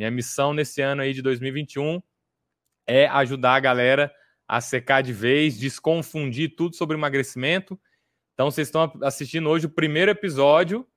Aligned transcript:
Minha 0.00 0.10
missão 0.10 0.54
nesse 0.54 0.80
ano 0.80 1.02
aí 1.02 1.12
de 1.12 1.20
2021 1.20 2.00
é 2.86 3.06
ajudar 3.08 3.56
a 3.56 3.60
galera 3.60 4.10
a 4.48 4.58
secar 4.58 5.02
de 5.02 5.12
vez, 5.12 5.58
desconfundir 5.58 6.56
tudo 6.56 6.74
sobre 6.74 6.96
emagrecimento. 6.96 7.78
Então, 8.32 8.50
vocês 8.50 8.68
estão 8.68 8.90
assistindo 9.02 9.50
hoje 9.50 9.66
o 9.66 9.68
primeiro 9.70 10.10
episódio 10.10 10.88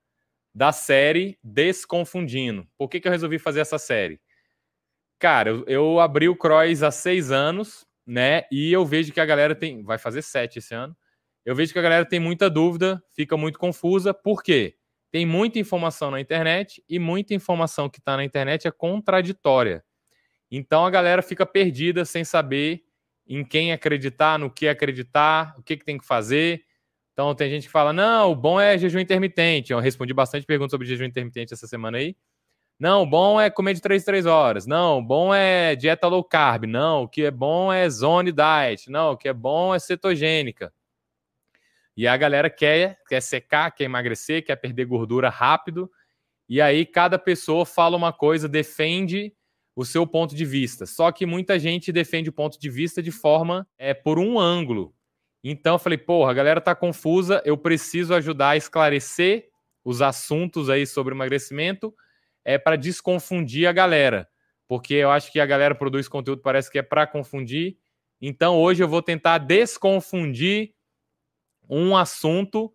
da 0.56 0.72
série 0.72 1.38
Desconfundindo. 1.44 2.66
Por 2.78 2.88
que, 2.88 3.02
que 3.02 3.06
eu 3.10 3.12
resolvi 3.12 3.38
fazer 3.38 3.60
essa 3.60 3.78
série? 3.78 4.22
Cara, 5.20 5.50
eu, 5.50 5.66
eu 5.68 6.00
abri 6.00 6.30
o 6.30 6.38
Cross 6.38 6.82
há 6.82 6.90
seis 6.90 7.30
anos, 7.30 7.86
né? 8.08 8.44
E 8.50 8.72
eu 8.72 8.86
vejo 8.86 9.12
que 9.12 9.20
a 9.20 9.26
galera 9.26 9.54
tem. 9.54 9.84
Vai 9.84 9.98
fazer 9.98 10.22
sete 10.22 10.60
esse 10.60 10.74
ano. 10.74 10.96
Eu 11.44 11.54
vejo 11.54 11.74
que 11.74 11.80
a 11.80 11.84
galera 11.84 12.06
tem 12.06 12.22
muita 12.22 12.50
dúvida, 12.50 13.04
fica 13.14 13.36
muito 13.36 13.60
confusa. 13.60 14.14
Por 14.14 14.42
quê? 14.42 14.78
Tem 15.14 15.28
muita 15.28 15.60
informação 15.60 16.10
na 16.10 16.20
internet 16.20 16.84
e 16.90 16.98
muita 16.98 17.36
informação 17.36 17.88
que 17.88 18.00
está 18.00 18.18
na 18.18 18.26
internet 18.26 18.68
é 18.68 18.72
contraditória. 18.72 19.84
Então 20.50 20.84
a 20.84 20.90
galera 20.90 21.22
fica 21.22 21.46
perdida 21.46 22.04
sem 22.04 22.24
saber 22.24 22.82
em 23.28 23.46
quem 23.46 23.72
acreditar, 23.72 24.40
no 24.40 24.50
que 24.50 24.68
acreditar, 24.68 25.54
o 25.56 25.62
que, 25.62 25.78
que 25.78 25.86
tem 25.86 26.00
que 26.00 26.06
fazer. 26.08 26.64
Então 27.12 27.36
tem 27.36 27.48
gente 27.48 27.68
que 27.68 27.72
fala: 27.72 27.94
não, 27.94 28.32
o 28.32 28.36
bom 28.36 28.60
é 28.60 28.76
jejum 28.76 28.98
intermitente. 28.98 29.72
Eu 29.72 29.78
respondi 29.80 30.16
bastante 30.16 30.48
perguntas 30.48 30.72
sobre 30.72 30.88
jejum 30.88 31.06
intermitente 31.06 31.54
essa 31.54 31.68
semana 31.68 32.00
aí. 32.00 32.16
Não, 32.80 33.04
o 33.04 33.06
bom 33.06 33.40
é 33.40 33.52
comer 33.52 33.76
de 33.76 33.82
3 33.82 34.02
em 34.02 34.06
3 34.06 34.26
horas. 34.26 34.66
Não, 34.66 34.98
o 34.98 35.04
bom 35.04 35.32
é 35.32 35.76
dieta 35.76 36.08
low 36.08 36.24
carb. 36.24 36.64
Não, 36.66 37.04
o 37.04 37.08
que 37.08 37.22
é 37.22 37.30
bom 37.30 37.72
é 37.72 37.88
zone 37.88 38.32
diet. 38.32 38.90
Não, 38.90 39.12
o 39.12 39.18
que 39.18 39.28
é 39.30 39.34
bom 39.34 39.76
é 39.76 39.78
cetogênica. 39.78 40.74
E 41.96 42.08
a 42.08 42.18
galera 42.18 42.50
quer, 42.50 43.00
quer 43.08 43.22
secar, 43.22 43.72
quer 43.72 43.84
emagrecer, 43.86 44.44
quer 44.44 44.56
perder 44.56 44.86
gordura 44.86 45.30
rápido. 45.30 45.90
E 46.50 46.60
aí 46.62 46.86
cada 46.86 47.20
pessoa 47.20 47.66
fala 47.66 47.96
uma 47.96 48.12
coisa, 48.12 48.50
defende 48.50 49.34
o 49.76 49.86
seu 49.86 50.06
ponto 50.06 50.36
de 50.36 50.46
vista. 50.46 50.86
Só 50.86 51.12
que 51.12 51.26
muita 51.26 51.58
gente 51.58 51.92
defende 51.92 52.30
o 52.30 52.34
ponto 52.34 52.60
de 52.60 52.70
vista 52.70 53.02
de 53.02 53.12
forma 53.12 53.68
é 53.78 53.94
por 53.94 54.20
um 54.20 54.40
ângulo. 54.40 54.94
Então 55.44 55.76
eu 55.76 55.80
falei, 55.80 55.98
porra, 55.98 56.32
a 56.32 56.34
galera 56.34 56.62
tá 56.62 56.74
confusa, 56.74 57.42
eu 57.46 57.58
preciso 57.58 58.14
ajudar 58.14 58.50
a 58.50 58.58
esclarecer 58.58 59.50
os 59.84 60.02
assuntos 60.02 60.70
aí 60.70 60.88
sobre 60.88 61.14
emagrecimento 61.14 61.94
é 62.46 62.58
para 62.58 62.76
desconfundir 62.76 63.68
a 63.68 63.72
galera, 63.72 64.28
porque 64.68 64.94
eu 64.94 65.12
acho 65.12 65.32
que 65.32 65.40
a 65.40 65.46
galera 65.46 65.76
produz 65.76 66.08
conteúdo 66.08 66.42
parece 66.42 66.72
que 66.72 66.80
é 66.80 66.82
para 66.82 67.08
confundir. 67.08 67.78
Então 68.22 68.58
hoje 68.58 68.84
eu 68.84 68.88
vou 68.88 69.02
tentar 69.02 69.38
desconfundir 69.38 70.74
um 71.70 71.96
assunto 71.96 72.74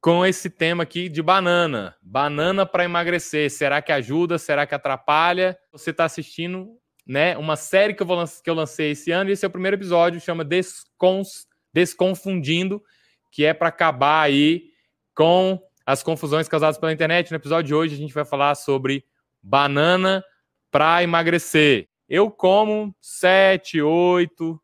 com 0.00 0.24
esse 0.24 0.48
tema 0.48 0.82
aqui 0.82 1.08
de 1.08 1.22
banana. 1.22 1.96
Banana 2.00 2.64
para 2.64 2.84
emagrecer. 2.84 3.50
Será 3.50 3.82
que 3.82 3.90
ajuda? 3.90 4.38
Será 4.38 4.66
que 4.66 4.74
atrapalha? 4.74 5.58
Você 5.72 5.90
está 5.90 6.04
assistindo 6.04 6.78
né, 7.06 7.36
uma 7.36 7.56
série 7.56 7.94
que 7.94 8.02
eu, 8.02 8.06
vou, 8.06 8.24
que 8.42 8.50
eu 8.50 8.54
lancei 8.54 8.90
esse 8.90 9.12
ano, 9.12 9.30
e 9.30 9.32
esse 9.32 9.44
é 9.44 9.48
o 9.48 9.50
primeiro 9.50 9.76
episódio, 9.76 10.20
chama 10.20 10.44
Descons 10.44 11.46
Desconfundindo, 11.72 12.82
que 13.30 13.44
é 13.44 13.54
para 13.54 13.68
acabar 13.68 14.22
aí 14.22 14.70
com 15.14 15.60
as 15.84 16.02
confusões 16.02 16.48
causadas 16.48 16.78
pela 16.78 16.92
internet. 16.92 17.30
No 17.30 17.36
episódio 17.36 17.68
de 17.68 17.74
hoje 17.74 17.94
a 17.94 17.98
gente 17.98 18.14
vai 18.14 18.24
falar 18.24 18.54
sobre 18.54 19.04
banana 19.42 20.24
para 20.70 21.02
emagrecer. 21.02 21.88
Eu 22.08 22.30
como 22.30 22.94
sete, 23.00 23.80
oito. 23.80 24.60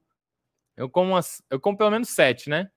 Eu 0.76 0.88
como, 0.88 1.12
umas, 1.12 1.42
eu 1.50 1.60
como 1.60 1.76
pelo 1.76 1.90
menos 1.90 2.08
sete, 2.08 2.50
né? 2.50 2.70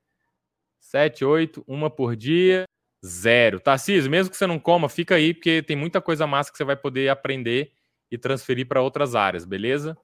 Sete, 0.95 1.25
oito, 1.25 1.61
uma 1.67 1.89
por 1.89 2.15
dia, 2.15 2.63
zero. 3.05 3.59
Tarcísio, 3.59 4.09
mesmo 4.09 4.31
que 4.31 4.37
você 4.37 4.47
não 4.47 4.57
coma, 4.57 4.87
fica 4.87 5.15
aí, 5.15 5.33
porque 5.33 5.61
tem 5.61 5.75
muita 5.75 5.99
coisa 5.99 6.25
massa 6.25 6.49
que 6.49 6.57
você 6.57 6.63
vai 6.63 6.77
poder 6.77 7.09
aprender 7.09 7.73
e 8.09 8.17
transferir 8.17 8.65
para 8.65 8.79
outras 8.81 9.13
áreas, 9.13 9.43
beleza? 9.43 9.97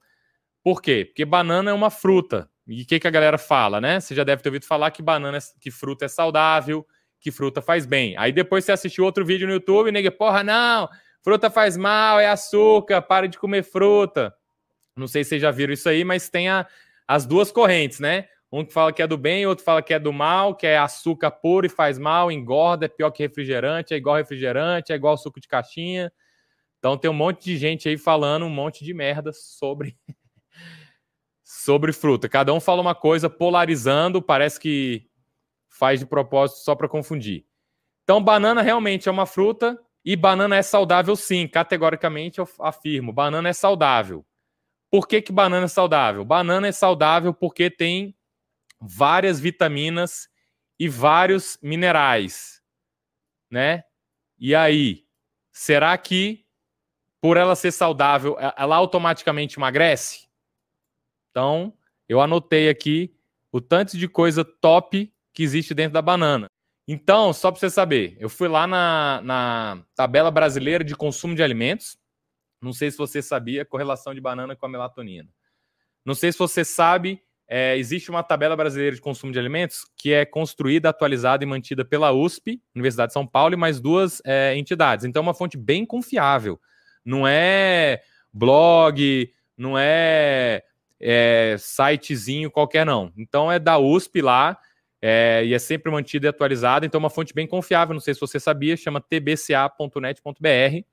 Por 0.62 0.82
quê? 0.82 1.06
Porque 1.06 1.24
banana 1.24 1.72
é 1.72 1.74
uma 1.74 1.90
fruta. 1.90 2.50
E 2.68 2.82
o 2.82 2.86
que, 2.86 3.00
que 3.00 3.08
a 3.08 3.10
galera 3.10 3.38
fala, 3.38 3.80
né? 3.80 4.02
Você 4.02 4.14
já 4.14 4.26
deve 4.26 4.44
ter 4.44 4.50
ouvido 4.50 4.66
falar 4.66 4.92
que 4.92 5.02
banana, 5.02 5.38
que 5.62 5.72
fruta 5.72 6.04
é 6.04 6.08
saudável, 6.10 6.86
que 7.22 7.32
fruta 7.32 7.62
faz 7.62 7.86
bem. 7.86 8.14
Aí 8.18 8.34
depois 8.34 8.66
você 8.66 8.74
assistiu 8.74 9.06
outro 9.06 9.26
vídeo 9.26 9.48
no 9.48 9.54
YouTube 9.54 9.94
nega, 9.94 10.12
porra, 10.12 10.44
não, 10.44 10.90
fruta 11.24 11.50
faz 11.50 11.78
mal, 11.78 12.20
é 12.20 12.28
açúcar, 12.28 13.02
para 13.02 13.30
de 13.30 13.40
comer 13.40 13.64
fruta. 13.64 14.36
Não 14.94 15.08
sei 15.08 15.24
se 15.24 15.30
vocês 15.30 15.42
já 15.42 15.52
viram 15.52 15.72
isso 15.72 15.88
aí, 15.88 16.04
mas 16.04 16.30
tem 16.30 16.50
a, 16.50 16.68
as 17.08 17.26
duas 17.26 17.50
correntes, 17.50 18.02
né? 18.02 18.28
Um 18.52 18.66
que 18.66 18.74
fala 18.74 18.92
que 18.92 19.02
é 19.02 19.08
do 19.08 19.18
bem, 19.18 19.46
outro 19.46 19.64
fala 19.64 19.82
que 19.82 19.94
é 19.94 20.00
do 20.00 20.12
mal, 20.12 20.54
que 20.56 20.68
é 20.68 20.78
açúcar 20.78 21.32
puro 21.32 21.66
e 21.66 21.70
faz 21.70 21.98
mal, 21.98 22.32
engorda, 22.32 22.86
é 22.86 22.90
pior 22.90 23.10
que 23.12 23.24
refrigerante, 23.24 23.94
é 23.94 23.98
igual 23.98 24.18
refrigerante, 24.18 24.92
é 24.92 24.96
igual 24.96 25.18
suco 25.18 25.40
de 25.40 25.48
caixinha. 25.48 26.12
Então 26.80 26.98
tem 26.98 27.10
um 27.10 27.14
monte 27.14 27.44
de 27.46 27.58
gente 27.58 27.88
aí 27.88 27.98
falando 27.98 28.46
um 28.46 28.50
monte 28.50 28.84
de 28.84 28.94
merda 28.94 29.32
sobre 29.34 29.98
sobre 31.44 31.94
fruta. 31.94 32.28
Cada 32.28 32.54
um 32.54 32.60
fala 32.60 32.82
uma 32.82 32.96
coisa 32.96 33.30
polarizando, 33.30 34.22
parece 34.22 34.60
que 34.60 35.10
faz 35.70 36.00
de 36.00 36.06
propósito 36.06 36.60
só 36.60 36.76
para 36.76 36.88
confundir. 36.88 37.46
Então, 38.04 38.22
banana 38.22 38.62
realmente 38.62 39.08
é 39.08 39.12
uma 39.12 39.26
fruta 39.26 39.80
e 40.04 40.16
banana 40.16 40.56
é 40.56 40.62
saudável 40.62 41.16
sim, 41.16 41.48
categoricamente 41.48 42.40
eu 42.40 42.48
afirmo. 42.60 43.14
Banana 43.14 43.50
é 43.50 43.54
saudável. 43.54 44.26
Por 44.90 45.08
que, 45.08 45.22
que 45.22 45.32
banana 45.32 45.66
é 45.66 45.70
saudável? 45.70 46.26
Banana 46.26 46.68
é 46.68 46.72
saudável 46.72 47.34
porque 47.34 47.70
tem 47.70 48.16
várias 48.82 49.40
vitaminas 49.40 50.28
e 50.80 50.90
vários 50.90 51.58
minerais, 51.62 52.62
né? 53.50 53.84
E 54.40 54.56
aí, 54.56 55.06
será 55.52 55.96
que 55.98 56.46
por 57.22 57.38
ela 57.38 57.56
ser 57.56 57.72
saudável, 57.72 58.36
ela 58.58 58.76
automaticamente 58.76 59.60
emagrece? 59.60 60.28
Então, 61.30 61.78
eu 62.10 62.20
anotei 62.20 62.68
aqui 62.68 63.16
o 63.52 63.62
tanto 63.62 63.98
de 63.98 64.08
coisa 64.08 64.44
top 64.44 65.14
que 65.34 65.44
existe 65.44 65.74
dentro 65.74 65.94
da 65.94 66.02
banana. 66.02 66.48
Então, 66.88 67.32
só 67.32 67.52
para 67.52 67.60
você 67.60 67.70
saber, 67.70 68.18
eu 68.20 68.30
fui 68.30 68.48
lá 68.48 68.66
na, 68.66 69.22
na 69.24 69.86
tabela 69.96 70.32
brasileira 70.32 70.84
de 70.84 70.96
consumo 70.96 71.36
de 71.36 71.44
alimentos. 71.44 71.98
Não 72.62 72.74
sei 72.74 72.90
se 72.90 72.98
você 72.98 73.22
sabia 73.22 73.62
a 73.62 73.66
correlação 73.66 74.14
de 74.14 74.20
banana 74.20 74.56
com 74.56 74.66
a 74.66 74.70
melatonina. 74.70 75.30
Não 76.04 76.16
sei 76.16 76.32
se 76.32 76.40
você 76.40 76.66
sabe, 76.66 77.24
é, 77.54 77.78
existe 77.78 78.10
uma 78.10 78.24
tabela 78.24 78.56
brasileira 78.56 78.96
de 78.96 79.02
consumo 79.02 79.34
de 79.34 79.38
alimentos 79.38 79.86
que 79.98 80.14
é 80.14 80.24
construída, 80.24 80.88
atualizada 80.88 81.44
e 81.44 81.48
mantida 81.48 81.84
pela 81.84 82.14
USP, 82.14 82.62
Universidade 82.74 83.10
de 83.10 83.14
São 83.14 83.28
Paulo, 83.28 83.54
e 83.54 83.58
mais 83.58 83.82
duas 83.82 84.22
é, 84.26 84.56
entidades. 84.56 85.04
Então, 85.04 85.20
é 85.20 85.24
uma 85.24 85.34
fonte 85.34 85.58
bem 85.58 85.86
confiável. 85.86 86.58
Não 87.04 87.28
é 87.28 88.02
blog, 88.32 89.30
não 89.58 89.78
é 89.78 90.64
é, 90.98 91.58
sitezinho 91.60 92.50
qualquer, 92.50 92.86
não. 92.86 93.12
Então 93.18 93.52
é 93.52 93.60
da 93.60 93.78
USP 93.78 94.22
lá 94.22 94.58
é, 95.02 95.42
e 95.44 95.54
é 95.54 95.60
sempre 95.60 95.92
mantido 95.92 96.28
e 96.28 96.30
atualizado. 96.30 96.86
Então, 96.86 97.00
é 97.00 97.04
uma 97.04 97.10
fonte 97.10 97.34
bem 97.34 97.46
confiável. 97.46 97.94
Não 97.94 98.00
sei 98.00 98.14
se 98.14 98.22
você 98.22 98.40
sabia, 98.40 98.78
chama 98.78 99.02
tbca.net.br. 99.02 100.86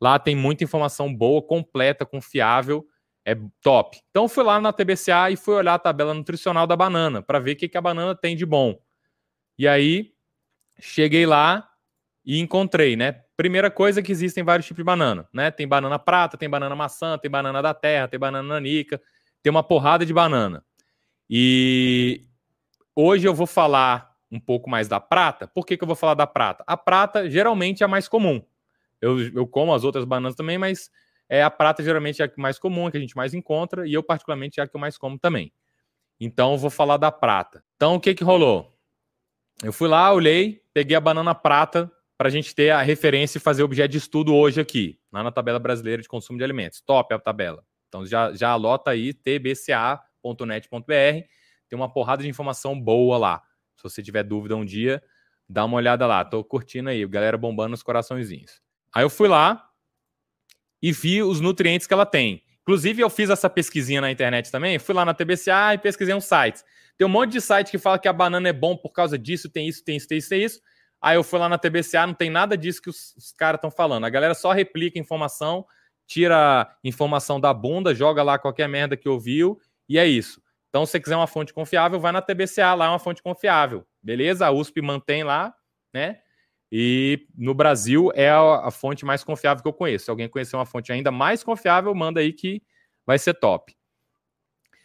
Lá 0.00 0.16
tem 0.20 0.36
muita 0.36 0.62
informação 0.62 1.12
boa, 1.12 1.42
completa, 1.42 2.06
confiável, 2.06 2.86
é 3.24 3.36
top. 3.62 3.98
Então, 4.10 4.28
fui 4.28 4.44
lá 4.44 4.60
na 4.60 4.72
TBCA 4.72 5.30
e 5.30 5.36
fui 5.36 5.54
olhar 5.54 5.74
a 5.74 5.78
tabela 5.78 6.12
nutricional 6.12 6.66
da 6.66 6.76
banana 6.76 7.22
para 7.22 7.38
ver 7.38 7.52
o 7.52 7.56
que, 7.56 7.68
que 7.68 7.78
a 7.78 7.80
banana 7.80 8.14
tem 8.14 8.36
de 8.36 8.44
bom. 8.44 8.78
E 9.58 9.66
aí, 9.66 10.12
cheguei 10.78 11.24
lá 11.24 11.68
e 12.24 12.38
encontrei, 12.38 12.96
né? 12.96 13.22
Primeira 13.36 13.70
coisa 13.70 14.02
que 14.02 14.12
existem 14.12 14.44
vários 14.44 14.66
tipos 14.66 14.78
de 14.82 14.84
banana, 14.84 15.28
né? 15.32 15.50
Tem 15.50 15.66
banana 15.66 15.98
prata, 15.98 16.36
tem 16.36 16.48
banana 16.48 16.74
maçã, 16.76 17.18
tem 17.18 17.30
banana 17.30 17.62
da 17.62 17.72
terra, 17.72 18.08
tem 18.08 18.20
banana 18.20 18.46
nanica, 18.54 19.00
tem 19.42 19.50
uma 19.50 19.62
porrada 19.62 20.04
de 20.04 20.12
banana. 20.12 20.64
E 21.28 22.26
hoje 22.94 23.26
eu 23.26 23.34
vou 23.34 23.46
falar 23.46 24.14
um 24.30 24.38
pouco 24.38 24.68
mais 24.68 24.88
da 24.88 25.00
prata. 25.00 25.46
Por 25.46 25.64
que, 25.64 25.76
que 25.76 25.82
eu 25.82 25.86
vou 25.86 25.96
falar 25.96 26.14
da 26.14 26.26
prata? 26.26 26.62
A 26.66 26.76
prata 26.76 27.28
geralmente 27.30 27.82
é 27.82 27.86
a 27.86 27.88
mais 27.88 28.08
comum. 28.08 28.42
Eu, 29.00 29.20
eu 29.28 29.46
como 29.46 29.74
as 29.74 29.84
outras 29.84 30.04
bananas 30.04 30.34
também, 30.34 30.58
mas 30.58 30.90
é 31.28 31.42
a 31.42 31.50
prata 31.50 31.82
geralmente 31.82 32.22
é 32.22 32.26
a 32.26 32.30
mais 32.36 32.58
comum, 32.58 32.86
a 32.86 32.90
que 32.90 32.96
a 32.96 33.00
gente 33.00 33.16
mais 33.16 33.34
encontra, 33.34 33.86
e 33.86 33.92
eu 33.92 34.02
particularmente 34.02 34.60
é 34.60 34.62
a 34.62 34.68
que 34.68 34.76
eu 34.76 34.80
mais 34.80 34.98
como 34.98 35.18
também. 35.18 35.52
Então 36.20 36.56
vou 36.56 36.70
falar 36.70 36.96
da 36.96 37.10
prata. 37.10 37.64
Então 37.76 37.96
o 37.96 38.00
que 38.00 38.14
que 38.14 38.24
rolou? 38.24 38.72
Eu 39.62 39.72
fui 39.72 39.88
lá, 39.88 40.12
olhei, 40.12 40.62
peguei 40.72 40.96
a 40.96 41.00
banana 41.00 41.34
prata 41.34 41.90
para 42.16 42.28
a 42.28 42.30
gente 42.30 42.54
ter 42.54 42.70
a 42.70 42.82
referência 42.82 43.38
e 43.38 43.40
fazer 43.40 43.62
objeto 43.62 43.92
de 43.92 43.98
estudo 43.98 44.34
hoje 44.34 44.60
aqui, 44.60 44.98
lá 45.12 45.22
na 45.22 45.32
tabela 45.32 45.58
brasileira 45.58 46.02
de 46.02 46.08
consumo 46.08 46.38
de 46.38 46.44
alimentos. 46.44 46.80
Top 46.80 47.12
a 47.12 47.18
tabela. 47.18 47.64
Então 47.88 48.06
já, 48.06 48.32
já 48.34 48.50
alota 48.50 48.90
aí 48.90 49.12
tbca.net.br, 49.12 50.84
tem 51.68 51.76
uma 51.76 51.92
porrada 51.92 52.22
de 52.22 52.28
informação 52.28 52.80
boa 52.80 53.18
lá. 53.18 53.42
Se 53.76 53.82
você 53.82 54.02
tiver 54.02 54.22
dúvida 54.22 54.56
um 54.56 54.64
dia, 54.64 55.02
dá 55.48 55.64
uma 55.64 55.76
olhada 55.76 56.06
lá. 56.06 56.24
Tô 56.24 56.42
curtindo 56.44 56.88
aí, 56.88 57.06
galera 57.06 57.36
bombando 57.36 57.74
os 57.74 57.82
coraçõezinhos. 57.82 58.60
Aí 58.92 59.04
eu 59.04 59.10
fui 59.10 59.28
lá 59.28 59.68
e 60.84 60.92
vi 60.92 61.22
os 61.22 61.40
nutrientes 61.40 61.86
que 61.86 61.94
ela 61.94 62.04
tem. 62.04 62.42
Inclusive, 62.60 63.00
eu 63.00 63.08
fiz 63.08 63.30
essa 63.30 63.48
pesquisinha 63.48 64.02
na 64.02 64.10
internet 64.10 64.52
também. 64.52 64.78
Fui 64.78 64.94
lá 64.94 65.02
na 65.02 65.14
TBCA 65.14 65.72
e 65.72 65.78
pesquisei 65.78 66.14
uns 66.14 66.26
sites. 66.26 66.62
Tem 66.98 67.06
um 67.06 67.10
monte 67.10 67.32
de 67.32 67.40
site 67.40 67.70
que 67.70 67.78
fala 67.78 67.98
que 67.98 68.06
a 68.06 68.12
banana 68.12 68.50
é 68.50 68.52
bom 68.52 68.76
por 68.76 68.90
causa 68.90 69.18
disso, 69.18 69.48
tem 69.48 69.66
isso, 69.66 69.82
tem 69.82 69.96
isso, 69.96 70.06
tem 70.06 70.18
isso, 70.18 70.28
tem 70.28 70.44
isso. 70.44 70.60
Aí 71.00 71.16
eu 71.16 71.24
fui 71.24 71.38
lá 71.38 71.48
na 71.48 71.56
TBCA, 71.56 72.06
não 72.06 72.12
tem 72.12 72.28
nada 72.28 72.54
disso 72.54 72.82
que 72.82 72.90
os, 72.90 73.16
os 73.16 73.32
caras 73.32 73.56
estão 73.56 73.70
falando. 73.70 74.04
A 74.04 74.10
galera 74.10 74.34
só 74.34 74.52
replica 74.52 74.98
informação 74.98 75.64
tira 76.06 76.70
informação 76.84 77.40
da 77.40 77.54
bunda, 77.54 77.94
joga 77.94 78.22
lá 78.22 78.38
qualquer 78.38 78.68
merda 78.68 78.94
que 78.94 79.08
ouviu 79.08 79.58
e 79.88 79.98
é 79.98 80.06
isso. 80.06 80.38
Então, 80.68 80.84
se 80.84 80.92
você 80.92 81.00
quiser 81.00 81.16
uma 81.16 81.26
fonte 81.26 81.54
confiável, 81.54 81.98
vai 81.98 82.12
na 82.12 82.20
TBCA, 82.20 82.74
lá 82.74 82.84
é 82.84 82.88
uma 82.90 82.98
fonte 82.98 83.22
confiável. 83.22 83.86
Beleza? 84.02 84.46
A 84.46 84.50
USP 84.50 84.82
mantém 84.82 85.24
lá, 85.24 85.54
né? 85.94 86.20
E 86.76 87.28
no 87.38 87.54
Brasil 87.54 88.10
é 88.16 88.28
a, 88.30 88.66
a, 88.66 88.70
fonte 88.72 89.04
mais 89.04 89.22
confiável 89.22 89.62
que 89.62 89.68
eu 89.68 89.72
conheço. 89.72 90.06
Se 90.06 90.10
alguém 90.10 90.28
conhecer 90.28 90.56
uma 90.56 90.66
fonte 90.66 90.90
ainda 90.90 91.12
mais 91.12 91.44
confiável, 91.44 91.94
manda 91.94 92.18
aí 92.18 92.32
que 92.32 92.60
vai 93.06 93.16
ser 93.16 93.34
top. 93.34 93.76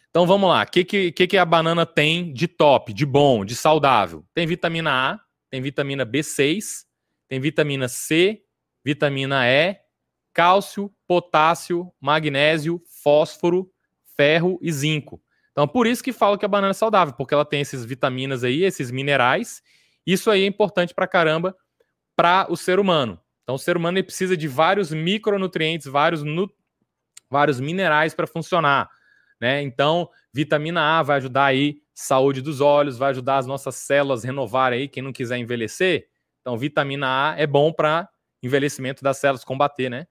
Então 0.08 0.24
vamos 0.24 0.48
lá. 0.48 0.62
O 0.62 0.66
que, 0.70 0.84
que, 0.84 1.26
que 1.26 1.36
a 1.36 1.44
banana 1.44 1.84
tem 1.84 2.32
de 2.32 2.46
top, 2.46 2.92
de 2.92 3.04
bom, 3.04 3.44
de 3.44 3.56
saudável? 3.56 4.24
Tem 4.32 4.46
vitamina 4.46 5.14
A, 5.14 5.20
tem 5.50 5.60
vitamina 5.60 6.06
B6, 6.06 6.84
tem 7.26 7.40
vitamina 7.40 7.88
C, 7.88 8.40
vitamina 8.84 9.44
E, 9.48 9.76
cálcio, 10.32 10.94
potássio, 11.08 11.92
magnésio, 12.00 12.80
fósforo, 13.02 13.68
ferro 14.16 14.60
e 14.62 14.70
zinco. 14.70 15.20
Então, 15.50 15.66
por 15.66 15.88
isso 15.88 16.04
que 16.04 16.12
falo 16.12 16.38
que 16.38 16.44
a 16.44 16.48
banana 16.48 16.70
é 16.70 16.72
saudável, 16.72 17.14
porque 17.14 17.34
ela 17.34 17.44
tem 17.44 17.62
esses 17.62 17.84
vitaminas 17.84 18.44
aí, 18.44 18.62
esses 18.62 18.92
minerais. 18.92 19.60
Isso 20.06 20.30
aí 20.30 20.44
é 20.44 20.46
importante 20.46 20.94
para 20.94 21.08
caramba 21.08 21.52
para 22.20 22.52
o 22.52 22.56
ser 22.56 22.78
humano. 22.78 23.18
Então, 23.42 23.54
o 23.54 23.58
ser 23.58 23.78
humano 23.78 24.04
precisa 24.04 24.36
de 24.36 24.46
vários 24.46 24.92
micronutrientes, 24.92 25.86
vários, 25.86 26.22
nu... 26.22 26.52
vários 27.30 27.58
minerais 27.58 28.12
para 28.12 28.26
funcionar. 28.26 28.90
Né? 29.40 29.62
Então, 29.62 30.06
vitamina 30.30 30.98
A 30.98 31.02
vai 31.02 31.16
ajudar 31.16 31.46
aí 31.46 31.80
saúde 31.94 32.42
dos 32.42 32.60
olhos, 32.60 32.98
vai 32.98 33.08
ajudar 33.08 33.38
as 33.38 33.46
nossas 33.46 33.76
células 33.76 34.22
a 34.22 34.26
renovar 34.26 34.74
aí, 34.74 34.86
quem 34.86 35.02
não 35.02 35.14
quiser 35.14 35.38
envelhecer. 35.38 36.08
Então, 36.42 36.58
vitamina 36.58 37.06
A 37.30 37.40
é 37.40 37.46
bom 37.46 37.72
para 37.72 38.06
envelhecimento 38.42 39.02
das 39.02 39.16
células, 39.16 39.42
combater, 39.42 39.88
né? 39.88 40.06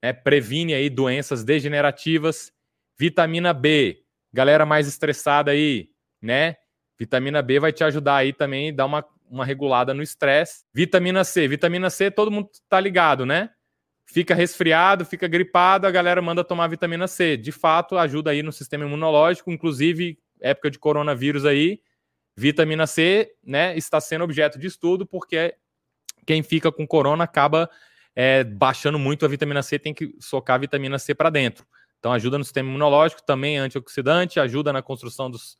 É, 0.00 0.14
previne 0.14 0.72
aí 0.72 0.88
doenças 0.88 1.44
degenerativas. 1.44 2.50
Vitamina 2.98 3.52
B, 3.52 4.02
galera 4.32 4.64
mais 4.64 4.88
estressada 4.88 5.50
aí, 5.50 5.90
né? 6.22 6.56
Vitamina 6.98 7.42
B 7.42 7.60
vai 7.60 7.70
te 7.70 7.84
ajudar 7.84 8.16
aí 8.16 8.32
também, 8.32 8.74
dar 8.74 8.86
uma 8.86 9.04
uma 9.30 9.44
regulada 9.44 9.94
no 9.94 10.02
estresse. 10.02 10.64
Vitamina 10.74 11.22
C. 11.22 11.46
Vitamina 11.46 11.88
C, 11.88 12.10
todo 12.10 12.30
mundo 12.30 12.50
tá 12.68 12.80
ligado, 12.80 13.24
né? 13.24 13.50
Fica 14.04 14.34
resfriado, 14.34 15.04
fica 15.04 15.28
gripado, 15.28 15.86
a 15.86 15.90
galera 15.90 16.20
manda 16.20 16.42
tomar 16.42 16.66
vitamina 16.66 17.06
C. 17.06 17.36
De 17.36 17.52
fato, 17.52 17.96
ajuda 17.96 18.32
aí 18.32 18.42
no 18.42 18.50
sistema 18.50 18.84
imunológico, 18.84 19.52
inclusive 19.52 20.18
época 20.40 20.70
de 20.70 20.78
coronavírus 20.78 21.44
aí, 21.44 21.80
vitamina 22.36 22.86
C, 22.86 23.30
né, 23.44 23.76
está 23.76 24.00
sendo 24.00 24.24
objeto 24.24 24.58
de 24.58 24.66
estudo 24.66 25.06
porque 25.06 25.54
quem 26.26 26.42
fica 26.42 26.72
com 26.72 26.86
corona 26.86 27.24
acaba 27.24 27.70
é, 28.16 28.42
baixando 28.42 28.98
muito 28.98 29.24
a 29.24 29.28
vitamina 29.28 29.62
C, 29.62 29.78
tem 29.78 29.94
que 29.94 30.14
socar 30.18 30.56
a 30.56 30.58
vitamina 30.58 30.98
C 30.98 31.14
para 31.14 31.30
dentro. 31.30 31.66
Então 31.98 32.12
ajuda 32.12 32.38
no 32.38 32.44
sistema 32.44 32.68
imunológico, 32.68 33.22
também 33.22 33.58
é 33.58 33.60
antioxidante, 33.60 34.40
ajuda 34.40 34.72
na 34.72 34.82
construção 34.82 35.30
dos 35.30 35.58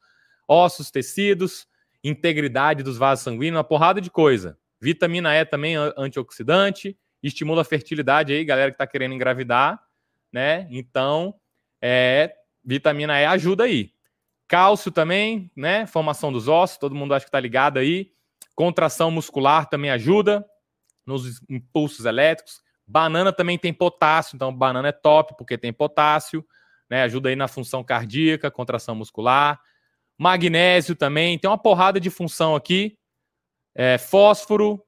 ossos, 0.49 0.91
tecidos, 0.91 1.67
integridade 2.03 2.83
dos 2.83 2.97
vasos 2.97 3.25
sanguíneos, 3.25 3.57
uma 3.57 3.65
porrada 3.65 4.01
de 4.01 4.11
coisa. 4.11 4.59
Vitamina 4.81 5.35
E 5.35 5.45
também 5.45 5.77
antioxidante, 5.77 6.97
estimula 7.23 7.63
a 7.63 7.65
fertilidade 7.65 8.33
aí, 8.33 8.45
galera 8.45 8.71
que 8.71 8.77
está 8.77 8.87
querendo 8.87 9.15
engravidar, 9.15 9.81
né? 10.33 10.67
Então, 10.71 11.35
é, 11.83 12.35
vitamina 12.65 13.21
E 13.21 13.27
ajuda 13.27 13.65
aí. 13.65 13.93
Cálcio 14.49 14.91
também, 14.91 15.51
né? 15.55 15.87
Formação 15.87 16.33
dos 16.33 16.49
ossos, 16.49 16.79
todo 16.79 16.95
mundo 16.95 17.15
acha 17.15 17.25
que 17.25 17.29
está 17.29 17.39
ligado 17.39 17.79
aí. 17.79 18.13
Contração 18.55 19.11
muscular 19.11 19.69
também 19.69 19.91
ajuda 19.91 20.45
nos 21.05 21.43
impulsos 21.49 22.05
elétricos. 22.07 22.63
Banana 22.87 23.33
também 23.33 23.57
tem 23.59 23.73
potássio, 23.73 24.35
então 24.35 24.53
banana 24.53 24.89
é 24.89 24.93
top 24.93 25.35
porque 25.37 25.57
tem 25.57 25.73
potássio, 25.73 26.45
né? 26.89 27.03
Ajuda 27.03 27.29
aí 27.29 27.37
na 27.37 27.47
função 27.47 27.85
cardíaca, 27.85 28.51
contração 28.51 28.95
muscular 28.95 29.61
magnésio 30.21 30.95
também, 30.95 31.39
tem 31.39 31.49
uma 31.49 31.57
porrada 31.57 31.99
de 31.99 32.11
função 32.11 32.55
aqui. 32.55 32.95
É, 33.75 33.97
fósforo, 33.97 34.85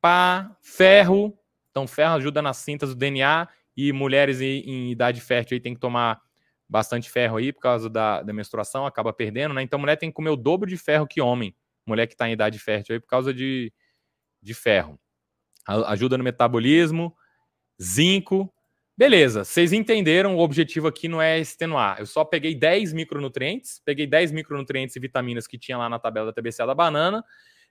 pá, 0.00 0.56
ferro. 0.60 1.38
Então, 1.70 1.86
ferro 1.86 2.16
ajuda 2.16 2.42
na 2.42 2.52
síntese 2.52 2.92
do 2.92 2.98
DNA 2.98 3.48
e 3.76 3.92
mulheres 3.92 4.40
em, 4.40 4.58
em, 4.68 4.90
idade 4.90 5.20
fértil 5.20 5.54
aí 5.54 5.60
tem 5.60 5.72
que 5.72 5.78
tomar 5.78 6.20
bastante 6.68 7.08
ferro 7.08 7.36
aí 7.36 7.52
por 7.52 7.60
causa 7.60 7.88
da, 7.88 8.22
da 8.22 8.32
menstruação, 8.32 8.84
acaba 8.84 9.12
perdendo, 9.12 9.54
né? 9.54 9.62
Então, 9.62 9.78
mulher 9.78 9.94
tem 9.94 10.10
que 10.10 10.16
comer 10.16 10.30
o 10.30 10.36
dobro 10.36 10.68
de 10.68 10.76
ferro 10.76 11.06
que 11.06 11.20
homem. 11.20 11.54
Mulher 11.86 12.08
que 12.08 12.14
está 12.14 12.28
em 12.28 12.32
idade 12.32 12.58
fértil 12.58 12.94
aí 12.94 13.00
por 13.00 13.06
causa 13.06 13.32
de, 13.32 13.72
de 14.42 14.52
ferro. 14.52 14.98
Ajuda 15.64 16.18
no 16.18 16.24
metabolismo, 16.24 17.16
zinco, 17.80 18.52
Beleza, 19.00 19.44
vocês 19.44 19.72
entenderam, 19.72 20.36
o 20.36 20.40
objetivo 20.40 20.86
aqui 20.86 21.08
não 21.08 21.22
é 21.22 21.38
extenuar. 21.38 21.98
Eu 21.98 22.04
só 22.04 22.22
peguei 22.22 22.54
10 22.54 22.92
micronutrientes, 22.92 23.80
peguei 23.82 24.06
10 24.06 24.30
micronutrientes 24.30 24.94
e 24.94 25.00
vitaminas 25.00 25.46
que 25.46 25.56
tinha 25.56 25.78
lá 25.78 25.88
na 25.88 25.98
tabela 25.98 26.26
da 26.26 26.34
TBCA 26.34 26.66
da 26.66 26.74
banana, 26.74 27.24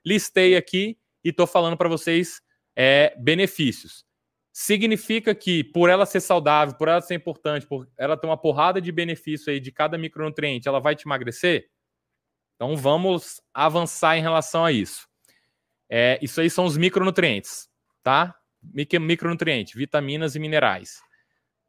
listei 0.04 0.56
aqui 0.56 0.98
e 1.22 1.28
estou 1.28 1.46
falando 1.46 1.76
para 1.76 1.88
vocês 1.88 2.42
é, 2.74 3.14
benefícios. 3.16 4.04
Significa 4.52 5.32
que, 5.32 5.62
por 5.62 5.88
ela 5.88 6.04
ser 6.04 6.20
saudável, 6.20 6.74
por 6.74 6.88
ela 6.88 7.00
ser 7.00 7.14
importante, 7.14 7.64
por 7.64 7.88
ela 7.96 8.16
ter 8.16 8.26
uma 8.26 8.36
porrada 8.36 8.80
de 8.80 8.90
benefício 8.90 9.52
aí 9.52 9.60
de 9.60 9.70
cada 9.70 9.96
micronutriente, 9.96 10.66
ela 10.66 10.80
vai 10.80 10.96
te 10.96 11.06
emagrecer? 11.06 11.70
Então 12.56 12.76
vamos 12.76 13.40
avançar 13.54 14.16
em 14.16 14.20
relação 14.20 14.64
a 14.64 14.72
isso. 14.72 15.06
É, 15.88 16.18
isso 16.20 16.40
aí 16.40 16.50
são 16.50 16.64
os 16.64 16.76
micronutrientes, 16.76 17.68
tá? 18.02 18.34
Micronutriente, 18.60 19.78
vitaminas 19.78 20.34
e 20.34 20.40
minerais. 20.40 21.08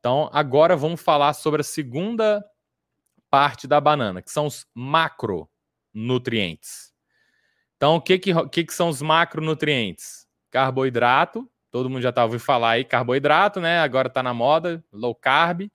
Então, 0.02 0.30
agora 0.34 0.76
vamos 0.76 1.00
falar 1.00 1.32
sobre 1.34 1.62
a 1.62 1.64
segunda 1.64 2.44
parte 3.30 3.68
da 3.68 3.80
banana, 3.80 4.20
que 4.20 4.32
são 4.32 4.48
os 4.48 4.66
macronutrientes. 4.74 6.92
Então, 7.78 7.98
o 7.98 8.02
que, 8.02 8.18
que, 8.18 8.34
que, 8.50 8.64
que 8.64 8.74
são 8.74 8.90
os 8.90 9.00
macronutrientes? 9.00 10.26
Carboidrato, 10.50 11.48
todo 11.70 11.88
mundo 11.88 12.02
já 12.02 12.10
está 12.10 12.24
ouvindo 12.24 12.40
falar 12.40 12.72
aí, 12.72 12.84
carboidrato, 12.84 13.62
né? 13.62 13.80
Agora 13.80 14.08
está 14.08 14.24
na 14.24 14.34
moda, 14.34 14.84
low 14.92 15.14
carb. 15.14 15.70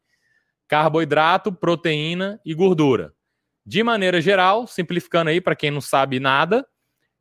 Carboidrato, 0.67 1.53
proteína 1.53 2.41
e 2.45 2.53
gordura. 2.53 3.15
De 3.65 3.81
maneira 3.85 4.21
geral, 4.21 4.67
simplificando 4.67 5.31
aí 5.31 5.41
para 5.41 5.55
quem 5.55 5.71
não 5.71 5.81
sabe 5.81 6.19
nada, 6.19 6.67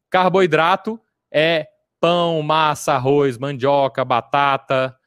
carboidrato 0.10 1.00
é 1.32 1.68
pão, 2.00 2.42
massa, 2.42 2.94
arroz, 2.94 3.38
mandioca, 3.38 4.04
batata, 4.04 4.98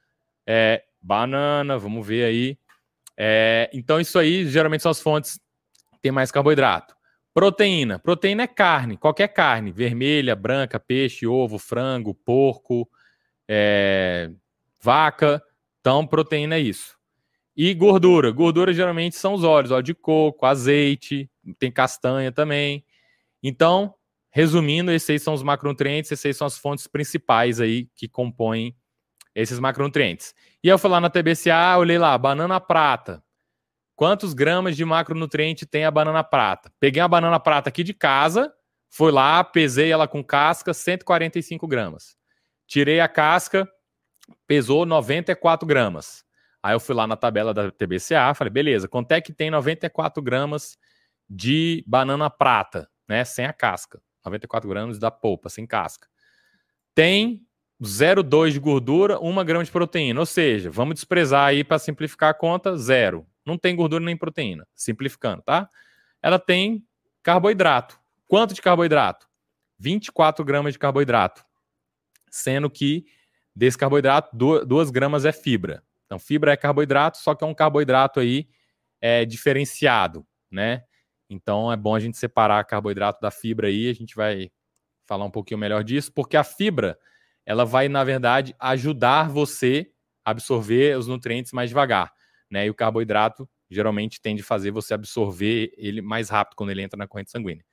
é, 0.47 0.85
banana, 1.01 1.79
vamos 1.79 2.07
ver 2.07 2.25
aí. 2.25 2.59
É, 3.17 3.69
então, 3.73 4.01
isso 4.01 4.19
aí 4.19 4.47
geralmente 4.49 4.83
são 4.83 4.91
as 4.91 5.01
fontes 5.01 5.41
que 5.93 6.01
tem 6.01 6.13
mais 6.13 6.31
carboidrato. 6.31 6.95
Proteína. 7.35 7.99
Proteína 7.99 8.45
é 8.45 8.47
carne, 8.47 8.97
qualquer 8.97 9.29
carne, 9.29 9.71
vermelha, 9.71 10.35
branca, 10.35 10.81
peixe, 10.81 11.27
ovo, 11.27 11.59
frango, 11.59 12.15
porco, 12.15 12.89
é, 13.47 14.31
vaca. 14.81 15.43
Então, 15.81 16.07
proteína 16.07 16.57
é 16.57 16.61
isso. 16.61 16.97
E 17.57 17.75
gordura. 17.75 18.31
Gordura 18.31 18.73
geralmente 18.73 19.17
são 19.17 19.35
os 19.35 19.43
óleos, 19.43 19.73
óleo 19.73 19.83
de 19.83 19.95
coco, 19.95 20.47
azeite, 20.47 21.29
tem 21.59 21.73
castanha 21.73 22.31
também. 22.31 22.85
Então, 23.43 23.95
resumindo, 24.31 24.93
esses 24.93 25.11
aí 25.11 25.19
são 25.19 25.35
os 25.35 25.43
macronutrientes, 25.43 26.13
esses 26.13 26.27
aí 26.27 26.35
são 26.35 26.47
as 26.47 26.57
fontes 26.57 26.87
principais 26.87 27.61
aí 27.61 27.89
que 27.97 28.07
compõem 28.07 28.77
esses 29.41 29.61
macronutrientes. 29.61 30.35
E 30.63 30.69
eu 30.69 30.79
fui 30.79 30.91
lá 30.91 31.01
na 31.01 31.09
TBCA, 31.09 31.77
olhei 31.79 31.99
lá, 31.99 32.19
banana 32.19 32.59
prata. 32.59 33.23
Quantos 33.95 34.35
gramas 34.35 34.77
de 34.77 34.85
macronutriente 34.85 35.65
tem 35.65 35.85
a 35.85 35.91
banana 35.91 36.25
prata? 36.25 36.73
Peguei 36.81 37.01
a 37.01 37.09
banana 37.09 37.39
prata 37.39 37.69
aqui 37.69 37.85
de 37.85 37.95
casa, 37.95 38.53
fui 38.91 39.13
lá, 39.13 39.43
pesei 39.45 39.93
ela 39.93 40.09
com 40.09 40.25
casca, 40.25 40.75
145 40.75 41.67
gramas. 41.69 42.17
Tirei 42.67 42.99
a 42.99 43.09
casca, 43.09 43.69
pesou 44.47 44.85
94 44.85 45.67
gramas. 45.67 46.25
Aí 46.61 46.75
eu 46.75 46.81
fui 46.81 46.95
lá 46.95 47.07
na 47.07 47.17
tabela 47.17 47.55
da 47.55 47.71
TBCA, 47.71 48.35
falei, 48.35 48.53
beleza, 48.53 48.89
quanto 48.89 49.13
é 49.13 49.21
que 49.21 49.33
tem 49.33 49.51
94 49.51 50.21
gramas 50.21 50.77
de 51.31 51.85
banana 51.87 52.29
prata, 52.29 52.91
né? 53.09 53.25
Sem 53.25 53.47
a 53.47 53.53
casca. 53.53 54.03
94 54.25 54.69
gramas 54.69 54.99
da 54.99 55.13
polpa, 55.13 55.49
sem 55.49 55.65
casca. 55.65 56.09
Tem 56.93 57.48
0,2 57.83 58.51
de 58.53 58.59
gordura, 58.59 59.21
1 59.21 59.45
grama 59.45 59.65
de 59.65 59.71
proteína. 59.71 60.21
Ou 60.21 60.27
seja, 60.27 60.71
vamos 60.71 60.95
desprezar 60.95 61.47
aí 61.47 61.63
para 61.63 61.79
simplificar 61.79 62.31
a 62.31 62.35
conta, 62.35 62.77
zero. 62.77 63.27
Não 63.47 63.57
tem 63.57 63.77
gordura 63.77 64.05
nem 64.05 64.17
proteína, 64.17 64.67
simplificando, 64.75 65.43
tá? 65.43 65.71
Ela 66.23 66.39
tem 66.39 66.85
carboidrato. 67.23 67.99
Quanto 68.27 68.55
de 68.55 68.61
carboidrato? 68.61 69.29
24 69.79 70.45
gramas 70.45 70.73
de 70.73 70.79
carboidrato. 70.79 71.45
Sendo 72.31 72.69
que 72.69 73.07
desse 73.55 73.79
carboidrato, 73.79 74.37
2 74.37 74.91
gramas 74.91 75.25
é 75.25 75.33
fibra. 75.33 75.83
Então, 76.07 76.19
fibra 76.19 76.53
é 76.53 76.57
carboidrato, 76.57 77.19
só 77.19 77.35
que 77.35 77.45
é 77.45 77.47
um 77.47 77.55
carboidrato 77.55 78.21
aí 78.21 78.49
é, 79.01 79.25
diferenciado, 79.25 80.27
né? 80.51 80.83
Então, 81.31 81.71
é 81.71 81.77
bom 81.77 81.95
a 81.95 82.01
gente 82.01 82.17
separar 82.17 82.65
carboidrato 82.65 83.21
da 83.21 83.31
fibra 83.31 83.69
aí. 83.69 83.89
A 83.89 83.95
gente 83.95 84.17
vai 84.17 84.51
falar 85.07 85.25
um 85.25 85.31
pouquinho 85.31 85.59
melhor 85.59 85.85
disso, 85.85 86.13
porque 86.13 86.37
a 86.37 86.45
fibra 86.45 86.99
ela 87.49 87.65
vai, 87.65 87.89
na 87.89 88.05
verdade, 88.05 88.55
ajudar 88.61 89.31
você 89.31 89.91
absorver 90.23 90.99
os 90.99 91.07
nutrientes 91.07 91.51
mais 91.51 91.71
devagar, 91.71 92.13
né? 92.51 92.67
E 92.67 92.71
o 92.71 92.75
carboidrato 92.75 93.49
geralmente 93.71 94.21
tende 94.21 94.43
a 94.43 94.45
fazer 94.45 94.71
você 94.71 94.93
absorver 94.93 95.73
ele 95.79 96.03
mais 96.03 96.29
rápido 96.29 96.57
quando 96.57 96.69
ele 96.69 96.83
entra 96.83 96.99
na 96.99 97.09
corrente 97.09 97.31
sanguínea. 97.31 97.65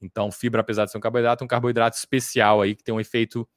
Então, 0.00 0.30
fibra, 0.30 0.60
apesar 0.60 0.84
de 0.84 0.92
ser 0.92 0.98
um 0.98 1.00
carboidrato, 1.00 1.42
é 1.42 1.44
um 1.44 1.48
carboidrato 1.48 1.96
especial 1.96 2.62
aí 2.62 2.76
que 2.76 2.84
tem 2.84 2.94
um 2.94 3.00
efeito 3.00 3.48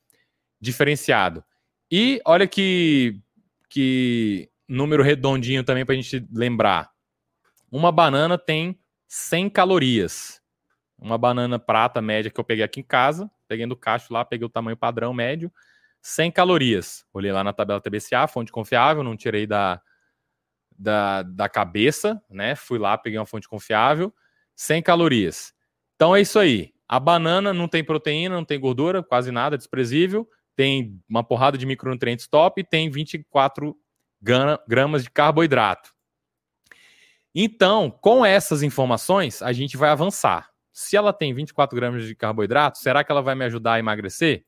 diferenciado. 0.60 1.44
E 1.92 2.20
olha 2.26 2.48
que, 2.48 3.22
que 3.70 4.50
número 4.68 5.04
redondinho 5.04 5.64
também 5.64 5.86
para 5.86 5.94
a 5.94 6.02
gente 6.02 6.28
lembrar. 6.34 6.90
Uma 7.72 7.92
banana 7.92 8.40
tem 8.40 8.80
100 9.08 9.52
calorias. 9.52 10.42
Uma 10.98 11.18
banana 11.18 11.60
prata 11.60 12.02
média 12.02 12.32
que 12.32 12.40
eu 12.40 12.44
peguei 12.44 12.64
aqui 12.64 12.80
em 12.80 12.84
casa, 12.84 13.30
peguei 13.50 13.66
no 13.66 13.76
cacho 13.76 14.14
lá, 14.14 14.24
peguei 14.24 14.46
o 14.46 14.50
tamanho 14.50 14.78
padrão 14.78 15.12
médio, 15.12 15.52
100 16.02 16.32
calorias. 16.32 17.04
Olhei 17.12 17.32
lá 17.32 17.44
na 17.44 17.52
tabela 17.52 17.82
TBCA, 17.82 18.28
fonte 18.28 18.52
confiável, 18.52 19.04
não 19.04 19.18
tirei 19.18 19.48
da, 19.48 19.82
da, 20.78 21.24
da 21.24 21.50
cabeça, 21.50 22.22
né? 22.30 22.56
Fui 22.56 22.78
lá, 22.78 22.98
peguei 22.98 23.18
uma 23.20 23.26
fonte 23.26 23.50
confiável, 23.50 24.14
100 24.56 24.84
calorias. 24.84 25.54
Então 25.96 26.16
é 26.16 26.22
isso 26.22 26.38
aí. 26.38 26.72
A 26.88 27.00
banana 27.00 27.54
não 27.54 27.68
tem 27.68 27.84
proteína, 27.84 28.36
não 28.36 28.46
tem 28.46 28.60
gordura, 28.60 29.04
quase 29.04 29.32
nada, 29.32 29.58
desprezível. 29.58 30.30
Tem 30.56 31.02
uma 31.10 31.24
porrada 31.24 31.58
de 31.58 31.66
micronutrientes 31.66 32.28
top 32.28 32.62
e 32.62 32.64
tem 32.64 32.90
24 32.90 33.76
gramas 34.68 35.04
de 35.04 35.10
carboidrato. 35.10 35.94
Então, 37.34 37.92
com 37.92 38.26
essas 38.26 38.64
informações, 38.64 39.42
a 39.42 39.54
gente 39.54 39.78
vai 39.78 39.90
avançar. 39.90 40.50
Se 40.80 40.96
ela 40.96 41.12
tem 41.12 41.34
24 41.34 41.76
gramas 41.76 42.06
de 42.06 42.16
carboidrato, 42.16 42.78
será 42.78 43.04
que 43.04 43.12
ela 43.12 43.22
vai 43.22 43.36
me 43.36 43.44
ajudar 43.44 43.74
a 43.74 43.80
emagrecer? 43.80 44.46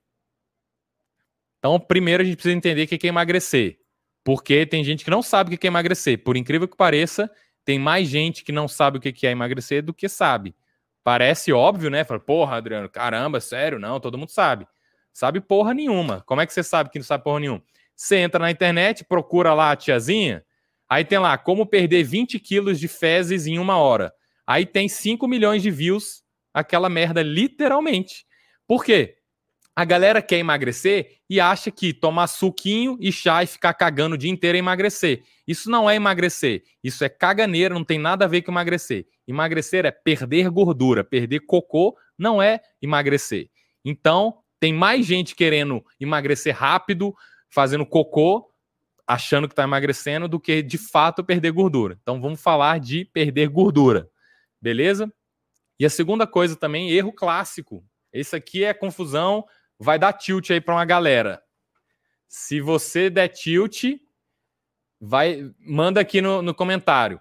Então, 1.59 1.77
primeiro 1.77 2.23
a 2.23 2.25
gente 2.25 2.37
precisa 2.37 2.55
entender 2.55 2.83
o 2.83 2.87
que 2.87 3.05
é 3.05 3.09
emagrecer. 3.09 3.79
Porque 4.23 4.65
tem 4.65 4.81
gente 4.81 5.03
que 5.03 5.11
não 5.11 5.21
sabe 5.21 5.53
o 5.53 5.57
que 5.57 5.67
é 5.67 5.69
emagrecer. 5.69 6.23
Por 6.23 6.37
incrível 6.37 6.69
que 6.69 6.77
pareça, 6.77 7.29
tem 7.65 7.77
mais 7.77 8.07
gente 8.07 8.45
que 8.45 8.51
não 8.53 8.65
sabe 8.65 8.97
o 8.97 9.01
que 9.01 9.27
é 9.27 9.31
emagrecer 9.31 9.83
do 9.83 9.93
que 9.93 10.07
sabe. 10.07 10.55
Parece 11.03 11.51
óbvio, 11.51 11.89
né? 11.89 12.05
Fala, 12.05 12.21
porra, 12.21 12.55
Adriano, 12.55 12.87
caramba, 12.87 13.41
sério? 13.41 13.77
Não, 13.77 13.99
todo 13.99 14.17
mundo 14.17 14.29
sabe. 14.29 14.65
Sabe 15.11 15.41
porra 15.41 15.73
nenhuma. 15.73 16.21
Como 16.21 16.39
é 16.39 16.47
que 16.47 16.53
você 16.53 16.63
sabe 16.63 16.89
que 16.89 16.97
não 16.97 17.03
sabe 17.03 17.25
porra 17.25 17.41
nenhuma? 17.41 17.61
Você 17.93 18.15
entra 18.15 18.39
na 18.39 18.49
internet, 18.49 19.03
procura 19.03 19.53
lá 19.53 19.71
a 19.71 19.75
tiazinha, 19.75 20.45
aí 20.87 21.03
tem 21.03 21.19
lá 21.19 21.37
como 21.37 21.65
perder 21.65 22.03
20 22.03 22.39
quilos 22.39 22.79
de 22.79 22.87
fezes 22.87 23.47
em 23.47 23.59
uma 23.59 23.75
hora. 23.75 24.13
Aí 24.45 24.65
tem 24.65 24.89
5 24.89 25.27
milhões 25.27 25.61
de 25.61 25.71
views, 25.71 26.20
aquela 26.53 26.89
merda, 26.89 27.21
literalmente. 27.21 28.25
Por 28.67 28.83
quê? 28.83 29.17
A 29.75 29.85
galera 29.85 30.21
quer 30.21 30.37
emagrecer 30.37 31.19
e 31.29 31.39
acha 31.39 31.71
que 31.71 31.93
tomar 31.93 32.27
suquinho 32.27 32.97
e 32.99 33.11
chá 33.11 33.41
e 33.43 33.47
ficar 33.47 33.73
cagando 33.73 34.15
o 34.15 34.17
dia 34.17 34.29
inteiro 34.29 34.57
é 34.57 34.59
emagrecer. 34.59 35.23
Isso 35.47 35.69
não 35.69 35.89
é 35.89 35.95
emagrecer. 35.95 36.63
Isso 36.83 37.03
é 37.03 37.09
caganeira, 37.09 37.73
não 37.73 37.83
tem 37.83 37.97
nada 37.97 38.25
a 38.25 38.27
ver 38.27 38.41
com 38.41 38.51
emagrecer. 38.51 39.07
Emagrecer 39.27 39.85
é 39.85 39.91
perder 39.91 40.49
gordura. 40.49 41.03
Perder 41.03 41.39
cocô 41.41 41.97
não 42.17 42.41
é 42.41 42.59
emagrecer. 42.81 43.49
Então, 43.83 44.39
tem 44.59 44.73
mais 44.73 45.05
gente 45.05 45.35
querendo 45.35 45.83
emagrecer 45.99 46.55
rápido, 46.55 47.15
fazendo 47.49 47.85
cocô, 47.85 48.51
achando 49.07 49.47
que 49.47 49.53
está 49.53 49.63
emagrecendo, 49.63 50.27
do 50.27 50.39
que 50.39 50.61
de 50.61 50.77
fato 50.77 51.23
perder 51.23 51.51
gordura. 51.51 51.97
Então 52.01 52.21
vamos 52.21 52.41
falar 52.41 52.79
de 52.79 53.05
perder 53.05 53.49
gordura, 53.49 54.09
beleza? 54.61 55.11
E 55.81 55.85
a 55.85 55.89
segunda 55.89 56.27
coisa 56.27 56.55
também, 56.55 56.91
erro 56.91 57.11
clássico. 57.11 57.83
Esse 58.13 58.35
aqui 58.35 58.63
é 58.63 58.71
confusão, 58.71 59.43
vai 59.79 59.97
dar 59.97 60.13
tilt 60.13 60.51
aí 60.51 60.61
para 60.61 60.75
uma 60.75 60.85
galera. 60.85 61.41
Se 62.27 62.61
você 62.61 63.09
der 63.09 63.29
tilt, 63.29 63.85
vai 64.99 65.51
manda 65.57 65.99
aqui 65.99 66.21
no, 66.21 66.43
no 66.43 66.53
comentário. 66.53 67.19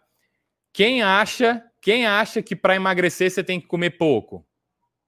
Quem 0.75 1.03
acha, 1.03 1.65
quem 1.81 2.07
acha 2.07 2.43
que 2.43 2.55
para 2.55 2.77
emagrecer 2.77 3.31
você 3.31 3.43
tem 3.43 3.59
que 3.59 3.67
comer 3.67 3.97
pouco? 3.97 4.47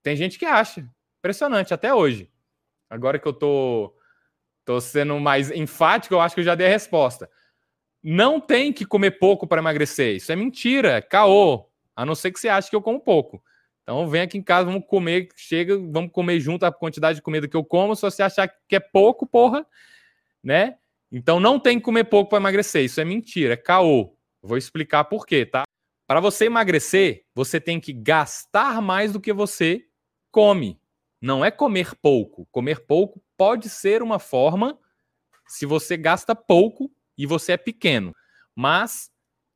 Tem 0.01 0.15
gente 0.15 0.39
que 0.39 0.47
acha. 0.47 0.83
Impressionante 1.19 1.75
até 1.75 1.93
hoje. 1.93 2.27
Agora 2.89 3.19
que 3.19 3.27
eu 3.27 3.33
tô 3.33 3.95
Tô 4.65 4.81
sendo 4.81 5.19
mais 5.19 5.51
enfático, 5.51 6.15
eu 6.15 6.21
acho 6.21 6.33
que 6.33 6.41
eu 6.41 6.45
já 6.45 6.55
dei 6.55 6.65
a 6.65 6.71
resposta. 6.71 7.29
Não 8.01 8.39
tem 8.39 8.73
que 8.73 8.83
comer 8.83 9.11
pouco 9.19 9.45
para 9.45 9.61
emagrecer. 9.61 10.15
Isso 10.15 10.31
é 10.31 10.35
mentira, 10.35 10.93
é 10.93 11.01
caô. 11.03 11.69
A 11.95 12.05
não 12.05 12.15
ser 12.15 12.31
que 12.31 12.39
você 12.39 12.49
ache 12.49 12.69
que 12.69 12.75
eu 12.75 12.81
como 12.81 12.99
pouco. 12.99 13.43
Então 13.83 14.07
vem 14.07 14.21
aqui 14.21 14.37
em 14.37 14.41
casa, 14.41 14.65
vamos 14.65 14.85
comer, 14.87 15.27
chega, 15.35 15.77
vamos 15.77 16.11
comer 16.11 16.39
junto 16.39 16.65
a 16.65 16.71
quantidade 16.71 17.17
de 17.17 17.21
comida 17.21 17.47
que 17.47 17.55
eu 17.55 17.63
como. 17.63 17.95
Se 17.95 18.01
você 18.01 18.23
achar 18.23 18.47
que 18.47 18.75
é 18.75 18.79
pouco, 18.79 19.27
porra, 19.27 19.65
né? 20.43 20.77
Então 21.11 21.39
não 21.39 21.59
tem 21.59 21.77
que 21.77 21.85
comer 21.85 22.05
pouco 22.05 22.29
para 22.29 22.39
emagrecer. 22.39 22.83
Isso 22.83 23.01
é 23.01 23.05
mentira, 23.05 23.53
é 23.53 23.57
caô. 23.57 24.17
Vou 24.41 24.57
explicar 24.57 25.03
por 25.03 25.25
quê, 25.25 25.45
tá? 25.45 25.63
Para 26.07 26.19
você 26.19 26.45
emagrecer, 26.45 27.25
você 27.35 27.59
tem 27.59 27.79
que 27.79 27.93
gastar 27.93 28.81
mais 28.81 29.13
do 29.13 29.21
que 29.21 29.31
você 29.31 29.85
come. 30.31 30.79
Não 31.21 31.43
é 31.43 31.51
comer 31.51 31.95
pouco. 32.01 32.47
Comer 32.51 32.85
pouco 32.85 33.21
pode 33.37 33.69
ser 33.69 34.01
uma 34.01 34.19
forma 34.19 34.77
se 35.47 35.65
você 35.65 35.95
gasta 35.95 36.35
pouco 36.35 36.91
e 37.17 37.25
você 37.25 37.53
é 37.53 37.57
pequeno. 37.57 38.13
Mas 38.55 39.11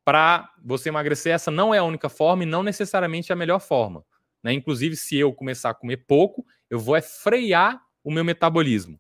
para 0.08 0.50
você 0.64 0.88
emagrecer, 0.88 1.34
essa 1.34 1.52
não 1.52 1.74
é 1.74 1.80
a 1.80 1.84
única 1.84 2.08
forma 2.08 2.44
e 2.44 2.46
não 2.46 2.64
necessariamente 2.64 3.34
a 3.34 3.36
melhor 3.36 3.60
forma. 3.60 4.06
Né? 4.42 4.54
Inclusive, 4.54 4.96
se 4.96 5.18
eu 5.18 5.34
começar 5.34 5.72
a 5.72 5.74
comer 5.74 5.98
pouco, 6.08 6.46
eu 6.70 6.80
vou 6.80 6.96
é 6.96 7.02
frear 7.02 7.82
o 8.02 8.10
meu 8.10 8.24
metabolismo. 8.24 8.98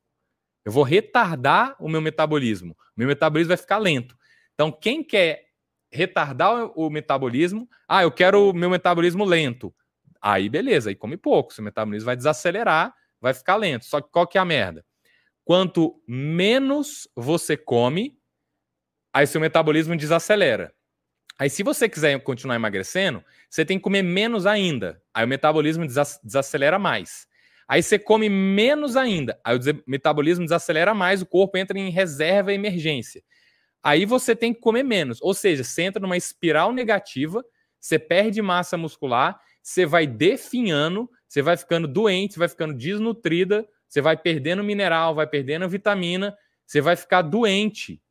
Eu 0.65 0.71
vou 0.73 0.83
retardar 0.83 1.77
o 1.79 1.87
meu 1.87 2.01
metabolismo. 2.01 2.75
Meu 2.93 3.07
metabolismo 3.07 3.47
vai 3.47 3.57
ficar 3.57 3.77
lento. 3.77 4.17
Então, 4.53 4.69
quem 4.69 5.01
quer 5.01 5.45
retardar 5.89 6.71
o 6.77 6.89
metabolismo, 6.89 7.69
ah, 7.87 8.03
eu 8.03 8.11
quero 8.11 8.49
o 8.49 8.53
meu 8.53 8.69
metabolismo 8.69 9.23
lento. 9.23 9.73
Aí 10.21 10.49
beleza, 10.49 10.89
aí 10.89 10.95
come 10.95 11.15
pouco, 11.15 11.53
seu 11.53 11.63
metabolismo 11.63 12.07
vai 12.07 12.17
desacelerar 12.17 12.93
vai 13.21 13.33
ficar 13.33 13.55
lento. 13.55 13.85
Só 13.85 14.01
que 14.01 14.09
qual 14.11 14.27
que 14.27 14.37
é 14.37 14.41
a 14.41 14.45
merda? 14.45 14.85
Quanto 15.45 16.03
menos 16.05 17.07
você 17.15 17.55
come, 17.55 18.19
aí 19.13 19.25
seu 19.25 19.39
metabolismo 19.39 19.95
desacelera. 19.95 20.75
Aí, 21.39 21.49
se 21.49 21.61
você 21.61 21.87
quiser 21.87 22.19
continuar 22.23 22.55
emagrecendo, 22.55 23.23
você 23.49 23.63
tem 23.63 23.77
que 23.77 23.83
comer 23.83 24.01
menos 24.01 24.45
ainda. 24.45 25.01
Aí 25.13 25.23
o 25.23 25.27
metabolismo 25.27 25.85
desacelera 25.85 26.79
mais. 26.79 27.27
Aí 27.67 27.83
você 27.83 27.99
come 27.99 28.29
menos 28.29 28.95
ainda. 28.95 29.39
Aí 29.43 29.57
o 29.57 29.61
metabolismo 29.85 30.45
desacelera 30.45 30.93
mais, 30.93 31.21
o 31.21 31.25
corpo 31.25 31.57
entra 31.57 31.77
em 31.77 31.89
reserva 31.89 32.51
e 32.51 32.55
emergência. 32.55 33.21
Aí 33.83 34.05
você 34.05 34.35
tem 34.35 34.53
que 34.53 34.59
comer 34.61 34.83
menos. 34.83 35.21
Ou 35.21 35.33
seja, 35.33 35.63
você 35.63 35.83
entra 35.83 36.01
numa 36.01 36.17
espiral 36.17 36.71
negativa, 36.71 37.43
você 37.79 37.99
perde 37.99 38.41
massa 38.41 38.77
muscular, 38.77 39.39
você 39.61 39.85
vai 39.85 40.07
definhando, 40.07 41.09
você 41.27 41.41
vai 41.41 41.57
ficando 41.57 41.87
doente, 41.87 42.39
vai 42.39 42.47
ficando 42.47 42.73
desnutrida, 42.73 43.67
você 43.87 44.01
vai 44.01 44.17
perdendo 44.17 44.63
mineral, 44.63 45.13
vai 45.13 45.27
perdendo 45.27 45.69
vitamina, 45.69 46.35
você 46.65 46.81
vai 46.81 46.95
ficar 46.95 47.21
doente. 47.21 48.01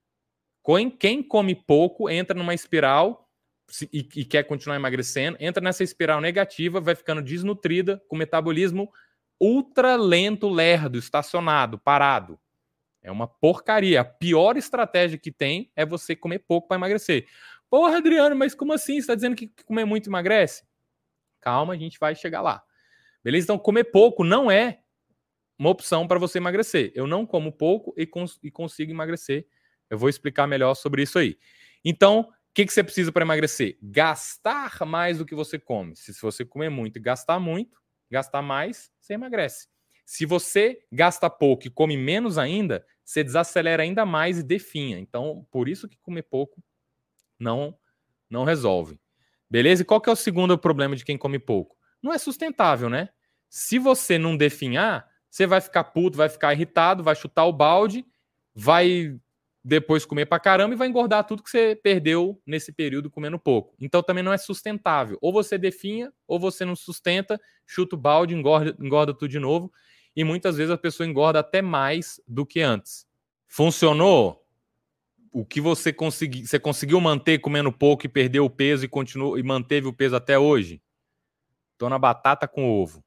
Quem 0.98 1.22
come 1.22 1.54
pouco 1.54 2.10
entra 2.10 2.36
numa 2.36 2.54
espiral 2.54 3.28
e, 3.92 4.08
e 4.16 4.24
quer 4.24 4.44
continuar 4.44 4.76
emagrecendo, 4.76 5.36
entra 5.40 5.62
nessa 5.62 5.84
espiral 5.84 6.20
negativa, 6.20 6.80
vai 6.80 6.94
ficando 6.94 7.22
desnutrida, 7.22 8.02
com 8.08 8.16
metabolismo 8.16 8.90
ultra 9.40 9.96
lento, 9.96 10.48
lerdo, 10.48 10.98
estacionado, 10.98 11.78
parado. 11.78 12.38
É 13.02 13.10
uma 13.10 13.28
porcaria. 13.28 14.00
A 14.00 14.04
pior 14.04 14.56
estratégia 14.56 15.18
que 15.18 15.30
tem 15.30 15.70
é 15.76 15.86
você 15.86 16.16
comer 16.16 16.40
pouco 16.40 16.66
para 16.66 16.76
emagrecer. 16.76 17.26
Porra, 17.70 17.98
Adriano, 17.98 18.34
mas 18.34 18.54
como 18.54 18.72
assim? 18.72 18.94
Você 18.94 19.00
está 19.00 19.14
dizendo 19.14 19.36
que 19.36 19.52
comer 19.64 19.84
muito 19.84 20.08
emagrece? 20.08 20.64
Calma, 21.40 21.74
a 21.74 21.76
gente 21.76 21.98
vai 22.00 22.14
chegar 22.14 22.40
lá. 22.40 22.62
Beleza? 23.22 23.44
Então, 23.44 23.58
comer 23.58 23.84
pouco 23.84 24.24
não 24.24 24.50
é 24.50 24.80
uma 25.58 25.70
opção 25.70 26.06
para 26.08 26.18
você 26.18 26.38
emagrecer. 26.38 26.92
Eu 26.94 27.06
não 27.06 27.24
como 27.24 27.52
pouco 27.52 27.94
e, 27.96 28.06
cons 28.06 28.38
e, 28.42 28.50
consigo 28.50 28.90
emagrecer. 28.90 29.46
Eu 29.90 29.98
vou 29.98 30.08
explicar 30.08 30.46
melhor 30.46 30.74
sobre 30.74 31.02
isso 31.02 31.18
aí. 31.18 31.38
Então, 31.84 32.20
o 32.20 32.32
que, 32.54 32.66
que 32.66 32.72
você 32.72 32.82
precisa 32.82 33.12
para 33.12 33.24
emagrecer? 33.24 33.78
Gastar 33.82 34.84
mais 34.84 35.18
do 35.18 35.26
que 35.26 35.34
você 35.34 35.58
come. 35.58 35.94
Se, 35.94 36.12
você 36.20 36.44
comer 36.44 36.70
muito 36.70 36.96
e 36.96 37.00
gastar 37.00 37.38
muito, 37.38 37.78
gastar 38.10 38.42
mais, 38.42 38.90
você 39.00 39.14
emagrece. 39.14 39.68
Se 40.04 40.24
você 40.24 40.80
gasta 40.90 41.28
pouco 41.28 41.66
e 41.66 41.70
come 41.70 41.96
menos 41.96 42.38
ainda, 42.38 42.86
você 43.04 43.22
desacelera 43.22 43.82
ainda 43.82 44.06
mais 44.06 44.38
e 44.38 44.42
definha. 44.42 44.98
Então, 44.98 45.46
por 45.50 45.68
isso 45.68 45.88
que 45.88 45.98
comer 45.98 46.22
pouco 46.22 46.62
não 47.38 47.76
não 48.28 48.44
resolve. 48.44 49.00
Beleza? 49.48 49.82
E 49.82 49.84
qual 49.84 50.00
que 50.00 50.10
é 50.10 50.12
o 50.12 50.16
segundo 50.16 50.58
problema 50.58 50.96
de 50.96 51.04
quem 51.04 51.16
come 51.16 51.38
pouco? 51.38 51.76
Não 52.02 52.12
é 52.12 52.18
sustentável, 52.18 52.90
né? 52.90 53.08
Se 53.48 53.78
você 53.78 54.18
não 54.18 54.36
definhar, 54.36 55.08
você 55.30 55.46
vai 55.46 55.60
ficar 55.60 55.84
puto, 55.84 56.16
vai 56.16 56.28
ficar 56.28 56.52
irritado, 56.52 57.04
vai 57.04 57.14
chutar 57.14 57.44
o 57.44 57.52
balde, 57.52 58.04
vai 58.54 59.16
depois 59.68 60.04
comer 60.04 60.26
pra 60.26 60.38
caramba 60.38 60.74
e 60.74 60.78
vai 60.78 60.86
engordar 60.86 61.26
tudo 61.26 61.42
que 61.42 61.50
você 61.50 61.74
perdeu 61.74 62.40
nesse 62.46 62.70
período 62.70 63.10
comendo 63.10 63.36
pouco. 63.36 63.74
Então 63.80 64.00
também 64.00 64.22
não 64.22 64.32
é 64.32 64.38
sustentável. 64.38 65.18
Ou 65.20 65.32
você 65.32 65.58
definha, 65.58 66.12
ou 66.24 66.38
você 66.38 66.64
não 66.64 66.76
sustenta, 66.76 67.40
chuta 67.66 67.96
o 67.96 67.98
balde, 67.98 68.32
engorda, 68.32 68.76
engorda 68.80 69.12
tudo 69.12 69.28
de 69.28 69.40
novo. 69.40 69.72
E 70.14 70.22
muitas 70.22 70.56
vezes 70.56 70.70
a 70.70 70.78
pessoa 70.78 71.04
engorda 71.04 71.40
até 71.40 71.60
mais 71.60 72.20
do 72.28 72.46
que 72.46 72.60
antes. 72.60 73.04
Funcionou? 73.48 74.46
o 75.32 75.44
que 75.44 75.60
você 75.60 75.92
conseguiu, 75.92 76.46
você 76.46 76.58
conseguiu 76.58 76.98
manter 76.98 77.38
comendo 77.40 77.70
pouco 77.70 78.06
e 78.06 78.08
perdeu 78.08 78.46
o 78.46 78.50
peso 78.50 78.86
e 78.86 78.88
continuou 78.88 79.38
e 79.38 79.42
manteve 79.42 79.86
o 79.86 79.92
peso 79.92 80.16
até 80.16 80.38
hoje? 80.38 80.80
Tô 81.76 81.90
na 81.90 81.98
batata 81.98 82.48
com 82.48 82.70
ovo. 82.70 83.04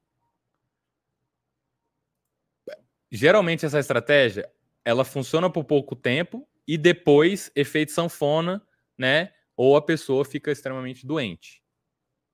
Geralmente 3.10 3.66
essa 3.66 3.80
estratégia, 3.80 4.48
ela 4.84 5.04
funciona 5.04 5.50
por 5.50 5.64
pouco 5.64 5.96
tempo 5.96 6.48
e 6.72 6.78
depois 6.78 7.50
efeito 7.54 7.92
sanfona, 7.92 8.62
né? 8.98 9.32
Ou 9.56 9.76
a 9.76 9.82
pessoa 9.82 10.24
fica 10.24 10.50
extremamente 10.50 11.06
doente. 11.06 11.62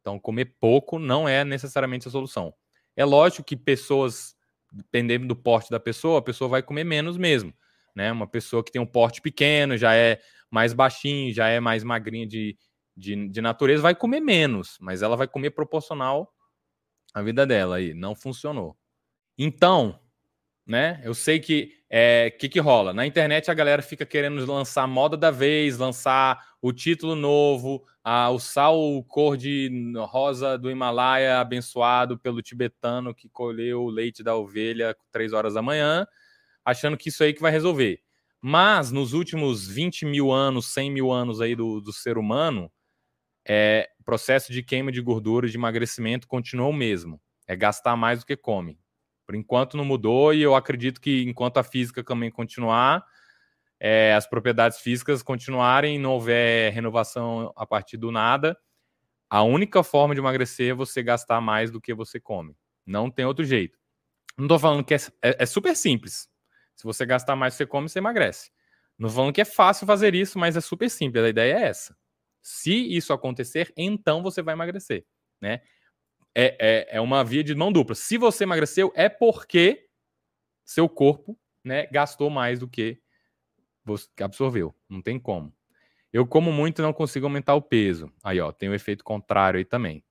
Então 0.01 0.19
comer 0.19 0.57
pouco 0.61 0.99
não 0.99 1.29
é 1.29 1.45
necessariamente 1.45 2.09
a 2.09 2.11
solução. 2.11 2.55
É 2.95 3.05
lógico 3.05 3.45
que 3.45 3.57
pessoas, 3.57 4.37
dependendo 4.73 5.27
do 5.27 5.37
porte 5.37 5.71
da 5.71 5.81
pessoa, 5.81 6.19
a 6.19 6.23
pessoa 6.23 6.49
vai 6.49 6.63
comer 6.63 6.85
menos 6.85 7.17
mesmo 7.17 7.53
né? 7.97 8.13
Uma 8.13 8.27
pessoa 8.27 8.63
que 8.63 8.71
tem 8.71 8.81
um 8.81 8.87
porte 8.87 9.23
pequeno, 9.23 9.79
já 9.79 9.95
é 9.95 10.21
mais 10.51 10.75
baixinho, 10.75 11.33
já 11.33 11.49
é 11.49 11.59
mais 11.59 11.83
magrinha 11.83 12.27
de, 12.27 12.57
de, 12.95 13.29
de 13.29 13.41
natureza, 13.41 13.83
vai 13.83 13.95
comer 13.95 14.21
menos, 14.21 14.77
mas 14.79 15.01
ela 15.01 15.17
vai 15.17 15.27
comer 15.27 15.51
proporcional 15.51 16.31
à 17.15 17.23
vida 17.23 17.47
dela 17.47 17.77
aí. 17.77 17.95
Não 17.95 18.15
funcionou. 18.15 18.77
Então, 19.39 19.99
né? 20.67 21.01
Eu 21.03 21.15
sei 21.15 21.41
que 21.41 21.73
é 21.89 22.31
que 22.31 22.49
que 22.49 22.59
rola 22.59 22.93
na 22.93 23.07
internet 23.07 23.51
a 23.51 23.55
galera 23.55 23.81
fica 23.81 24.05
querendo 24.05 24.45
lançar 24.45 24.83
a 24.83 24.87
moda 24.87 25.17
da 25.17 25.31
vez, 25.31 25.79
lançar 25.79 26.57
o 26.61 26.73
título 26.73 27.15
novo, 27.15 27.85
a, 28.03 28.31
o 28.31 28.39
sal 28.39 29.05
cor 29.05 29.37
de 29.37 29.71
rosa 30.09 30.59
do 30.59 30.71
Himalaia 30.71 31.39
abençoado 31.39 32.19
pelo 32.19 32.43
tibetano 32.43 33.15
que 33.15 33.29
colheu 33.29 33.83
o 33.83 33.91
leite 33.91 34.23
da 34.23 34.35
ovelha 34.35 34.97
três 35.13 35.33
horas 35.33 35.55
da 35.55 35.63
manhã 35.63 36.07
achando 36.67 36.97
que 36.97 37.11
isso 37.11 37.23
aí 37.23 37.33
que 37.33 37.41
vai 37.41 37.53
resolver. 37.53 38.01
Mas 38.43 38.91
nos 38.91 39.13
últimos 39.13 39.69
20 39.69 40.05
mil 40.05 40.33
anos, 40.33 40.73
100 40.73 40.91
mil 40.91 41.13
anos 41.13 41.41
aí 41.41 41.55
do, 41.55 41.81
do 41.81 41.93
ser 41.93 42.19
humano, 42.19 42.71
é, 43.49 43.89
o 44.01 44.05
processo 44.05 44.53
de 44.53 44.63
queima 44.65 44.91
de 44.91 45.01
gordura, 45.01 45.49
de 45.49 45.57
emagrecimento, 45.57 46.27
continuou 46.27 46.71
o 46.71 46.75
mesmo. 46.75 47.21
É 47.47 47.55
gastar 47.55 47.97
mais 47.97 48.21
do 48.21 48.27
que 48.27 48.37
come. 48.37 48.79
Por 49.27 49.35
enquanto 49.35 49.77
não 49.77 49.85
mudou 49.85 50.33
e 50.33 50.41
eu 50.41 50.55
acredito 50.55 51.01
que 51.01 51.23
enquanto 51.25 51.59
a 51.59 51.65
física 51.65 52.05
também 52.05 52.31
continuar, 52.31 53.05
é, 53.81 54.15
as 54.15 54.27
propriedades 54.27 54.79
físicas 54.79 55.23
continuarem, 55.23 55.99
não 55.99 56.13
houver 56.13 56.73
renovação 56.73 57.53
a 57.57 57.67
partir 57.67 57.97
do 57.97 58.13
nada, 58.13 58.57
a 59.29 59.43
única 59.43 59.83
forma 59.83 60.15
de 60.15 60.21
emagrecer 60.21 60.71
é 60.71 60.75
você 60.75 61.03
gastar 61.03 61.41
mais 61.41 61.71
do 61.71 61.81
que 61.81 61.93
você 61.93 62.21
come. 62.21 62.57
Não 62.87 63.11
tem 63.11 63.25
outro 63.25 63.45
jeito. 63.45 63.77
Não 64.39 64.45
estou 64.45 64.59
falando 64.59 64.85
que 64.85 64.95
é, 64.95 64.99
é, 65.23 65.37
é 65.41 65.47
super 65.47 65.75
simples. 65.75 66.29
Se 66.77 66.85
você 66.85 67.05
gastar 67.05 67.35
mais 67.35 67.55
do 67.55 67.57
que 67.57 67.65
você 67.65 67.67
come, 67.67 67.89
você 67.89 67.99
emagrece. 67.99 68.51
Não 68.99 69.11
falando 69.11 69.33
que 69.33 69.41
é 69.41 69.45
fácil 69.45 69.87
fazer 69.87 70.15
isso, 70.15 70.39
mas 70.39 70.57
é 70.57 70.61
super 70.61 70.89
simples. 70.89 71.25
A 71.25 71.29
ideia 71.29 71.59
é 71.59 71.63
essa. 71.65 71.97
Se 72.41 72.73
isso 72.73 73.13
acontecer, 73.13 73.73
então 73.77 74.23
você 74.23 74.41
vai 74.41 74.55
emagrecer, 74.55 75.05
né? 75.41 75.61
É, 76.39 76.55
é, 76.59 76.97
é 76.99 77.01
uma 77.01 77.25
via 77.25 77.43
de 77.43 77.55
mão 77.55 77.73
dupla. 77.73 77.95
Se 77.95 78.19
você 78.19 78.45
emagreceu, 78.45 78.93
é 78.95 79.09
porque 79.09 79.89
seu 80.67 80.87
corpo, 80.87 81.39
né, 81.65 81.87
gastou 81.87 82.29
mais 82.29 82.59
do 82.59 82.69
que 82.69 83.01
absorveu. 84.21 84.75
Não 84.87 85.01
tem 85.01 85.19
como. 85.19 85.51
Eu 86.13 86.27
como 86.27 86.53
muito 86.53 86.81
e 86.81 86.83
não 86.83 86.93
consigo 86.93 87.25
aumentar 87.25 87.55
o 87.55 87.63
peso. 87.63 88.13
Aí, 88.23 88.39
ó, 88.39 88.53
tem 88.53 88.69
o 88.69 88.73
um 88.73 88.75
efeito 88.75 89.03
contrário 89.03 89.57
aí 89.57 89.65
também. 89.65 90.05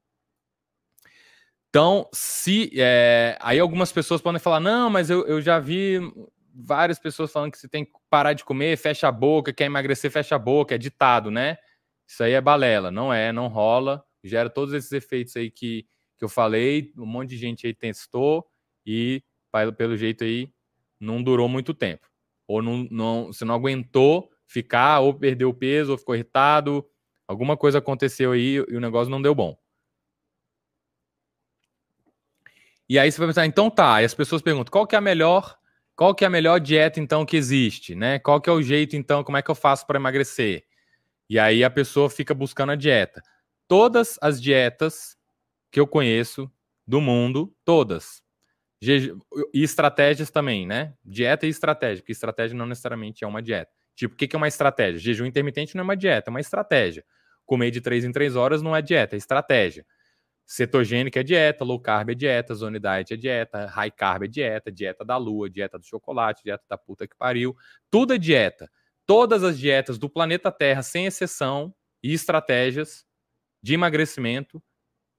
Então, 1.69 2.09
se. 2.11 2.71
É, 2.75 3.37
aí 3.39 3.59
algumas 3.59 3.91
pessoas 3.91 4.21
podem 4.21 4.39
falar: 4.39 4.59
não, 4.59 4.89
mas 4.89 5.11
eu, 5.11 5.27
eu 5.27 5.39
já 5.41 5.59
vi 5.59 5.99
várias 6.53 6.97
pessoas 6.97 7.31
falando 7.31 7.51
que 7.51 7.57
você 7.59 7.67
tem 7.67 7.85
que 7.85 7.91
parar 8.09 8.33
de 8.33 8.43
comer, 8.43 8.77
fecha 8.77 9.07
a 9.07 9.11
boca, 9.11 9.53
quer 9.53 9.65
emagrecer, 9.65 10.09
fecha 10.09 10.35
a 10.35 10.39
boca, 10.39 10.73
é 10.73 10.77
ditado, 10.77 11.29
né? 11.29 11.57
Isso 12.07 12.23
aí 12.23 12.31
é 12.31 12.41
balela, 12.41 12.89
não 12.89 13.13
é, 13.13 13.31
não 13.31 13.47
rola, 13.47 14.03
gera 14.23 14.49
todos 14.49 14.73
esses 14.73 14.91
efeitos 14.91 15.35
aí 15.35 15.51
que, 15.51 15.85
que 16.17 16.23
eu 16.23 16.29
falei, 16.29 16.91
um 16.97 17.05
monte 17.05 17.29
de 17.29 17.37
gente 17.37 17.67
aí 17.67 17.73
testou 17.73 18.45
e, 18.85 19.23
pelo 19.77 19.97
jeito 19.97 20.23
aí, 20.23 20.51
não 20.99 21.21
durou 21.21 21.47
muito 21.47 21.73
tempo. 21.73 22.07
Ou 22.47 22.61
não, 22.61 22.87
não, 22.89 23.27
você 23.27 23.43
não 23.43 23.55
aguentou 23.55 24.29
ficar, 24.47 24.99
ou 24.99 25.13
perdeu 25.13 25.53
peso, 25.53 25.91
ou 25.91 25.97
ficou 25.97 26.15
irritado, 26.15 26.85
alguma 27.27 27.57
coisa 27.57 27.79
aconteceu 27.79 28.31
aí 28.31 28.55
e 28.55 28.75
o 28.75 28.79
negócio 28.79 29.09
não 29.09 29.21
deu 29.21 29.33
bom. 29.33 29.57
E 32.87 32.99
aí 32.99 33.11
você 33.11 33.17
vai 33.17 33.27
pensar, 33.27 33.45
então 33.45 33.69
tá, 33.69 34.01
e 34.01 34.05
as 34.05 34.13
pessoas 34.13 34.41
perguntam, 34.41 34.71
qual 34.71 34.85
que 34.85 34.95
é 34.95 34.97
a 34.97 35.01
melhor 35.01 35.57
qual 35.95 36.13
que 36.13 36.25
é 36.25 36.27
a 36.27 36.29
melhor 36.29 36.59
dieta 36.59 36.99
então 36.99 37.25
que 37.25 37.37
existe, 37.37 37.95
né? 37.95 38.19
Qual 38.19 38.41
que 38.41 38.49
é 38.49 38.53
o 38.53 38.61
jeito 38.61 38.97
então, 38.97 39.23
como 39.23 39.37
é 39.37 39.41
que 39.41 39.49
eu 39.49 39.55
faço 39.55 39.87
para 39.87 39.97
emagrecer? 39.97 40.65
E 41.29 41.39
aí 41.39 41.63
a 41.63 41.69
pessoa 41.69 42.09
fica 42.09 42.33
buscando 42.33 42.73
a 42.73 42.75
dieta. 42.75 43.23
Todas 43.67 44.19
as 44.21 44.41
dietas 44.41 45.14
que 45.75 45.79
eu 45.81 45.85
conheço 45.85 46.49
do 46.87 47.01
mundo, 47.01 47.53
todas. 47.65 48.23
E 48.81 49.61
estratégias 49.61 50.31
também, 50.31 50.65
né? 50.65 50.93
Dieta 51.03 51.45
e 51.45 51.49
estratégia, 51.49 52.01
porque 52.01 52.13
estratégia 52.13 52.57
não 52.57 52.65
necessariamente 52.65 53.25
é 53.25 53.27
uma 53.27 53.41
dieta. 53.41 53.73
Tipo, 53.93 54.13
o 54.13 54.17
que 54.17 54.33
é 54.33 54.37
uma 54.37 54.47
estratégia? 54.47 55.01
Jejum 55.01 55.25
intermitente 55.25 55.75
não 55.75 55.81
é 55.81 55.83
uma 55.83 55.97
dieta, 55.97 56.29
é 56.29 56.31
uma 56.31 56.39
estratégia. 56.39 57.03
Comer 57.45 57.71
de 57.71 57.81
3 57.81 58.05
em 58.05 58.13
3 58.13 58.37
horas 58.37 58.61
não 58.61 58.73
é 58.73 58.81
dieta, 58.81 59.17
é 59.17 59.17
estratégia. 59.17 59.85
Cetogênica 60.45 61.19
é 61.19 61.23
dieta, 61.23 61.65
low 61.65 61.81
carb 61.81 62.11
é 62.11 62.15
dieta, 62.15 62.55
zone 62.55 62.79
diet 62.79 63.13
é 63.13 63.17
dieta, 63.17 63.65
high 63.65 63.91
carb 63.91 64.23
é 64.23 64.27
dieta, 64.29 64.71
dieta 64.71 65.03
da 65.03 65.17
lua, 65.17 65.49
dieta 65.49 65.77
do 65.77 65.85
chocolate, 65.85 66.41
dieta 66.41 66.63
da 66.69 66.77
puta 66.77 67.05
que 67.05 67.17
pariu. 67.17 67.53
Tudo 67.91 68.13
é 68.13 68.17
dieta. 68.17 68.71
Todas 69.05 69.43
as 69.43 69.59
dietas 69.59 69.97
do 69.97 70.09
planeta 70.09 70.53
Terra, 70.53 70.81
sem 70.81 71.05
exceção, 71.05 71.75
e 72.01 72.13
estratégias 72.13 73.05
de 73.61 73.73
emagrecimento 73.73 74.63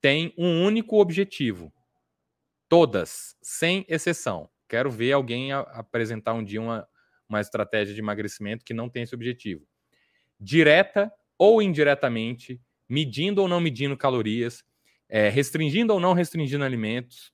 têm 0.06 0.32
um 0.38 0.64
único 0.64 1.00
objetivo. 1.00 1.72
Todas, 2.68 3.36
sem 3.42 3.84
exceção. 3.88 4.48
Quero 4.68 4.88
ver 4.88 5.10
alguém 5.10 5.50
apresentar 5.50 6.32
um 6.32 6.44
dia 6.44 6.60
uma, 6.60 6.88
uma 7.28 7.40
estratégia 7.40 7.92
de 7.92 8.00
emagrecimento 8.00 8.64
que 8.64 8.72
não 8.72 8.88
tem 8.88 9.02
esse 9.02 9.16
objetivo. 9.16 9.66
Direta 10.38 11.12
ou 11.36 11.60
indiretamente, 11.60 12.60
medindo 12.88 13.42
ou 13.42 13.48
não 13.48 13.60
medindo 13.60 13.96
calorias, 13.96 14.62
é, 15.08 15.28
restringindo 15.28 15.92
ou 15.92 15.98
não 15.98 16.12
restringindo 16.12 16.62
alimentos, 16.62 17.32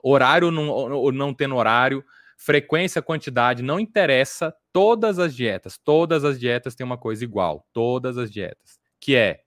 horário 0.00 0.52
não, 0.52 0.68
ou 0.68 1.10
não 1.10 1.34
tendo 1.34 1.56
horário, 1.56 2.04
frequência, 2.36 3.02
quantidade, 3.02 3.60
não 3.60 3.80
interessa. 3.80 4.54
Todas 4.72 5.18
as 5.18 5.34
dietas, 5.34 5.78
todas 5.78 6.24
as 6.24 6.38
dietas 6.38 6.76
têm 6.76 6.86
uma 6.86 6.96
coisa 6.96 7.24
igual, 7.24 7.66
todas 7.72 8.18
as 8.18 8.30
dietas, 8.30 8.78
que 9.00 9.16
é 9.16 9.42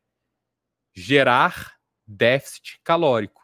gerar 0.93 1.74
déficit 2.07 2.79
calórico. 2.83 3.43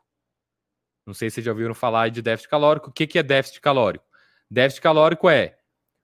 Não 1.05 1.13
sei 1.13 1.29
se 1.29 1.35
vocês 1.35 1.45
já 1.45 1.51
ouviram 1.51 1.73
falar 1.73 2.09
de 2.09 2.21
déficit 2.21 2.49
calórico. 2.49 2.89
O 2.89 2.93
que, 2.93 3.07
que 3.07 3.19
é 3.19 3.23
déficit 3.23 3.59
calórico? 3.61 4.05
Déficit 4.49 4.81
calórico 4.81 5.29
é 5.29 5.57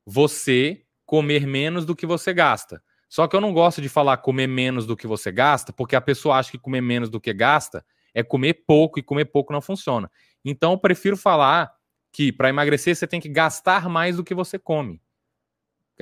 você 0.05 0.85
comer 1.05 1.45
menos 1.45 1.85
do 1.85 1.95
que 1.95 2.05
você 2.05 2.33
gasta. 2.33 2.81
Só 3.09 3.27
que 3.27 3.35
eu 3.35 3.41
não 3.41 3.53
gosto 3.53 3.81
de 3.81 3.87
falar 3.87 4.17
comer 4.17 4.47
menos 4.47 4.85
do 4.85 4.97
que 4.97 5.07
você 5.07 5.31
gasta, 5.31 5.71
porque 5.71 5.95
a 5.95 6.01
pessoa 6.01 6.37
acha 6.37 6.51
que 6.51 6.57
comer 6.57 6.81
menos 6.81 7.09
do 7.09 7.21
que 7.21 7.33
gasta 7.33 7.85
é 8.13 8.23
comer 8.23 8.65
pouco 8.65 8.99
e 8.99 9.03
comer 9.03 9.25
pouco 9.25 9.53
não 9.53 9.61
funciona. 9.61 10.11
Então 10.43 10.73
eu 10.73 10.77
prefiro 10.77 11.15
falar 11.15 11.71
que 12.11 12.31
para 12.31 12.49
emagrecer 12.49 12.95
você 12.95 13.07
tem 13.07 13.21
que 13.21 13.29
gastar 13.29 13.87
mais 13.87 14.17
do 14.17 14.23
que 14.23 14.33
você 14.33 14.57
come. 14.57 15.01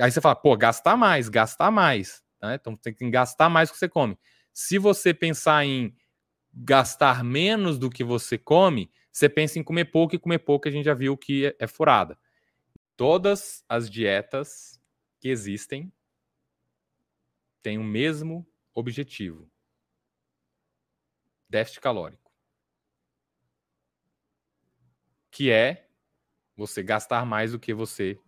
Aí 0.00 0.10
você 0.10 0.20
fala, 0.20 0.34
pô, 0.34 0.56
gastar 0.56 0.96
mais, 0.96 1.28
gastar 1.28 1.70
mais. 1.70 2.22
Né? 2.42 2.54
Então 2.54 2.76
tem 2.76 2.92
que 2.92 3.08
gastar 3.10 3.48
mais 3.48 3.68
do 3.68 3.72
que 3.72 3.78
você 3.78 3.88
come. 3.88 4.18
Se 4.52 4.78
você 4.78 5.12
pensar 5.14 5.64
em 5.64 5.94
gastar 6.56 7.22
menos 7.22 7.78
do 7.78 7.90
que 7.90 8.02
você 8.02 8.38
come, 8.38 8.90
você 9.12 9.28
pensa 9.28 9.58
em 9.58 9.62
comer 9.62 9.86
pouco 9.86 10.14
e 10.14 10.18
comer 10.18 10.38
pouco 10.38 10.66
a 10.66 10.70
gente 10.70 10.86
já 10.86 10.94
viu 10.94 11.16
que 11.16 11.46
é, 11.46 11.56
é 11.58 11.66
furada. 11.66 12.18
Todas 12.96 13.62
as 13.68 13.90
dietas 13.90 14.80
que 15.20 15.28
existem 15.28 15.92
tem 17.62 17.76
o 17.78 17.84
mesmo 17.84 18.46
objetivo: 18.74 19.50
déficit 21.48 21.80
calórico. 21.80 22.32
Que 25.30 25.50
é 25.50 25.88
você 26.56 26.82
gastar 26.82 27.26
mais 27.26 27.52
do 27.52 27.58
que 27.58 27.74
você 27.74 28.18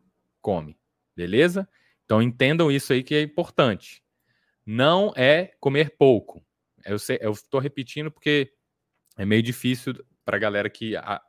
come. 0.42 0.78
Beleza? 1.16 1.66
Então 2.04 2.20
entendam 2.20 2.70
isso 2.70 2.92
aí 2.92 3.02
que 3.02 3.14
é 3.14 3.22
importante. 3.22 4.04
Não 4.66 5.14
é 5.16 5.56
comer 5.60 5.96
pouco. 5.96 6.44
Eu 7.20 7.33
estou 7.33 7.61
repetindo 7.61 8.11
porque 8.11 8.53
é 9.16 9.24
meio 9.24 9.42
difícil 9.42 9.94
para 10.24 10.37
a 10.37 10.40
galera 10.40 10.70
que 10.70 10.96
a, 10.96 11.20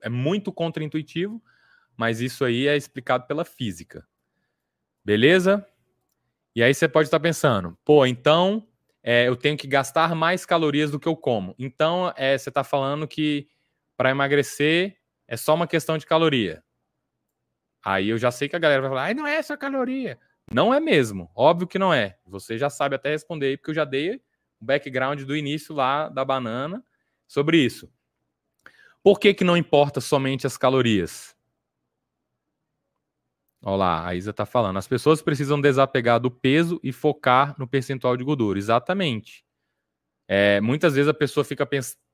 é 0.00 0.08
muito 0.08 0.52
contraintuitivo, 0.52 1.42
mas 1.96 2.20
isso 2.20 2.44
aí 2.44 2.66
é 2.66 2.76
explicado 2.76 3.26
pela 3.26 3.44
física. 3.44 4.06
Beleza? 5.04 5.66
E 6.54 6.62
aí 6.62 6.74
você 6.74 6.88
pode 6.88 7.06
estar 7.06 7.20
pensando, 7.20 7.78
pô, 7.84 8.04
então 8.04 8.66
é, 9.02 9.28
eu 9.28 9.36
tenho 9.36 9.56
que 9.56 9.66
gastar 9.66 10.14
mais 10.14 10.44
calorias 10.44 10.90
do 10.90 10.98
que 10.98 11.08
eu 11.08 11.16
como. 11.16 11.54
Então 11.58 12.12
é, 12.16 12.36
você 12.36 12.48
está 12.48 12.64
falando 12.64 13.06
que 13.06 13.48
para 13.96 14.10
emagrecer 14.10 14.96
é 15.28 15.36
só 15.36 15.54
uma 15.54 15.66
questão 15.66 15.96
de 15.96 16.06
caloria. 16.06 16.62
Aí 17.82 18.08
eu 18.08 18.18
já 18.18 18.30
sei 18.30 18.48
que 18.48 18.56
a 18.56 18.58
galera 18.58 18.82
vai 18.82 18.90
falar, 18.90 19.04
ai, 19.04 19.14
não 19.14 19.26
é 19.26 19.36
essa 19.36 19.56
caloria. 19.56 20.18
Não 20.52 20.74
é 20.74 20.80
mesmo. 20.80 21.30
Óbvio 21.34 21.68
que 21.68 21.78
não 21.78 21.94
é. 21.94 22.18
Você 22.26 22.58
já 22.58 22.68
sabe 22.68 22.96
até 22.96 23.10
responder 23.10 23.46
aí, 23.46 23.56
porque 23.56 23.70
eu 23.70 23.74
já 23.74 23.84
dei 23.84 24.20
o 24.60 24.64
background 24.64 25.22
do 25.22 25.36
início 25.36 25.74
lá 25.74 26.08
da 26.08 26.24
banana 26.24 26.84
sobre 27.26 27.58
isso. 27.58 27.90
Por 29.02 29.18
que, 29.18 29.32
que 29.32 29.44
não 29.44 29.56
importa 29.56 30.00
somente 30.00 30.46
as 30.46 30.56
calorias? 30.56 31.34
Olha 33.62 33.76
lá, 33.76 34.06
a 34.06 34.14
Isa 34.14 34.30
está 34.30 34.46
falando. 34.46 34.78
As 34.78 34.88
pessoas 34.88 35.22
precisam 35.22 35.60
desapegar 35.60 36.18
do 36.18 36.30
peso 36.30 36.80
e 36.82 36.92
focar 36.92 37.54
no 37.58 37.66
percentual 37.66 38.16
de 38.16 38.24
gordura. 38.24 38.58
Exatamente. 38.58 39.44
É, 40.26 40.60
muitas 40.60 40.94
vezes 40.94 41.08
a 41.08 41.14
pessoa 41.14 41.44
fica 41.44 41.68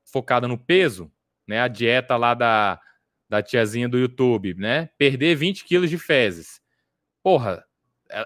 focada 0.05 0.47
no 0.47 0.57
peso, 0.57 1.11
né? 1.47 1.61
A 1.61 1.67
dieta 1.67 2.17
lá 2.17 2.33
da, 2.33 2.79
da 3.29 3.41
tiazinha 3.41 3.87
do 3.87 3.97
YouTube, 3.97 4.55
né? 4.55 4.89
Perder 4.97 5.35
20 5.35 5.63
quilos 5.63 5.89
de 5.89 5.97
fezes. 5.97 6.61
Porra, 7.23 7.65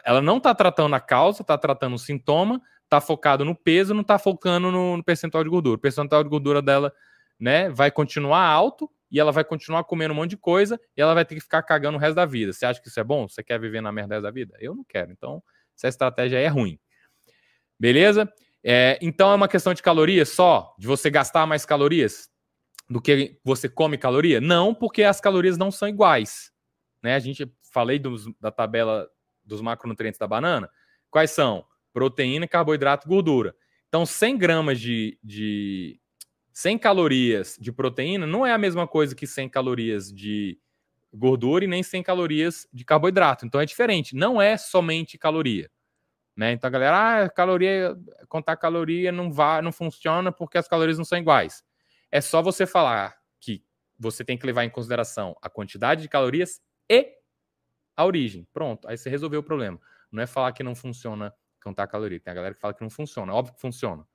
ela 0.05 0.21
não 0.21 0.38
está 0.38 0.53
tratando 0.53 0.95
a 0.95 0.99
causa, 0.99 1.41
está 1.41 1.57
tratando 1.57 1.95
o 1.95 1.99
sintoma, 1.99 2.62
está 2.91 2.99
focado 2.99 3.45
no 3.45 3.56
peso, 3.56 3.93
não 3.93 4.01
está 4.01 4.19
focando 4.19 4.69
no, 4.69 4.97
no, 4.97 5.04
percentual 5.04 5.45
de 5.45 5.49
gordura. 5.49 5.77
O 5.77 5.80
percentual 5.80 6.21
de 6.23 6.30
gordura 6.30 6.62
dela, 6.62 6.93
né, 7.39 7.69
vai 7.69 7.89
continuar 7.89 8.45
alto 8.45 8.91
e 9.10 9.17
ela 9.17 9.32
vai 9.32 9.45
continuar 9.45 9.86
comendo 9.86 10.13
um 10.13 10.17
monte 10.17 10.32
de 10.32 10.38
coisa 10.38 10.77
e 10.95 11.01
ela 11.01 11.13
vai 11.13 11.23
ter 11.23 11.36
que 11.36 11.41
ficar 11.41 11.63
cagando 11.63 11.97
o 11.97 12.01
resto 12.01 12.15
da 12.15 12.25
vida. 12.25 12.51
Você 12.51 12.65
acha 12.65 12.82
que 12.82 12.89
isso 12.89 12.99
é 12.99 13.04
bom? 13.04 13.30
Você 13.30 13.41
quer 13.41 13.58
viver 13.58 13.80
na 13.80 13.93
merda 13.93 14.19
da 14.19 14.30
vida? 14.30 14.58
Eu 14.60 14.75
não 14.75 14.84
quero. 14.84 15.10
Então, 15.10 15.41
essa 15.75 15.88
estratégia 15.88 16.38
é 16.38 16.47
ruim. 16.47 16.77
Beleza? 17.80 18.32
É, 18.62 18.99
então 19.01 19.32
é 19.32 19.36
uma 19.36 19.47
questão 19.47 19.73
de 19.73 19.82
calorias 19.82 20.27
só? 20.30 20.75
De 20.77 20.86
você 20.86 21.10
gastar 21.10 21.47
mais 21.47 21.65
calorias 21.65 22.30
do 22.89 23.01
que 23.01 23.39
você 23.41 23.69
come 23.69 23.97
caloria? 23.97 24.41
Não, 24.41 24.75
porque 24.75 25.04
as 25.04 25.21
calorias 25.21 25.58
não 25.58 25.71
são 25.71 25.88
iguais. 25.88 26.51
Né? 27.01 27.15
A 27.15 27.19
gente 27.19 27.49
falei 27.71 27.97
dos, 27.97 28.25
da 28.39 28.51
tabela 28.51 29.08
dos 29.45 29.62
macronutrientes 29.62 30.19
da 30.19 30.27
banana. 30.27 30.69
Quais 31.10 31.32
são? 31.32 31.65
Proteína, 31.93 32.47
carboidrato, 32.47 33.08
gordura. 33.08 33.56
Então, 33.88 34.06
100 34.06 34.38
gramas 34.38 34.80
de, 34.80 35.17
de 35.23 35.99
100 36.54 36.77
calorias 36.77 37.58
de 37.60 37.71
proteína 37.71 38.27
não 38.27 38.45
é 38.45 38.54
a 38.54 38.58
mesma 38.58 38.88
coisa 38.88 39.15
que 39.15 39.25
100 39.25 39.49
calorias 39.49 40.12
de 40.12 40.60
gordura 41.13 41.65
e 41.65 41.67
nem 41.67 41.84
100 41.84 42.04
calorias 42.04 42.67
de 42.71 42.86
carboidrato. 42.86 43.45
Então 43.45 43.60
é 43.60 43.65
diferente. 43.65 44.15
Não 44.15 44.41
é 44.41 44.58
somente 44.58 45.17
caloria. 45.17 45.69
Né? 46.36 46.54
Então 46.54 46.67
a 46.67 46.71
galera, 46.71 47.23
ah, 47.23 47.30
caloria, 47.30 47.95
contar 48.27 48.56
caloria 48.56 49.12
não 49.12 49.32
vai, 49.32 49.62
não 49.62 49.71
funciona 49.71 50.32
porque 50.32 50.58
as 50.58 50.67
calorias 50.67 50.97
não 50.97 51.06
são 51.06 51.17
iguais. 51.17 51.63
É 52.12 52.21
só 52.21 52.41
você 52.41 52.65
falar 52.65 53.17
que 53.39 53.63
você 53.99 54.23
tem 54.23 54.38
que 54.38 54.45
levar 54.45 54.63
em 54.63 54.69
consideração 54.69 55.36
a 55.41 55.49
quantidade 55.49 56.01
de 56.01 56.10
calorias 56.10 56.62
e 56.89 57.08
a 57.95 58.06
origem. 58.06 58.47
Pronto, 58.54 58.88
aí 58.88 58.97
você 58.97 59.10
resolveu 59.10 59.41
o 59.41 59.43
problema. 59.43 59.80
Não 60.12 60.23
é 60.23 60.27
falar 60.27 60.51
que 60.54 60.63
não 60.63 60.75
funciona 60.75 61.34
contar 61.63 61.88
caloria. 61.88 62.19
Tem 62.19 62.32
a 62.32 62.36
galera 62.36 62.54
que 62.54 62.60
fala 62.60 62.74
que 62.74 62.82
não 62.82 62.89
funciona. 62.89 63.34
Óbvio 63.34 63.56
que 63.56 63.62
funciona. 63.62 64.06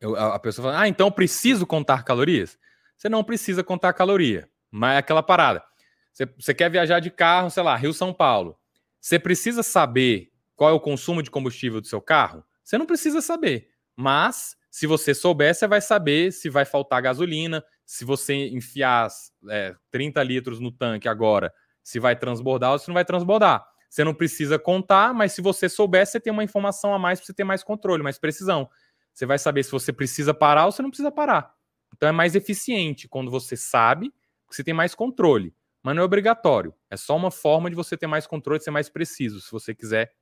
Eu, 0.00 0.16
a, 0.16 0.34
a 0.36 0.38
pessoa 0.38 0.68
fala, 0.68 0.82
ah, 0.82 0.88
então 0.88 1.08
eu 1.08 1.12
preciso 1.12 1.66
contar 1.66 2.04
calorias? 2.04 2.58
Você 2.96 3.08
não 3.08 3.24
precisa 3.24 3.64
contar 3.64 3.92
caloria, 3.92 4.48
mas 4.70 4.96
é 4.96 4.98
aquela 4.98 5.22
parada. 5.22 5.64
Você, 6.12 6.26
você 6.26 6.54
quer 6.54 6.70
viajar 6.70 7.00
de 7.00 7.10
carro, 7.10 7.50
sei 7.50 7.62
lá, 7.62 7.74
Rio-São 7.76 8.12
Paulo. 8.12 8.58
Você 9.00 9.18
precisa 9.18 9.62
saber 9.62 10.30
qual 10.54 10.70
é 10.70 10.72
o 10.72 10.80
consumo 10.80 11.22
de 11.22 11.30
combustível 11.30 11.80
do 11.80 11.86
seu 11.86 12.00
carro? 12.00 12.44
Você 12.62 12.76
não 12.76 12.86
precisa 12.86 13.20
saber. 13.22 13.70
Mas, 13.96 14.56
se 14.70 14.86
você 14.86 15.14
souber, 15.14 15.54
você 15.54 15.66
vai 15.66 15.80
saber 15.80 16.32
se 16.32 16.48
vai 16.48 16.64
faltar 16.64 17.02
gasolina, 17.02 17.64
se 17.84 18.04
você 18.04 18.48
enfiar 18.48 19.08
é, 19.48 19.74
30 19.90 20.22
litros 20.22 20.60
no 20.60 20.70
tanque 20.70 21.08
agora, 21.08 21.52
se 21.82 21.98
vai 21.98 22.14
transbordar 22.14 22.72
ou 22.72 22.78
se 22.78 22.88
não 22.88 22.94
vai 22.94 23.04
transbordar. 23.04 23.66
Você 23.90 24.04
não 24.04 24.14
precisa 24.14 24.56
contar, 24.58 25.12
mas 25.12 25.32
se 25.32 25.42
você 25.42 25.68
souber, 25.68 26.06
você 26.06 26.20
tem 26.20 26.32
uma 26.32 26.44
informação 26.44 26.94
a 26.94 26.98
mais 26.98 27.18
para 27.18 27.26
você 27.26 27.34
ter 27.34 27.44
mais 27.44 27.64
controle, 27.64 28.04
mais 28.04 28.18
precisão. 28.18 28.70
Você 29.12 29.26
vai 29.26 29.36
saber 29.36 29.64
se 29.64 29.72
você 29.72 29.92
precisa 29.92 30.32
parar 30.32 30.66
ou 30.66 30.72
se 30.72 30.80
não 30.80 30.90
precisa 30.90 31.10
parar. 31.10 31.52
Então 31.94 32.08
é 32.08 32.12
mais 32.12 32.36
eficiente 32.36 33.08
quando 33.08 33.30
você 33.30 33.56
sabe, 33.56 34.10
que 34.48 34.54
você 34.54 34.62
tem 34.62 34.72
mais 34.72 34.94
controle. 34.94 35.52
Mas 35.82 35.96
não 35.96 36.02
é 36.02 36.04
obrigatório. 36.04 36.72
É 36.88 36.96
só 36.96 37.16
uma 37.16 37.32
forma 37.32 37.68
de 37.68 37.74
você 37.74 37.96
ter 37.96 38.06
mais 38.06 38.28
controle, 38.28 38.62
ser 38.62 38.70
mais 38.70 38.88
preciso. 38.88 39.40
Se 39.40 39.50
você 39.50 39.74
quiser 39.74 40.12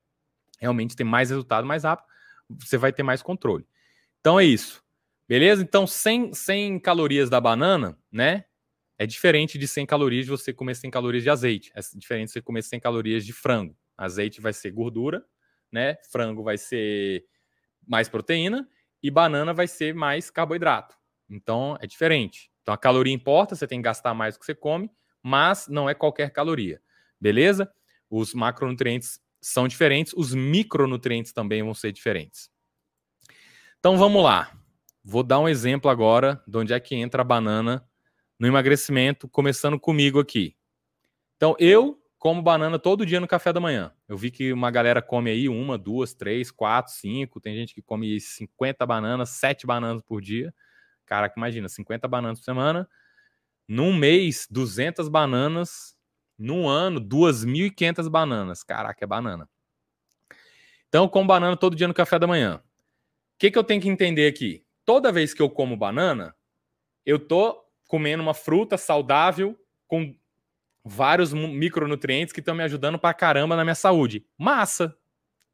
realmente 0.59 0.95
ter 0.95 1.03
mais 1.03 1.29
resultado 1.29 1.65
mais 1.67 1.83
rápido, 1.83 2.07
você 2.59 2.75
vai 2.75 2.91
ter 2.91 3.03
mais 3.03 3.21
controle. 3.21 3.67
Então 4.19 4.39
é 4.39 4.45
isso. 4.45 4.83
Beleza? 5.27 5.61
Então, 5.61 5.85
100, 5.85 6.33
100 6.33 6.79
calorias 6.79 7.29
da 7.29 7.39
banana, 7.39 7.95
né? 8.11 8.45
É 9.01 9.07
diferente 9.07 9.57
de 9.57 9.65
100 9.65 9.85
calorias 9.85 10.27
você 10.27 10.51
comer 10.51 10.75
100 10.75 10.91
calorias 10.91 11.23
de 11.23 11.29
azeite. 11.29 11.71
É 11.73 11.79
diferente 11.95 12.27
de 12.27 12.33
você 12.33 12.41
comer 12.41 12.61
100 12.61 12.81
calorias 12.81 13.25
de 13.25 13.31
frango. 13.31 13.73
Azeite 13.97 14.41
vai 14.41 14.51
ser 14.51 14.71
gordura, 14.71 15.25
né? 15.71 15.95
Frango 16.11 16.43
vai 16.43 16.57
ser 16.57 17.25
mais 17.87 18.09
proteína 18.09 18.67
e 19.01 19.09
banana 19.09 19.53
vai 19.53 19.69
ser 19.69 19.95
mais 19.95 20.29
carboidrato. 20.29 20.97
Então, 21.29 21.77
é 21.79 21.87
diferente. 21.87 22.51
Então, 22.61 22.73
a 22.73 22.77
caloria 22.77 23.13
importa, 23.13 23.55
você 23.55 23.65
tem 23.65 23.79
que 23.79 23.85
gastar 23.85 24.13
mais 24.13 24.35
do 24.35 24.41
que 24.41 24.45
você 24.45 24.53
come, 24.53 24.91
mas 25.23 25.69
não 25.69 25.89
é 25.89 25.93
qualquer 25.93 26.31
caloria. 26.31 26.81
Beleza? 27.21 27.71
Os 28.09 28.33
macronutrientes 28.33 29.21
são 29.39 29.65
diferentes, 29.65 30.11
os 30.11 30.33
micronutrientes 30.33 31.31
também 31.31 31.63
vão 31.63 31.73
ser 31.73 31.93
diferentes. 31.93 32.51
Então, 33.79 33.97
vamos 33.97 34.21
lá. 34.21 34.51
Vou 35.01 35.23
dar 35.23 35.39
um 35.39 35.47
exemplo 35.47 35.89
agora 35.89 36.43
de 36.45 36.57
onde 36.57 36.73
é 36.73 36.79
que 36.81 36.95
entra 36.95 37.21
a 37.21 37.25
banana 37.25 37.88
no 38.39 38.47
emagrecimento, 38.47 39.27
começando 39.27 39.79
comigo 39.79 40.19
aqui. 40.19 40.55
Então, 41.35 41.55
eu 41.59 42.01
como 42.17 42.41
banana 42.41 42.79
todo 42.79 43.05
dia 43.05 43.19
no 43.19 43.27
café 43.27 43.53
da 43.53 43.59
manhã. 43.59 43.93
Eu 44.07 44.17
vi 44.17 44.31
que 44.31 44.51
uma 44.51 44.71
galera 44.71 45.01
come 45.01 45.29
aí 45.29 45.47
uma, 45.47 45.77
duas, 45.77 46.13
três, 46.13 46.51
quatro, 46.51 46.91
cinco. 46.93 47.39
Tem 47.39 47.55
gente 47.55 47.73
que 47.73 47.81
come 47.81 48.19
50 48.19 48.85
bananas, 48.85 49.29
sete 49.29 49.65
bananas 49.65 50.01
por 50.01 50.21
dia. 50.21 50.53
Caraca, 51.05 51.33
imagina, 51.37 51.69
50 51.69 52.07
bananas 52.07 52.39
por 52.39 52.45
semana. 52.45 52.89
Num 53.67 53.93
mês, 53.93 54.47
200 54.49 55.07
bananas. 55.07 55.95
Num 56.37 56.67
ano, 56.67 56.99
2.500 56.99 58.09
bananas. 58.09 58.63
Caraca, 58.63 59.03
é 59.03 59.07
banana. 59.07 59.49
Então, 60.87 61.05
eu 61.05 61.09
como 61.09 61.27
banana 61.27 61.55
todo 61.55 61.75
dia 61.75 61.87
no 61.87 61.93
café 61.93 62.17
da 62.17 62.27
manhã. 62.27 62.57
O 62.57 63.39
que, 63.39 63.51
que 63.51 63.57
eu 63.57 63.63
tenho 63.63 63.81
que 63.81 63.89
entender 63.89 64.27
aqui? 64.27 64.65
toda 64.89 65.11
vez 65.11 65.35
que 65.35 65.41
eu 65.43 65.51
como 65.51 65.77
banana, 65.77 66.35
eu 67.05 67.19
tô 67.19 67.63
comendo 67.89 68.21
uma 68.21 68.35
fruta 68.35 68.77
saudável 68.77 69.59
com 69.87 70.15
vários 70.85 71.33
micronutrientes 71.33 72.31
que 72.31 72.39
estão 72.39 72.53
me 72.53 72.63
ajudando 72.63 72.99
pra 72.99 73.15
caramba 73.15 73.55
na 73.55 73.65
minha 73.65 73.75
saúde. 73.75 74.23
Massa! 74.37 74.95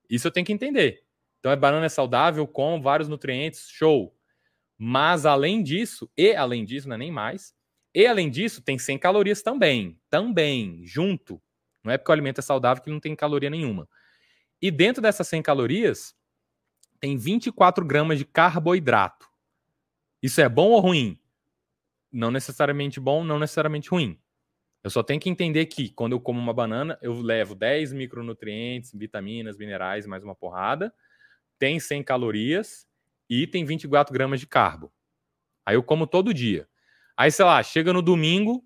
Isso 0.09 0.27
eu 0.27 0.31
tenho 0.31 0.45
que 0.45 0.51
entender. 0.51 1.03
Então, 1.39 1.49
a 1.49 1.55
banana 1.55 1.85
é 1.85 1.89
saudável 1.89 2.45
com 2.45 2.81
vários 2.81 3.07
nutrientes, 3.07 3.69
show. 3.69 4.13
Mas 4.77 5.25
além 5.25 5.63
disso, 5.63 6.11
e 6.17 6.35
além 6.35 6.65
disso, 6.65 6.89
não 6.89 6.95
é 6.95 6.99
nem 6.99 7.11
mais, 7.11 7.55
e 7.93 8.05
além 8.05 8.29
disso, 8.29 8.61
tem 8.61 8.77
100 8.77 8.99
calorias 8.99 9.41
também. 9.41 9.97
Também, 10.09 10.81
junto. 10.83 11.41
Não 11.81 11.93
é 11.93 11.97
porque 11.97 12.11
o 12.11 12.13
alimento 12.13 12.39
é 12.39 12.41
saudável 12.41 12.83
que 12.83 12.89
não 12.89 12.99
tem 12.99 13.15
caloria 13.15 13.49
nenhuma. 13.49 13.87
E 14.61 14.69
dentro 14.69 15.01
dessas 15.01 15.25
100 15.29 15.41
calorias, 15.41 16.13
tem 16.99 17.15
24 17.15 17.85
gramas 17.85 18.17
de 18.17 18.25
carboidrato. 18.25 19.29
Isso 20.21 20.41
é 20.41 20.49
bom 20.49 20.71
ou 20.71 20.81
ruim? 20.81 21.17
Não 22.15 22.31
necessariamente 22.31 22.97
bom, 22.97 23.25
não 23.25 23.37
necessariamente 23.37 23.89
ruim. 23.89 24.17
Eu 24.81 24.89
só 24.89 25.03
tenho 25.03 25.19
que 25.19 25.29
entender 25.29 25.65
que 25.65 25.89
quando 25.89 26.13
eu 26.13 26.21
como 26.21 26.39
uma 26.39 26.53
banana, 26.53 26.97
eu 27.01 27.11
levo 27.21 27.53
10 27.53 27.91
micronutrientes, 27.91 28.93
vitaminas, 28.93 29.57
minerais, 29.57 30.07
mais 30.07 30.23
uma 30.23 30.33
porrada, 30.33 30.95
tem 31.59 31.77
100 31.77 32.03
calorias 32.03 32.87
e 33.29 33.45
tem 33.45 33.65
24 33.65 34.13
gramas 34.13 34.39
de 34.39 34.47
carbo. 34.47 34.93
Aí 35.65 35.75
eu 35.75 35.83
como 35.83 36.07
todo 36.07 36.33
dia. 36.33 36.69
Aí, 37.17 37.29
sei 37.29 37.43
lá, 37.43 37.61
chega 37.61 37.91
no 37.91 38.01
domingo, 38.01 38.65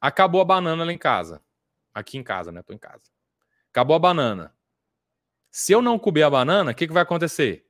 acabou 0.00 0.40
a 0.40 0.44
banana 0.44 0.84
lá 0.84 0.92
em 0.92 0.98
casa. 0.98 1.42
Aqui 1.92 2.18
em 2.18 2.22
casa, 2.22 2.52
né? 2.52 2.62
Tô 2.62 2.72
em 2.72 2.78
casa. 2.78 3.02
Acabou 3.70 3.96
a 3.96 3.98
banana. 3.98 4.54
Se 5.50 5.72
eu 5.72 5.82
não 5.82 5.98
comer 5.98 6.22
a 6.22 6.30
banana, 6.30 6.70
o 6.70 6.74
que, 6.74 6.86
que 6.86 6.92
vai 6.92 7.02
acontecer? 7.02 7.66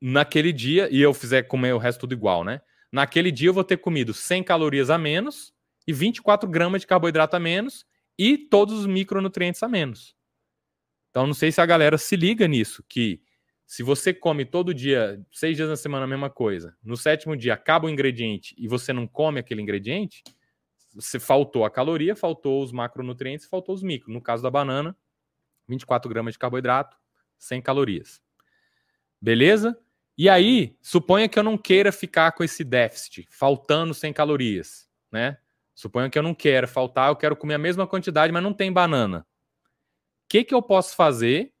Naquele 0.00 0.52
dia, 0.52 0.88
e 0.88 1.02
eu 1.02 1.12
fizer 1.12 1.42
comer 1.42 1.72
o 1.72 1.78
resto 1.78 2.02
tudo 2.02 2.12
igual, 2.12 2.44
né? 2.44 2.60
Naquele 2.94 3.32
dia 3.32 3.48
eu 3.48 3.52
vou 3.52 3.64
ter 3.64 3.78
comido 3.78 4.14
100 4.14 4.44
calorias 4.44 4.88
a 4.88 4.96
menos 4.96 5.52
e 5.84 5.92
24 5.92 6.48
gramas 6.48 6.82
de 6.82 6.86
carboidrato 6.86 7.34
a 7.34 7.40
menos 7.40 7.84
e 8.16 8.38
todos 8.38 8.78
os 8.78 8.86
micronutrientes 8.86 9.60
a 9.64 9.68
menos. 9.68 10.14
Então, 11.10 11.26
não 11.26 11.34
sei 11.34 11.50
se 11.50 11.60
a 11.60 11.66
galera 11.66 11.98
se 11.98 12.14
liga 12.14 12.46
nisso, 12.46 12.84
que 12.88 13.20
se 13.66 13.82
você 13.82 14.14
come 14.14 14.44
todo 14.44 14.72
dia, 14.72 15.20
seis 15.32 15.56
dias 15.56 15.68
na 15.68 15.74
semana, 15.74 16.04
a 16.04 16.06
mesma 16.06 16.30
coisa, 16.30 16.76
no 16.84 16.96
sétimo 16.96 17.36
dia 17.36 17.54
acaba 17.54 17.88
o 17.88 17.90
ingrediente 17.90 18.54
e 18.56 18.68
você 18.68 18.92
não 18.92 19.08
come 19.08 19.40
aquele 19.40 19.60
ingrediente, 19.60 20.22
você 20.94 21.18
faltou 21.18 21.64
a 21.64 21.70
caloria, 21.72 22.14
faltou 22.14 22.62
os 22.62 22.70
macronutrientes, 22.70 23.46
faltou 23.46 23.74
os 23.74 23.82
micro. 23.82 24.12
No 24.12 24.22
caso 24.22 24.40
da 24.40 24.50
banana, 24.52 24.96
24 25.66 26.08
gramas 26.08 26.34
de 26.34 26.38
carboidrato, 26.38 26.96
100 27.38 27.60
calorias. 27.60 28.22
Beleza? 29.20 29.76
E 30.16 30.28
aí, 30.28 30.76
suponha 30.80 31.28
que 31.28 31.38
eu 31.38 31.42
não 31.42 31.58
queira 31.58 31.90
ficar 31.90 32.32
com 32.32 32.44
esse 32.44 32.62
déficit, 32.62 33.26
faltando 33.30 33.92
100 33.92 34.12
calorias, 34.12 34.88
né? 35.10 35.38
Suponha 35.74 36.08
que 36.08 36.16
eu 36.16 36.22
não 36.22 36.34
quero 36.34 36.68
faltar, 36.68 37.10
eu 37.10 37.16
quero 37.16 37.36
comer 37.36 37.54
a 37.54 37.58
mesma 37.58 37.86
quantidade, 37.86 38.32
mas 38.32 38.42
não 38.42 38.52
tem 38.52 38.72
banana. 38.72 39.26
O 40.24 40.28
que, 40.28 40.44
que 40.44 40.54
eu 40.54 40.62
posso 40.62 40.94
fazer 40.94 41.52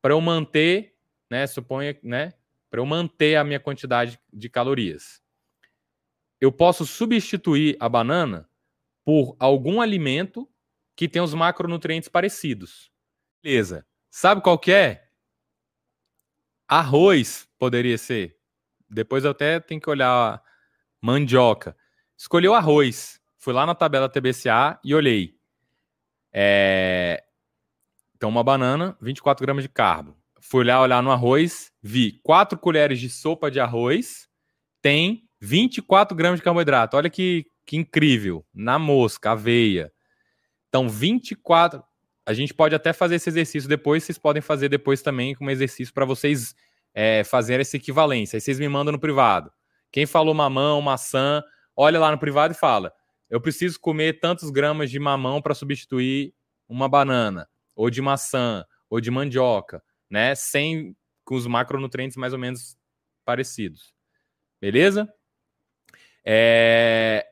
para 0.00 0.14
eu 0.14 0.20
manter, 0.20 0.94
né? 1.28 1.46
Suponha, 1.48 1.98
né? 2.02 2.32
Para 2.70 2.80
eu 2.80 2.86
manter 2.86 3.34
a 3.36 3.42
minha 3.42 3.58
quantidade 3.58 4.20
de 4.32 4.48
calorias. 4.48 5.20
Eu 6.40 6.52
posso 6.52 6.86
substituir 6.86 7.76
a 7.80 7.88
banana 7.88 8.48
por 9.04 9.36
algum 9.40 9.80
alimento 9.80 10.48
que 10.94 11.08
tem 11.08 11.20
os 11.20 11.34
macronutrientes 11.34 12.08
parecidos. 12.08 12.90
Beleza. 13.42 13.86
Sabe 14.10 14.40
qual 14.42 14.58
que 14.58 14.72
é? 14.72 15.05
Arroz 16.68 17.48
poderia 17.58 17.96
ser. 17.96 18.36
Depois 18.88 19.24
eu 19.24 19.30
até 19.30 19.60
tenho 19.60 19.80
que 19.80 19.90
olhar 19.90 20.42
mandioca. 21.00 21.76
Escolheu 22.16 22.54
arroz. 22.54 23.20
Fui 23.38 23.52
lá 23.52 23.64
na 23.66 23.74
tabela 23.74 24.08
TBCA 24.08 24.78
e 24.84 24.94
olhei. 24.94 25.36
É... 26.32 27.22
Então, 28.16 28.28
uma 28.28 28.42
banana, 28.42 28.96
24 29.00 29.44
gramas 29.44 29.62
de 29.62 29.68
carbo. 29.68 30.16
Fui 30.40 30.64
lá 30.64 30.80
olhar 30.80 31.02
no 31.02 31.10
arroz, 31.10 31.72
vi 31.82 32.20
4 32.22 32.58
colheres 32.58 32.98
de 33.00 33.10
sopa 33.10 33.50
de 33.50 33.60
arroz, 33.60 34.28
tem 34.80 35.28
24 35.40 36.16
gramas 36.16 36.40
de 36.40 36.44
carboidrato. 36.44 36.96
Olha 36.96 37.10
que, 37.10 37.46
que 37.64 37.76
incrível. 37.76 38.44
Na 38.54 38.78
mosca, 38.78 39.32
aveia. 39.32 39.92
Então, 40.68 40.88
24. 40.88 41.82
A 42.26 42.34
gente 42.34 42.52
pode 42.52 42.74
até 42.74 42.92
fazer 42.92 43.14
esse 43.14 43.30
exercício 43.30 43.68
depois, 43.68 44.02
vocês 44.02 44.18
podem 44.18 44.42
fazer 44.42 44.68
depois 44.68 45.00
também 45.00 45.32
como 45.34 45.48
exercício 45.48 45.94
para 45.94 46.04
vocês 46.04 46.56
é, 46.92 47.22
fazerem 47.22 47.60
essa 47.60 47.76
equivalência. 47.76 48.36
Aí 48.36 48.40
vocês 48.40 48.58
me 48.58 48.68
mandam 48.68 48.92
no 48.92 48.98
privado. 48.98 49.52
Quem 49.92 50.06
falou 50.06 50.34
mamão, 50.34 50.82
maçã, 50.82 51.42
olha 51.76 52.00
lá 52.00 52.10
no 52.10 52.18
privado 52.18 52.52
e 52.52 52.56
fala: 52.56 52.92
eu 53.30 53.40
preciso 53.40 53.78
comer 53.78 54.18
tantos 54.18 54.50
gramas 54.50 54.90
de 54.90 54.98
mamão 54.98 55.40
para 55.40 55.54
substituir 55.54 56.34
uma 56.68 56.88
banana, 56.88 57.48
ou 57.74 57.88
de 57.90 58.02
maçã, 58.02 58.64
ou 58.90 59.00
de 59.00 59.10
mandioca, 59.10 59.82
né? 60.10 60.34
Sem 60.34 60.96
com 61.24 61.36
os 61.36 61.46
macronutrientes 61.46 62.16
mais 62.16 62.32
ou 62.32 62.38
menos 62.38 62.76
parecidos. 63.24 63.94
Beleza? 64.60 65.12
É... 66.24 67.26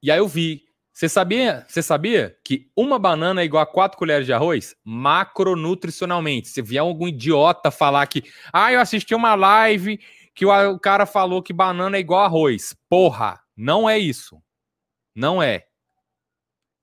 E 0.00 0.10
aí 0.10 0.18
eu 0.18 0.28
vi 0.28 0.67
você 0.98 1.08
sabia, 1.08 1.64
você 1.68 1.80
sabia 1.80 2.36
que 2.42 2.68
uma 2.76 2.98
banana 2.98 3.40
é 3.40 3.44
igual 3.44 3.62
a 3.62 3.66
quatro 3.66 3.96
colheres 3.96 4.26
de 4.26 4.32
arroz? 4.32 4.74
Macronutricionalmente. 4.82 6.48
Se 6.48 6.60
vier 6.60 6.80
algum 6.80 7.06
idiota 7.06 7.70
falar 7.70 8.04
que, 8.08 8.24
ah, 8.52 8.72
eu 8.72 8.80
assisti 8.80 9.14
uma 9.14 9.36
live 9.36 10.00
que 10.34 10.44
o 10.44 10.78
cara 10.80 11.06
falou 11.06 11.40
que 11.40 11.52
banana 11.52 11.96
é 11.96 12.00
igual 12.00 12.22
a 12.22 12.24
arroz. 12.24 12.76
Porra, 12.88 13.40
não 13.56 13.88
é 13.88 13.96
isso. 13.96 14.42
Não 15.14 15.40
é. 15.40 15.68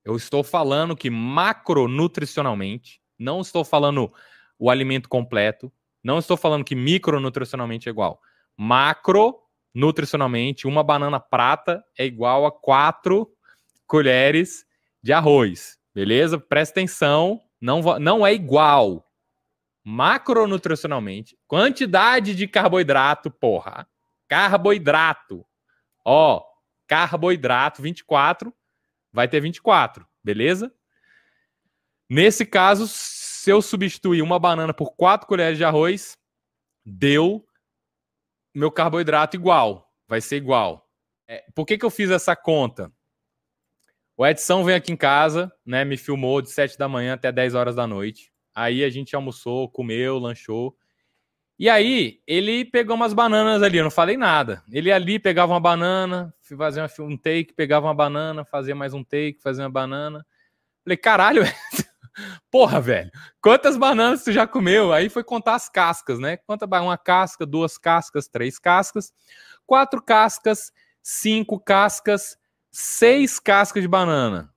Eu 0.02 0.16
estou 0.16 0.42
falando 0.42 0.96
que 0.96 1.10
macronutricionalmente, 1.10 3.02
não 3.18 3.42
estou 3.42 3.66
falando 3.66 4.10
o 4.58 4.70
alimento 4.70 5.10
completo, 5.10 5.70
não 6.02 6.18
estou 6.18 6.38
falando 6.38 6.64
que 6.64 6.74
micronutricionalmente 6.74 7.86
é 7.86 7.92
igual. 7.92 8.18
Macronutricionalmente, 8.56 10.66
uma 10.66 10.82
banana 10.82 11.20
prata 11.20 11.84
é 11.98 12.06
igual 12.06 12.46
a 12.46 12.50
quatro 12.50 13.35
colheres 13.86 14.66
de 15.02 15.12
arroz, 15.12 15.78
beleza? 15.94 16.38
Presta 16.38 16.80
atenção, 16.80 17.40
não, 17.60 17.80
não 17.98 18.26
é 18.26 18.34
igual. 18.34 19.08
Macronutricionalmente, 19.84 21.38
quantidade 21.46 22.34
de 22.34 22.48
carboidrato, 22.48 23.30
porra. 23.30 23.88
Carboidrato. 24.28 25.46
Ó, 26.04 26.42
carboidrato 26.86 27.82
24 27.82 28.52
vai 29.12 29.28
ter 29.28 29.40
24, 29.40 30.06
beleza? 30.22 30.72
Nesse 32.08 32.44
caso, 32.44 32.86
se 32.88 33.50
eu 33.50 33.60
substituir 33.62 34.22
uma 34.22 34.38
banana 34.38 34.74
por 34.74 34.94
4 34.94 35.26
colheres 35.26 35.56
de 35.56 35.64
arroz, 35.64 36.16
deu 36.84 37.46
meu 38.54 38.70
carboidrato 38.70 39.36
igual, 39.36 39.92
vai 40.08 40.20
ser 40.20 40.36
igual. 40.36 40.88
É, 41.28 41.44
por 41.54 41.66
que, 41.66 41.76
que 41.76 41.84
eu 41.84 41.90
fiz 41.90 42.10
essa 42.10 42.34
conta? 42.34 42.92
O 44.16 44.26
Edson 44.26 44.64
veio 44.64 44.78
aqui 44.78 44.92
em 44.92 44.96
casa, 44.96 45.52
né? 45.64 45.84
Me 45.84 45.96
filmou 45.96 46.40
de 46.40 46.50
7 46.50 46.78
da 46.78 46.88
manhã 46.88 47.14
até 47.14 47.30
10 47.30 47.54
horas 47.54 47.74
da 47.74 47.86
noite. 47.86 48.32
Aí 48.54 48.82
a 48.82 48.88
gente 48.88 49.14
almoçou, 49.14 49.68
comeu, 49.68 50.18
lanchou. 50.18 50.74
E 51.58 51.68
aí, 51.68 52.20
ele 52.26 52.64
pegou 52.64 52.96
umas 52.96 53.12
bananas 53.12 53.62
ali, 53.62 53.78
eu 53.78 53.84
não 53.84 53.90
falei 53.90 54.16
nada. 54.16 54.62
Ele 54.70 54.90
ali 54.90 55.18
pegava 55.18 55.52
uma 55.52 55.60
banana, 55.60 56.34
fazia 56.56 56.86
um 57.00 57.16
take, 57.16 57.52
pegava 57.52 57.86
uma 57.86 57.94
banana, 57.94 58.44
fazia 58.44 58.74
mais 58.74 58.94
um 58.94 59.04
take, 59.04 59.40
fazia 59.42 59.64
uma 59.64 59.70
banana. 59.70 60.24
Falei, 60.82 60.96
caralho, 60.96 61.42
porra, 62.50 62.80
velho, 62.80 63.10
quantas 63.40 63.76
bananas 63.76 64.24
tu 64.24 64.32
já 64.32 64.46
comeu? 64.46 64.92
Aí 64.92 65.10
foi 65.10 65.24
contar 65.24 65.54
as 65.54 65.68
cascas, 65.68 66.18
né? 66.18 66.38
Quanta 66.38 66.66
uma 66.66 66.96
casca, 66.96 67.44
duas 67.44 67.76
cascas, 67.76 68.28
três 68.28 68.58
cascas, 68.58 69.12
quatro 69.66 70.00
cascas, 70.02 70.72
cinco 71.02 71.58
cascas, 71.58 72.38
seis 72.76 73.38
cascas 73.38 73.82
de 73.82 73.88
banana. 73.88 74.52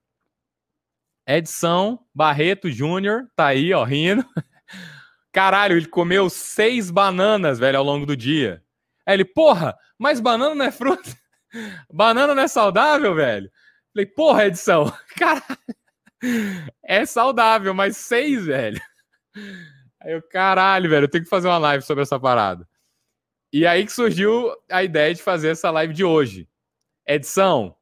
Edson 1.26 1.98
Barreto 2.14 2.70
Júnior 2.70 3.30
tá 3.34 3.48
aí, 3.48 3.74
ó, 3.74 3.84
rindo. 3.86 4.26
Caralho, 5.32 5.78
ele 5.78 5.88
comeu 5.88 6.30
seis 6.30 6.92
bananas, 6.92 7.60
velho, 7.60 7.78
ao 7.78 7.84
longo 7.84 8.06
do 8.06 8.18
dia. 8.18 8.62
Aí 9.06 9.14
ele, 9.14 9.24
porra, 9.24 9.74
mas 9.98 10.20
banana 10.20 10.54
não 10.54 10.66
é 10.66 10.72
fruta? 10.72 11.10
banana 11.94 12.36
não 12.36 12.44
é 12.44 12.48
saudável, 12.50 13.16
velho? 13.16 13.50
Falei, 13.94 14.06
porra, 14.06 14.48
Edson, 14.48 14.92
caralho. 15.16 15.58
É 16.84 17.06
saudável, 17.06 17.74
mas 17.74 17.96
seis, 17.96 18.48
velho. 18.48 18.82
Aí 20.02 20.12
eu, 20.12 20.22
caralho, 20.24 20.90
velho, 20.90 21.06
eu 21.06 21.10
tenho 21.10 21.24
que 21.24 21.30
fazer 21.30 21.48
uma 21.48 21.58
live 21.58 21.86
sobre 21.86 22.02
essa 22.02 22.20
parada. 22.20 22.68
E 23.54 23.66
aí 23.66 23.86
que 23.86 23.94
surgiu 23.94 24.54
a 24.70 24.84
ideia 24.84 25.16
de 25.16 25.24
fazer 25.24 25.50
essa 25.50 25.72
live 25.72 25.94
de 25.94 26.04
hoje. 26.04 26.50
Edição, 27.08 27.76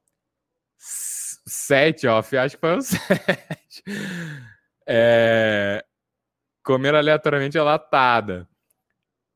Sete 0.77 2.07
off, 2.07 2.37
acho 2.37 2.55
que 2.55 2.61
foi 2.61 2.77
um 2.77 2.81
sete. 2.85 3.83
É... 4.85 5.83
Comer 6.63 6.95
aleatoriamente 6.95 7.57
a 7.57 7.63
latada. 7.63 8.47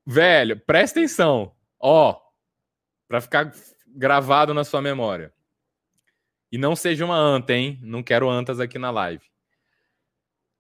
Velho, 0.06 0.60
presta 0.60 1.00
atenção. 1.00 1.56
Ó, 1.80 2.20
para 3.08 3.22
ficar 3.22 3.52
gravado 3.88 4.54
na 4.54 4.64
sua 4.64 4.82
memória. 4.82 5.34
E 6.52 6.58
não 6.58 6.76
seja 6.76 7.06
uma 7.06 7.18
anta, 7.18 7.54
hein? 7.54 7.80
Não 7.82 8.04
quero 8.04 8.30
antas 8.30 8.60
aqui 8.60 8.78
na 8.78 8.92
live. 8.92 9.24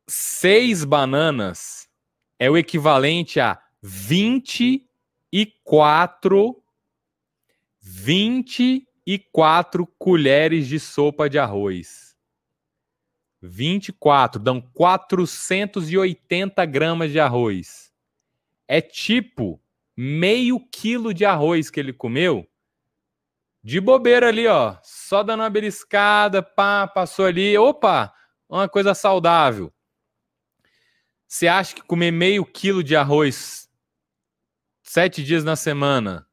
Seis 0.07 0.85
bananas 0.85 1.89
é 2.39 2.49
o 2.49 2.57
equivalente 2.57 3.39
a 3.39 3.61
24 3.81 6.61
20 7.81 8.87
e 9.13 9.19
4 9.19 9.86
colheres 10.00 10.69
de 10.69 10.80
sopa 10.80 11.30
de 11.30 11.38
arroz. 11.38 12.15
24, 13.41 14.41
dão 14.41 14.62
480 14.62 16.65
gramas 16.65 17.12
de 17.12 17.19
arroz. 17.19 17.91
É 18.65 18.80
tipo 18.80 19.62
meio 19.97 20.65
quilo 20.71 21.13
de 21.13 21.26
arroz 21.26 21.69
que 21.69 21.78
ele 21.78 21.91
comeu. 21.91 22.50
De 23.62 23.82
bobeira 23.82 24.30
ali, 24.30 24.47
ó. 24.47 24.78
Só 24.82 25.24
dando 25.24 25.41
uma 25.41 25.50
beliscada, 25.50 26.41
pá, 26.41 26.88
passou 26.88 27.26
ali. 27.26 27.58
Opa, 27.58 28.13
uma 28.47 28.69
coisa 28.69 28.93
saudável. 28.93 29.74
Você 31.28 31.50
acha 31.50 31.76
que 31.76 31.82
comer 31.82 32.12
meio 32.12 32.45
quilo 32.45 32.82
de 32.82 32.95
arroz 32.95 33.69
sete 34.82 35.21
dias 35.21 35.43
na 35.43 35.58
semana 35.58 36.30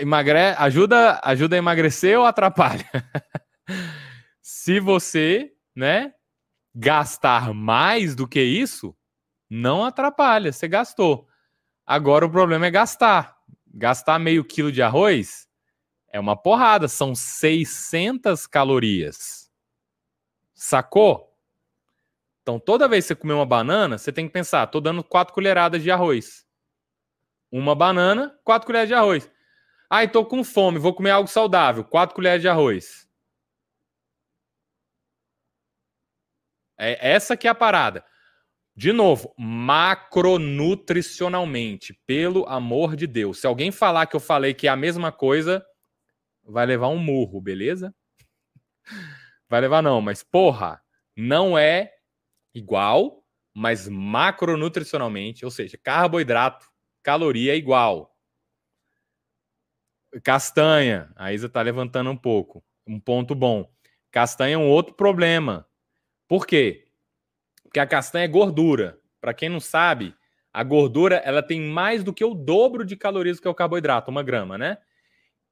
emagre... 0.00 0.54
ajuda, 0.58 1.20
ajuda 1.22 1.56
a 1.56 1.58
emagrecer 1.58 2.18
ou 2.18 2.24
atrapalha? 2.24 2.88
Se 4.40 4.80
você, 4.80 5.52
né, 5.74 6.14
gastar 6.74 7.52
mais 7.52 8.14
do 8.14 8.26
que 8.28 8.40
isso, 8.40 8.96
não 9.48 9.84
atrapalha, 9.84 10.52
você 10.52 10.68
gastou. 10.68 11.26
Agora 11.86 12.26
o 12.26 12.30
problema 12.30 12.66
é 12.66 12.70
gastar. 12.70 13.36
Gastar 13.66 14.18
meio 14.18 14.44
quilo 14.44 14.72
de 14.72 14.82
arroz 14.82 15.48
é 16.10 16.18
uma 16.18 16.36
porrada, 16.36 16.88
são 16.88 17.14
600 17.14 18.46
calorias. 18.46 19.50
Sacou? 20.54 21.28
Então, 22.42 22.58
toda 22.58 22.88
vez 22.88 23.04
que 23.04 23.08
você 23.08 23.14
comer 23.14 23.34
uma 23.34 23.46
banana, 23.46 23.98
você 23.98 24.12
tem 24.12 24.26
que 24.26 24.32
pensar: 24.32 24.66
tô 24.68 24.80
dando 24.80 25.04
quatro 25.04 25.34
colheradas 25.34 25.82
de 25.82 25.90
arroz. 25.90 26.46
Uma 27.50 27.74
banana, 27.74 28.38
quatro 28.44 28.66
colheres 28.66 28.88
de 28.88 28.94
arroz. 28.94 29.30
Ah, 29.90 30.04
estou 30.04 30.24
com 30.26 30.44
fome, 30.44 30.78
vou 30.78 30.94
comer 30.94 31.10
algo 31.10 31.28
saudável. 31.28 31.82
Quatro 31.84 32.14
colheres 32.14 32.42
de 32.42 32.48
arroz. 32.48 33.08
É 36.78 37.12
essa 37.12 37.36
que 37.36 37.46
é 37.48 37.50
a 37.50 37.54
parada. 37.54 38.04
De 38.76 38.92
novo, 38.92 39.34
macronutricionalmente, 39.36 41.98
pelo 42.06 42.46
amor 42.46 42.94
de 42.94 43.08
Deus. 43.08 43.40
Se 43.40 43.46
alguém 43.46 43.72
falar 43.72 44.06
que 44.06 44.14
eu 44.14 44.20
falei 44.20 44.54
que 44.54 44.68
é 44.68 44.70
a 44.70 44.76
mesma 44.76 45.10
coisa, 45.10 45.64
vai 46.44 46.66
levar 46.66 46.88
um 46.88 46.98
murro, 46.98 47.40
beleza? 47.40 47.92
Vai 49.48 49.60
levar 49.62 49.82
não, 49.82 50.00
mas 50.00 50.22
porra, 50.22 50.80
não 51.16 51.58
é 51.58 51.90
igual, 52.54 53.24
mas 53.54 53.88
macronutricionalmente, 53.88 55.44
ou 55.44 55.50
seja, 55.50 55.78
carboidrato, 55.82 56.66
caloria 57.02 57.54
é 57.54 57.56
igual. 57.56 58.14
Castanha, 60.22 61.10
a 61.16 61.32
Isa 61.32 61.48
tá 61.48 61.60
levantando 61.62 62.10
um 62.10 62.16
pouco, 62.16 62.64
um 62.86 62.98
ponto 62.98 63.34
bom. 63.34 63.70
Castanha 64.10 64.54
é 64.54 64.58
um 64.58 64.68
outro 64.68 64.94
problema. 64.94 65.66
Por 66.26 66.46
quê? 66.46 66.86
Porque 67.62 67.80
a 67.80 67.86
castanha 67.86 68.24
é 68.24 68.28
gordura. 68.28 68.98
Para 69.20 69.34
quem 69.34 69.48
não 69.48 69.60
sabe, 69.60 70.14
a 70.52 70.62
gordura 70.62 71.16
ela 71.16 71.42
tem 71.42 71.60
mais 71.60 72.02
do 72.02 72.12
que 72.12 72.24
o 72.24 72.34
dobro 72.34 72.84
de 72.84 72.96
calorias 72.96 73.38
que 73.38 73.48
o 73.48 73.54
carboidrato, 73.54 74.10
uma 74.10 74.22
grama, 74.22 74.56
né? 74.56 74.78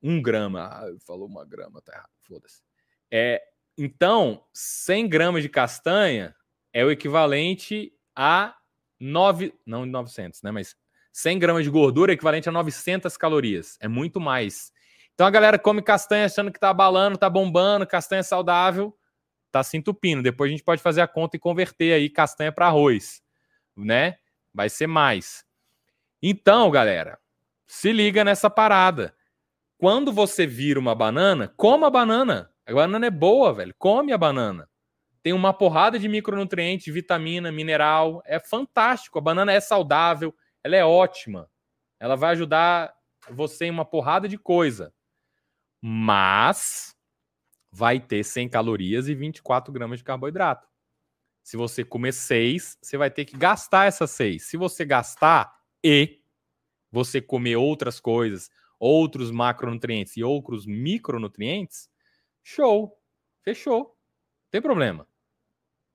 Um 0.03 0.21
grama. 0.23 0.65
Ah, 0.65 0.87
falou 1.07 1.29
uma 1.29 1.45
grama, 1.45 1.83
tá 1.83 1.93
errado. 1.93 2.11
Foda-se. 2.23 2.63
É, 3.11 3.43
então, 3.77 4.45
100 4.53 5.09
gramas 5.09 5.43
de 5.43 5.49
castanha 5.49 6.35
é 6.73 6.85
o 6.85 6.91
equivalente 6.91 7.93
a 8.15 8.57
9, 8.99 9.55
não 9.67 9.85
900, 9.85 10.43
né? 10.43 10.51
Mas 10.51 10.75
100 11.17 11.39
gramas 11.39 11.65
de 11.65 11.71
gordura 11.71 12.13
é 12.13 12.15
equivalente 12.15 12.47
a 12.47 12.53
900 12.53 13.17
calorias. 13.17 13.79
É 13.81 13.89
muito 13.89 14.21
mais. 14.21 14.71
Então 15.15 15.27
a 15.27 15.31
galera 15.31 15.59
come 15.59 15.81
castanha 15.81 16.27
achando 16.27 16.53
que 16.53 16.61
tá 16.61 16.69
abalando, 16.69 17.17
tá 17.17 17.31
bombando, 17.31 17.87
castanha 17.87 18.23
saudável, 18.23 18.95
tá 19.51 19.63
se 19.63 19.79
entupindo. 19.79 20.23
Depois 20.23 20.51
a 20.51 20.53
gente 20.53 20.63
pode 20.63 20.83
fazer 20.83 21.01
a 21.01 21.09
conta 21.09 21.35
e 21.35 21.41
converter 21.41 21.95
aí 21.95 22.11
castanha 22.11 22.53
para 22.53 22.67
arroz, 22.67 23.23
né? 23.75 24.19
Vai 24.53 24.69
ser 24.69 24.87
mais. 24.87 25.43
Então, 26.23 26.71
galera, 26.71 27.19
se 27.67 27.93
liga 27.93 28.23
nessa 28.23 28.51
parada. 28.51 29.15
Quando 29.79 30.13
você 30.13 30.47
vira 30.47 30.79
uma 30.79 30.95
banana, 30.95 31.51
coma 31.57 31.87
a 31.87 31.91
banana. 31.91 32.51
A 32.67 32.75
banana 32.75 33.07
é 33.07 33.11
boa, 33.11 33.55
velho. 33.55 33.75
Come 33.79 34.13
a 34.13 34.19
banana. 34.19 34.69
Tem 35.23 35.33
uma 35.33 35.55
porrada 35.55 35.99
de 35.99 36.11
micronutrientes, 36.11 36.93
vitamina, 36.93 37.51
mineral. 37.51 38.23
É 38.27 38.39
fantástico. 38.39 39.19
A 39.19 39.23
banana 39.23 39.55
é 39.55 39.61
saudável, 39.61 40.35
ela 40.67 40.77
é 40.77 40.85
ótima. 40.85 41.49
Ela 42.01 42.17
vai 42.17 42.33
ajudar 42.33 42.93
você 43.31 43.67
em 43.67 43.71
uma 43.71 43.85
porrada 43.85 44.29
de 44.29 44.37
coisa. 44.37 44.93
Mas 45.81 46.97
vai 47.71 48.01
ter 48.01 48.25
100 48.25 48.49
calorias 48.49 49.07
e 49.07 49.15
24 49.15 49.73
gramas 49.73 50.01
de 50.01 50.05
carboidrato. 50.05 50.67
Se 51.45 51.57
você 51.57 51.85
comer 51.85 52.13
6, 52.13 52.79
você 52.83 52.97
vai 52.97 53.11
ter 53.11 53.25
que 53.25 53.37
gastar 53.37 53.87
essas 53.87 54.11
6. 54.11 54.43
Se 54.43 54.57
você 54.57 54.85
gastar 54.85 55.57
e 55.85 56.21
você 56.91 57.21
comer 57.21 57.55
outras 57.55 58.01
coisas, 58.01 58.51
outros 58.77 59.31
macronutrientes 59.31 60.17
e 60.17 60.25
outros 60.25 60.67
micronutrientes, 60.67 61.89
show, 62.43 63.01
fechou. 63.45 63.79
Não 63.79 64.51
tem 64.51 64.61
problema. 64.61 65.07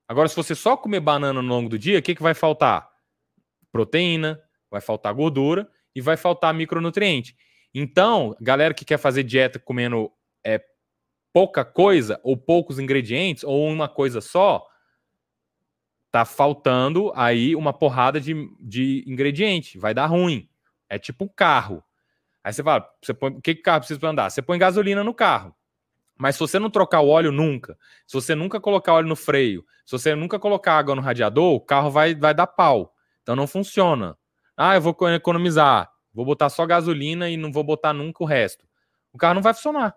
Agora, 0.08 0.28
se 0.28 0.36
você 0.36 0.54
só 0.54 0.78
comer 0.78 1.00
banana 1.00 1.42
no 1.42 1.48
longo 1.48 1.68
do 1.68 1.78
dia, 1.78 1.98
o 1.98 2.02
que, 2.02 2.14
que 2.14 2.22
vai 2.22 2.32
faltar? 2.32 2.90
Proteína, 3.70 4.42
vai 4.72 4.80
faltar 4.80 5.12
gordura 5.14 5.68
e 5.94 6.00
vai 6.00 6.16
faltar 6.16 6.52
micronutriente. 6.54 7.36
Então, 7.74 8.34
galera 8.40 8.74
que 8.74 8.84
quer 8.84 8.98
fazer 8.98 9.22
dieta 9.22 9.58
comendo 9.58 10.10
é, 10.42 10.60
pouca 11.32 11.64
coisa, 11.64 12.18
ou 12.24 12.36
poucos 12.36 12.78
ingredientes, 12.78 13.44
ou 13.44 13.68
uma 13.68 13.88
coisa 13.88 14.20
só, 14.20 14.66
tá 16.10 16.24
faltando 16.24 17.12
aí 17.14 17.54
uma 17.54 17.72
porrada 17.72 18.20
de, 18.20 18.34
de 18.58 19.04
ingrediente. 19.06 19.78
Vai 19.78 19.94
dar 19.94 20.06
ruim. 20.06 20.48
É 20.88 20.98
tipo 20.98 21.24
um 21.24 21.28
carro. 21.28 21.84
Aí 22.42 22.52
você 22.52 22.62
fala, 22.62 22.86
você 23.00 23.14
põe, 23.14 23.30
o 23.30 23.40
que, 23.40 23.54
que 23.54 23.62
carro 23.62 23.80
precisa 23.80 24.00
para 24.00 24.10
andar? 24.10 24.30
Você 24.30 24.42
põe 24.42 24.58
gasolina 24.58 25.04
no 25.04 25.14
carro. 25.14 25.54
Mas 26.18 26.36
se 26.36 26.40
você 26.40 26.58
não 26.58 26.70
trocar 26.70 27.00
o 27.00 27.08
óleo 27.08 27.32
nunca, 27.32 27.78
se 28.06 28.14
você 28.14 28.34
nunca 28.34 28.60
colocar 28.60 28.94
óleo 28.94 29.08
no 29.08 29.16
freio, 29.16 29.64
se 29.84 29.92
você 29.92 30.14
nunca 30.14 30.38
colocar 30.38 30.78
água 30.78 30.94
no 30.94 31.02
radiador, 31.02 31.54
o 31.54 31.60
carro 31.60 31.90
vai, 31.90 32.14
vai 32.14 32.34
dar 32.34 32.46
pau. 32.46 32.94
Então 33.22 33.34
não 33.34 33.46
funciona. 33.46 34.16
Ah, 34.56 34.74
eu 34.74 34.80
vou 34.80 34.96
economizar, 35.14 35.90
vou 36.12 36.24
botar 36.24 36.48
só 36.48 36.64
gasolina 36.66 37.28
e 37.28 37.36
não 37.36 37.52
vou 37.52 37.64
botar 37.64 37.92
nunca 37.92 38.22
o 38.22 38.26
resto. 38.26 38.66
O 39.12 39.18
carro 39.18 39.34
não 39.34 39.42
vai 39.42 39.54
funcionar. 39.54 39.94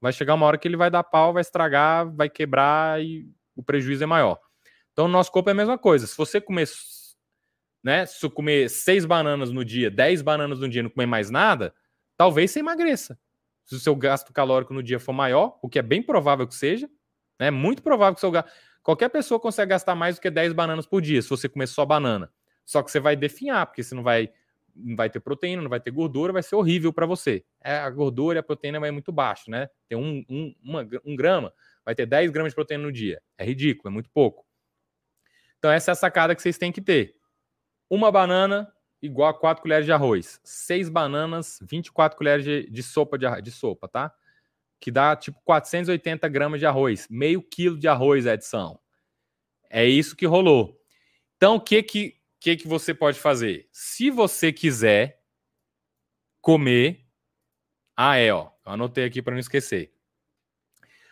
Vai 0.00 0.12
chegar 0.12 0.34
uma 0.34 0.46
hora 0.46 0.58
que 0.58 0.68
ele 0.68 0.76
vai 0.76 0.90
dar 0.90 1.02
pau, 1.02 1.32
vai 1.32 1.40
estragar, 1.40 2.08
vai 2.14 2.28
quebrar 2.28 3.02
e 3.02 3.28
o 3.54 3.62
prejuízo 3.62 4.04
é 4.04 4.06
maior. 4.06 4.38
Então, 4.92 5.06
o 5.06 5.08
nosso 5.08 5.32
corpo 5.32 5.50
é 5.50 5.52
a 5.52 5.56
mesma 5.56 5.78
coisa. 5.78 6.06
Se 6.06 6.16
você 6.16 6.40
comer, 6.40 6.68
né, 7.82 8.06
se 8.06 8.28
comer 8.30 8.68
seis 8.68 9.04
bananas 9.04 9.50
no 9.50 9.64
dia, 9.64 9.90
dez 9.90 10.22
bananas 10.22 10.60
no 10.60 10.68
dia 10.68 10.80
e 10.80 10.82
não 10.82 10.90
comer 10.90 11.06
mais 11.06 11.30
nada, 11.30 11.74
talvez 12.16 12.50
você 12.50 12.60
emagreça 12.60 13.18
se 13.66 13.74
o 13.74 13.80
seu 13.80 13.94
gasto 13.96 14.32
calórico 14.32 14.72
no 14.72 14.82
dia 14.82 15.00
for 15.00 15.12
maior, 15.12 15.58
o 15.60 15.68
que 15.68 15.78
é 15.78 15.82
bem 15.82 16.00
provável 16.00 16.46
que 16.46 16.54
seja, 16.54 16.86
é 17.38 17.46
né? 17.46 17.50
muito 17.50 17.82
provável 17.82 18.14
que 18.14 18.18
o 18.18 18.20
seu 18.20 18.30
gasto. 18.30 18.50
Qualquer 18.82 19.08
pessoa 19.08 19.40
consegue 19.40 19.70
gastar 19.70 19.96
mais 19.96 20.14
do 20.14 20.20
que 20.20 20.30
10 20.30 20.52
bananas 20.52 20.86
por 20.86 21.02
dia, 21.02 21.20
se 21.20 21.28
você 21.28 21.48
comer 21.48 21.66
só 21.66 21.84
banana. 21.84 22.32
Só 22.66 22.82
que 22.82 22.90
você 22.90 22.98
vai 22.98 23.14
definhar, 23.14 23.64
porque 23.64 23.82
você 23.82 23.94
não 23.94 24.02
vai, 24.02 24.28
não 24.74 24.96
vai 24.96 25.08
ter 25.08 25.20
proteína, 25.20 25.62
não 25.62 25.70
vai 25.70 25.80
ter 25.80 25.92
gordura, 25.92 26.32
vai 26.32 26.42
ser 26.42 26.56
horrível 26.56 26.92
para 26.92 27.06
você. 27.06 27.44
É, 27.62 27.76
a 27.76 27.88
gordura 27.88 28.38
e 28.38 28.40
a 28.40 28.42
proteína 28.42 28.80
vai 28.80 28.90
muito 28.90 29.12
baixo, 29.12 29.48
né? 29.48 29.70
Tem 29.88 29.96
um, 29.96 30.24
um, 30.28 30.54
uma, 30.60 30.86
um 31.04 31.14
grama, 31.14 31.52
vai 31.84 31.94
ter 31.94 32.04
10 32.04 32.32
gramas 32.32 32.50
de 32.52 32.56
proteína 32.56 32.82
no 32.82 32.92
dia. 32.92 33.22
É 33.38 33.44
ridículo, 33.44 33.88
é 33.88 33.92
muito 33.92 34.10
pouco. 34.10 34.44
Então, 35.58 35.70
essa 35.70 35.90
é 35.90 35.92
a 35.92 35.94
sacada 35.94 36.34
que 36.34 36.42
vocês 36.42 36.58
têm 36.58 36.72
que 36.72 36.80
ter. 36.80 37.14
Uma 37.88 38.10
banana 38.10 38.70
igual 39.00 39.28
a 39.28 39.34
4 39.34 39.62
colheres 39.62 39.86
de 39.86 39.92
arroz. 39.92 40.40
6 40.42 40.88
bananas, 40.88 41.60
24 41.62 42.18
colheres 42.18 42.44
de, 42.44 42.68
de 42.68 42.82
sopa 42.82 43.16
de, 43.16 43.26
de, 43.42 43.50
sopa, 43.52 43.88
tá? 43.88 44.12
Que 44.80 44.90
dá 44.90 45.14
tipo 45.14 45.40
480 45.44 46.28
gramas 46.28 46.60
de 46.60 46.66
arroz. 46.66 47.06
Meio 47.08 47.40
quilo 47.40 47.78
de 47.78 47.86
arroz, 47.86 48.26
Edson. 48.26 48.78
É 49.70 49.84
isso 49.84 50.16
que 50.16 50.26
rolou. 50.26 50.80
Então, 51.36 51.56
o 51.56 51.60
que 51.60 51.82
que, 51.82 52.15
que 52.46 52.56
que 52.58 52.68
você 52.68 52.94
pode 52.94 53.18
fazer? 53.18 53.68
Se 53.72 54.08
você 54.08 54.52
quiser 54.52 55.20
comer. 56.40 57.04
Ah, 57.96 58.18
é, 58.18 58.32
ó. 58.32 58.52
Eu 58.64 58.72
anotei 58.72 59.04
aqui 59.04 59.20
para 59.20 59.32
não 59.32 59.40
esquecer. 59.40 59.92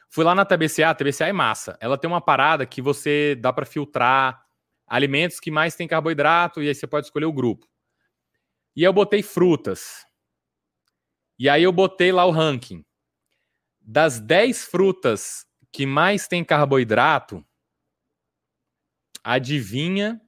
Fui 0.09 0.25
lá 0.25 0.33
na 0.33 0.45
TBCA, 0.45 0.91
a 0.91 0.95
TBCA 0.95 1.27
é 1.27 1.33
massa. 1.33 1.77
Ela 1.81 1.99
tem 1.99 2.09
uma 2.09 2.21
parada 2.21 2.65
que 2.65 2.81
você 2.81 3.35
dá 3.35 3.53
para 3.53 3.67
filtrar 3.67 4.47
alimentos 4.87 5.41
que 5.41 5.51
mais 5.51 5.75
tem 5.75 5.89
carboidrato 5.89 6.63
e 6.63 6.69
aí 6.69 6.75
você 6.75 6.87
pode 6.87 7.07
escolher 7.07 7.27
o 7.27 7.33
grupo. 7.33 7.67
E 8.77 8.85
eu 8.85 8.93
botei 8.93 9.21
frutas. 9.21 10.07
E 11.37 11.49
aí 11.49 11.65
eu 11.65 11.73
botei 11.73 12.13
lá 12.13 12.25
o 12.27 12.31
ranking. 12.31 12.85
Das 13.81 14.21
10 14.21 14.67
frutas 14.67 15.45
que 15.73 15.85
mais 15.85 16.29
tem 16.29 16.45
carboidrato, 16.45 17.45
adivinha 19.25 20.21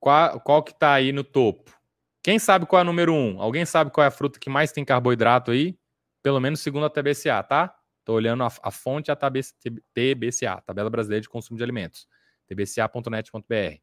qual, 0.00 0.40
qual 0.40 0.62
que 0.62 0.74
tá 0.74 0.92
aí 0.92 1.12
no 1.12 1.24
topo? 1.24 1.76
Quem 2.22 2.38
sabe 2.38 2.66
qual 2.66 2.80
é 2.80 2.82
o 2.82 2.86
número 2.86 3.12
1? 3.12 3.16
Um? 3.16 3.42
Alguém 3.42 3.64
sabe 3.64 3.90
qual 3.90 4.04
é 4.04 4.08
a 4.08 4.10
fruta 4.10 4.38
que 4.38 4.50
mais 4.50 4.72
tem 4.72 4.84
carboidrato 4.84 5.50
aí? 5.50 5.78
Pelo 6.22 6.40
menos 6.40 6.60
segundo 6.60 6.86
a 6.86 6.90
TBCA, 6.90 7.42
tá? 7.42 7.74
Tô 8.04 8.14
olhando 8.14 8.42
a, 8.42 8.48
a 8.62 8.70
fonte 8.70 9.10
a 9.10 9.16
TBCA, 9.16 10.62
Tabela 10.64 10.90
Brasileira 10.90 11.20
de 11.20 11.28
Consumo 11.28 11.56
de 11.56 11.62
Alimentos. 11.62 12.08
tbca.net.br. 12.46 13.80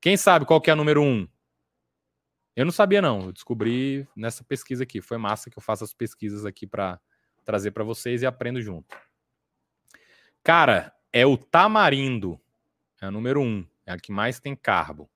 Quem 0.00 0.16
sabe 0.16 0.44
qual 0.44 0.60
que 0.60 0.70
é 0.70 0.72
o 0.74 0.76
número 0.76 1.02
1? 1.02 1.04
Um? 1.04 1.28
Eu 2.56 2.64
não 2.64 2.72
sabia, 2.72 3.02
não. 3.02 3.22
Eu 3.22 3.32
descobri 3.32 4.06
nessa 4.14 4.44
pesquisa 4.44 4.84
aqui. 4.84 5.00
Foi 5.00 5.18
massa 5.18 5.50
que 5.50 5.58
eu 5.58 5.62
faço 5.62 5.82
as 5.82 5.92
pesquisas 5.92 6.44
aqui 6.46 6.66
para 6.66 7.00
trazer 7.44 7.72
para 7.72 7.82
vocês 7.82 8.22
e 8.22 8.26
aprendo 8.26 8.60
junto. 8.62 8.96
Cara, 10.42 10.94
é 11.12 11.26
o 11.26 11.36
tamarindo. 11.36 12.40
É 13.00 13.08
o 13.08 13.10
número 13.10 13.40
um. 13.40 13.66
É 13.84 13.92
a 13.92 13.98
que 13.98 14.12
mais 14.12 14.38
tem 14.38 14.54
carbo. 14.54 15.10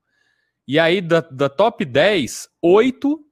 E 0.68 0.78
aí, 0.78 1.00
da, 1.00 1.20
da 1.22 1.48
top 1.48 1.82
10, 1.82 2.46
oito 2.60 3.24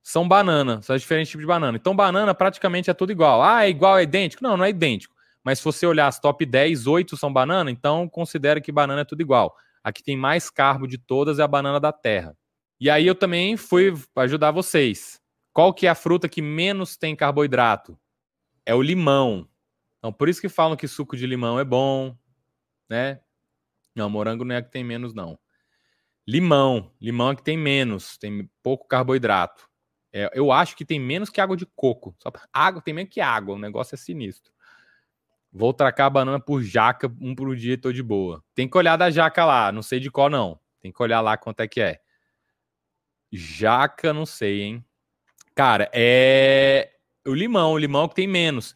são 0.00 0.28
banana. 0.28 0.80
São 0.80 0.96
diferentes 0.96 1.28
tipos 1.28 1.42
de 1.42 1.48
banana. 1.48 1.76
Então, 1.76 1.96
banana 1.96 2.32
praticamente 2.32 2.88
é 2.88 2.94
tudo 2.94 3.10
igual. 3.10 3.42
Ah, 3.42 3.66
é 3.66 3.68
igual, 3.68 3.98
é 3.98 4.04
idêntico? 4.04 4.44
Não, 4.44 4.56
não 4.56 4.64
é 4.64 4.70
idêntico. 4.70 5.12
Mas 5.42 5.58
se 5.58 5.64
você 5.64 5.84
olhar 5.86 6.06
as 6.06 6.20
top 6.20 6.46
10, 6.46 6.86
oito 6.86 7.16
são 7.16 7.32
banana, 7.32 7.68
então 7.68 8.08
considera 8.08 8.60
que 8.60 8.70
banana 8.70 9.00
é 9.00 9.04
tudo 9.04 9.22
igual. 9.22 9.56
A 9.82 9.92
que 9.92 10.04
tem 10.04 10.16
mais 10.16 10.48
carbo 10.48 10.86
de 10.86 10.96
todas 10.96 11.40
é 11.40 11.42
a 11.42 11.48
banana 11.48 11.80
da 11.80 11.92
terra. 11.92 12.36
E 12.80 12.88
aí 12.88 13.06
eu 13.06 13.14
também 13.14 13.56
fui 13.56 13.92
ajudar 14.16 14.52
vocês. 14.52 15.20
Qual 15.52 15.74
que 15.74 15.88
é 15.88 15.90
a 15.90 15.94
fruta 15.96 16.28
que 16.28 16.40
menos 16.40 16.96
tem 16.96 17.16
carboidrato? 17.16 17.98
É 18.64 18.72
o 18.72 18.80
limão. 18.80 19.48
Então, 19.98 20.12
por 20.12 20.28
isso 20.28 20.40
que 20.40 20.48
falam 20.48 20.76
que 20.76 20.86
suco 20.86 21.16
de 21.16 21.26
limão 21.26 21.58
é 21.58 21.64
bom, 21.64 22.16
né? 22.88 23.20
Não, 23.96 24.08
morango 24.08 24.44
não 24.44 24.54
é 24.54 24.62
que 24.62 24.70
tem 24.70 24.84
menos, 24.84 25.12
não. 25.12 25.38
Limão. 26.26 26.90
Limão 27.00 27.30
é 27.30 27.36
que 27.36 27.42
tem 27.42 27.56
menos, 27.56 28.16
tem 28.16 28.48
pouco 28.62 28.86
carboidrato. 28.88 29.68
É, 30.12 30.30
eu 30.32 30.52
acho 30.52 30.76
que 30.76 30.84
tem 30.84 31.00
menos 31.00 31.28
que 31.28 31.40
água 31.40 31.56
de 31.56 31.66
coco. 31.66 32.14
Só 32.18 32.30
água 32.52 32.80
tem 32.80 32.94
menos 32.94 33.12
que 33.12 33.20
água, 33.20 33.56
o 33.56 33.58
negócio 33.58 33.94
é 33.94 33.98
sinistro. 33.98 34.52
Vou 35.52 35.72
tracar 35.72 36.06
a 36.06 36.10
banana 36.10 36.40
por 36.40 36.62
jaca, 36.62 37.12
um 37.20 37.34
por 37.34 37.54
dia 37.54 37.74
e 37.74 37.76
tô 37.76 37.92
de 37.92 38.02
boa. 38.02 38.42
Tem 38.54 38.68
que 38.68 38.76
olhar 38.76 38.96
da 38.96 39.10
jaca 39.10 39.44
lá, 39.44 39.70
não 39.70 39.82
sei 39.82 40.00
de 40.00 40.10
qual 40.10 40.30
não. 40.30 40.58
Tem 40.80 40.90
que 40.90 41.02
olhar 41.02 41.20
lá 41.20 41.36
quanto 41.36 41.60
é 41.60 41.68
que 41.68 41.80
é. 41.80 42.00
Jaca, 43.30 44.12
não 44.12 44.26
sei, 44.26 44.62
hein? 44.62 44.84
Cara, 45.54 45.90
é 45.92 46.90
o 47.26 47.34
limão, 47.34 47.72
o 47.72 47.78
limão 47.78 48.08
que 48.08 48.14
tem 48.14 48.26
menos. 48.26 48.74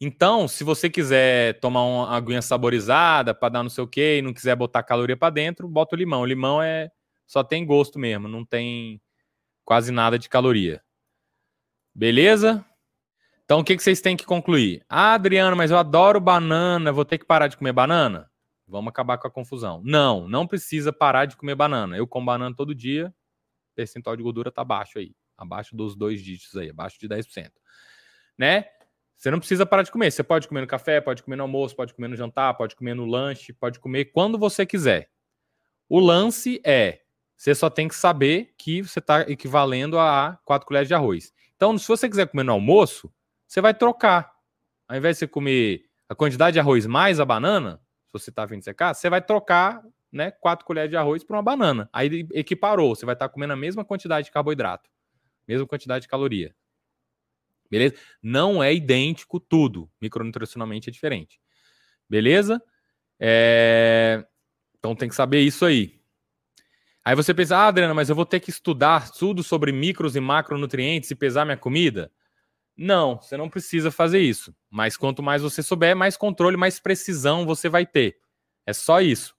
Então, 0.00 0.48
se 0.48 0.64
você 0.64 0.88
quiser 0.88 1.60
tomar 1.60 1.84
uma 1.84 2.16
aguinha 2.16 2.40
saborizada 2.40 3.34
para 3.34 3.50
dar 3.50 3.62
não 3.62 3.68
sei 3.68 3.84
o 3.84 3.88
quê 3.88 4.18
e 4.18 4.22
não 4.22 4.32
quiser 4.32 4.56
botar 4.56 4.82
caloria 4.82 5.16
para 5.16 5.28
dentro, 5.28 5.68
bota 5.68 5.94
o 5.94 5.98
limão. 5.98 6.22
O 6.22 6.26
limão 6.26 6.62
é 6.62 6.90
só 7.26 7.44
tem 7.44 7.66
gosto 7.66 7.98
mesmo, 7.98 8.26
não 8.26 8.44
tem 8.44 9.00
quase 9.62 9.92
nada 9.92 10.18
de 10.18 10.28
caloria. 10.28 10.82
Beleza? 11.94 12.64
Então, 13.44 13.60
o 13.60 13.64
que, 13.64 13.76
que 13.76 13.82
vocês 13.82 14.00
têm 14.00 14.16
que 14.16 14.24
concluir? 14.24 14.82
Ah, 14.88 15.14
Adriano, 15.14 15.56
mas 15.56 15.70
eu 15.70 15.76
adoro 15.76 16.18
banana, 16.18 16.92
vou 16.92 17.04
ter 17.04 17.18
que 17.18 17.26
parar 17.26 17.48
de 17.48 17.56
comer 17.56 17.72
banana? 17.72 18.30
Vamos 18.66 18.88
acabar 18.88 19.18
com 19.18 19.26
a 19.28 19.30
confusão. 19.30 19.82
Não, 19.84 20.26
não 20.26 20.46
precisa 20.46 20.92
parar 20.92 21.26
de 21.26 21.36
comer 21.36 21.56
banana. 21.56 21.96
Eu 21.96 22.06
como 22.06 22.26
banana 22.26 22.54
todo 22.56 22.74
dia, 22.74 23.12
percentual 23.74 24.16
de 24.16 24.22
gordura 24.22 24.50
tá 24.50 24.64
baixo 24.64 24.98
aí, 24.98 25.12
abaixo 25.36 25.76
dos 25.76 25.94
dois 25.94 26.22
dígitos 26.22 26.56
aí, 26.56 26.70
abaixo 26.70 26.98
de 26.98 27.08
10%. 27.08 27.50
Né? 28.38 28.64
Você 29.20 29.30
não 29.30 29.38
precisa 29.38 29.66
parar 29.66 29.82
de 29.82 29.90
comer. 29.90 30.10
Você 30.10 30.22
pode 30.22 30.48
comer 30.48 30.62
no 30.62 30.66
café, 30.66 30.98
pode 30.98 31.22
comer 31.22 31.36
no 31.36 31.42
almoço, 31.42 31.76
pode 31.76 31.92
comer 31.92 32.08
no 32.08 32.16
jantar, 32.16 32.54
pode 32.54 32.74
comer 32.74 32.94
no 32.94 33.04
lanche, 33.04 33.52
pode 33.52 33.78
comer 33.78 34.06
quando 34.06 34.38
você 34.38 34.64
quiser. 34.64 35.10
O 35.90 36.00
lance 36.00 36.58
é, 36.64 37.02
você 37.36 37.54
só 37.54 37.68
tem 37.68 37.86
que 37.86 37.94
saber 37.94 38.54
que 38.56 38.80
você 38.80 38.98
está 38.98 39.20
equivalendo 39.28 39.98
a 39.98 40.40
4 40.42 40.66
colheres 40.66 40.88
de 40.88 40.94
arroz. 40.94 41.34
Então, 41.54 41.76
se 41.76 41.86
você 41.86 42.08
quiser 42.08 42.28
comer 42.28 42.44
no 42.44 42.52
almoço, 42.52 43.12
você 43.46 43.60
vai 43.60 43.74
trocar. 43.74 44.32
Ao 44.88 44.96
invés 44.96 45.16
de 45.16 45.18
você 45.20 45.26
comer 45.28 45.84
a 46.08 46.14
quantidade 46.14 46.54
de 46.54 46.60
arroz 46.60 46.86
mais 46.86 47.20
a 47.20 47.24
banana, 47.26 47.78
se 48.06 48.14
você 48.14 48.30
está 48.30 48.46
vindo 48.46 48.64
secar, 48.64 48.94
você 48.94 49.10
vai 49.10 49.20
trocar 49.20 49.84
né, 50.10 50.30
4 50.30 50.64
colheres 50.64 50.88
de 50.88 50.96
arroz 50.96 51.22
por 51.22 51.36
uma 51.36 51.42
banana. 51.42 51.90
Aí 51.92 52.26
equiparou, 52.32 52.96
você 52.96 53.04
vai 53.04 53.14
estar 53.14 53.28
tá 53.28 53.34
comendo 53.34 53.52
a 53.52 53.56
mesma 53.56 53.84
quantidade 53.84 54.24
de 54.24 54.32
carboidrato, 54.32 54.88
mesma 55.46 55.66
quantidade 55.66 56.04
de 56.04 56.08
caloria. 56.08 56.54
Beleza? 57.70 57.94
Não 58.22 58.62
é 58.62 58.74
idêntico 58.74 59.38
tudo. 59.38 59.88
Micronutricionalmente 60.00 60.88
é 60.88 60.92
diferente. 60.92 61.40
Beleza? 62.08 62.60
É... 63.18 64.24
Então 64.78 64.96
tem 64.96 65.08
que 65.08 65.14
saber 65.14 65.40
isso 65.40 65.64
aí. 65.64 66.00
Aí 67.04 67.14
você 67.14 67.32
pensa, 67.32 67.56
ah, 67.56 67.68
Adriana, 67.68 67.94
mas 67.94 68.08
eu 68.08 68.16
vou 68.16 68.26
ter 68.26 68.40
que 68.40 68.50
estudar 68.50 69.10
tudo 69.10 69.42
sobre 69.42 69.72
micros 69.72 70.16
e 70.16 70.20
macronutrientes 70.20 71.10
e 71.10 71.14
pesar 71.14 71.44
minha 71.44 71.56
comida? 71.56 72.12
Não, 72.76 73.20
você 73.20 73.36
não 73.36 73.48
precisa 73.48 73.90
fazer 73.90 74.20
isso. 74.20 74.54
Mas 74.70 74.96
quanto 74.96 75.22
mais 75.22 75.42
você 75.42 75.62
souber, 75.62 75.96
mais 75.96 76.16
controle, 76.16 76.56
mais 76.56 76.80
precisão 76.80 77.46
você 77.46 77.68
vai 77.68 77.86
ter. 77.86 78.16
É 78.66 78.72
só 78.72 79.00
isso. 79.00 79.34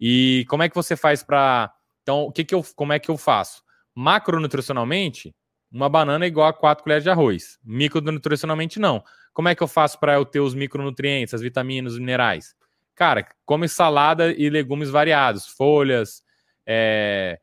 E 0.00 0.44
como 0.48 0.62
é 0.62 0.68
que 0.68 0.74
você 0.74 0.96
faz 0.96 1.22
para. 1.22 1.72
Então, 2.02 2.24
o 2.24 2.32
que 2.32 2.44
que 2.44 2.54
eu, 2.54 2.64
como 2.74 2.92
é 2.92 2.98
que 2.98 3.10
eu 3.10 3.16
faço? 3.16 3.62
Macronutricionalmente, 3.94 5.34
uma 5.74 5.88
banana 5.88 6.24
é 6.24 6.28
igual 6.28 6.46
a 6.46 6.52
4 6.52 6.84
colheres 6.84 7.02
de 7.02 7.10
arroz. 7.10 7.58
Micronutricionalmente, 7.64 8.78
não. 8.78 9.02
Como 9.32 9.48
é 9.48 9.54
que 9.56 9.62
eu 9.62 9.66
faço 9.66 9.98
para 9.98 10.14
eu 10.14 10.24
ter 10.24 10.38
os 10.38 10.54
micronutrientes, 10.54 11.34
as 11.34 11.40
vitaminas, 11.40 11.94
os 11.94 11.98
minerais? 11.98 12.54
Cara, 12.94 13.26
come 13.44 13.68
salada 13.68 14.30
e 14.32 14.48
legumes 14.48 14.88
variados, 14.88 15.48
folhas, 15.48 16.22
é, 16.64 17.40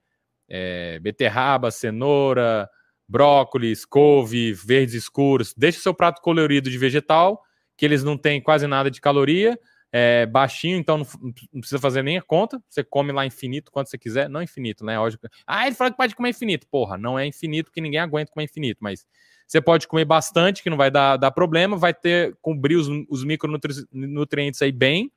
é, 0.48 0.98
beterraba, 1.00 1.72
cenoura, 1.72 2.70
brócolis, 3.06 3.84
couve, 3.84 4.54
verdes 4.54 4.96
escuros. 4.96 5.54
Deixa 5.58 5.80
o 5.80 5.82
seu 5.82 5.94
prato 5.94 6.22
colorido 6.22 6.70
de 6.70 6.78
vegetal, 6.78 7.44
que 7.76 7.86
eles 7.86 8.02
não 8.02 8.18
têm 8.18 8.42
quase 8.42 8.66
nada 8.66 8.90
de 8.90 9.02
caloria, 9.02 9.60
é 9.92 10.26
baixinho, 10.26 10.78
então 10.78 11.00
não, 11.00 11.08
não, 11.22 11.60
precisa 11.60 11.80
fazer 11.80 12.02
nem 12.02 12.18
a 12.18 12.22
conta. 12.22 12.62
Você 12.70 12.84
come 12.84 13.12
lá 13.12 13.26
infinito 13.26 13.72
quanto 13.72 13.90
você 13.90 13.98
quiser. 13.98 14.30
Não 14.30 14.42
infinito, 14.42 14.86
né? 14.86 14.98
Lógico. 14.98 15.28
Ah, 15.46 15.68
ele 15.68 15.76
falou 15.76 15.92
que 15.92 15.98
pode 15.98 16.16
comer 16.16 16.30
infinito. 16.30 16.66
Porra, 16.68 16.98
não 16.98 17.20
é 17.20 17.26
infinito, 17.26 17.66
porque 17.66 17.82
ninguém 17.82 18.00
aguenta 18.00 18.32
comer 18.32 18.46
infinito, 18.46 18.78
mas 18.82 19.06
você 19.46 19.60
pode 19.60 19.88
comer 19.88 20.06
bastante, 20.06 20.64
que 20.64 20.70
não 20.70 20.78
vai 20.78 20.90
dar, 20.90 21.18
dar 21.18 21.32
problema, 21.32 21.76
vai 21.76 21.94
ter, 21.94 22.38
cobrir 22.42 22.78
os, 22.78 22.88
os 23.10 23.24
micronutrientes 23.26 24.62
aí 24.62 24.72
bem. 24.72 25.12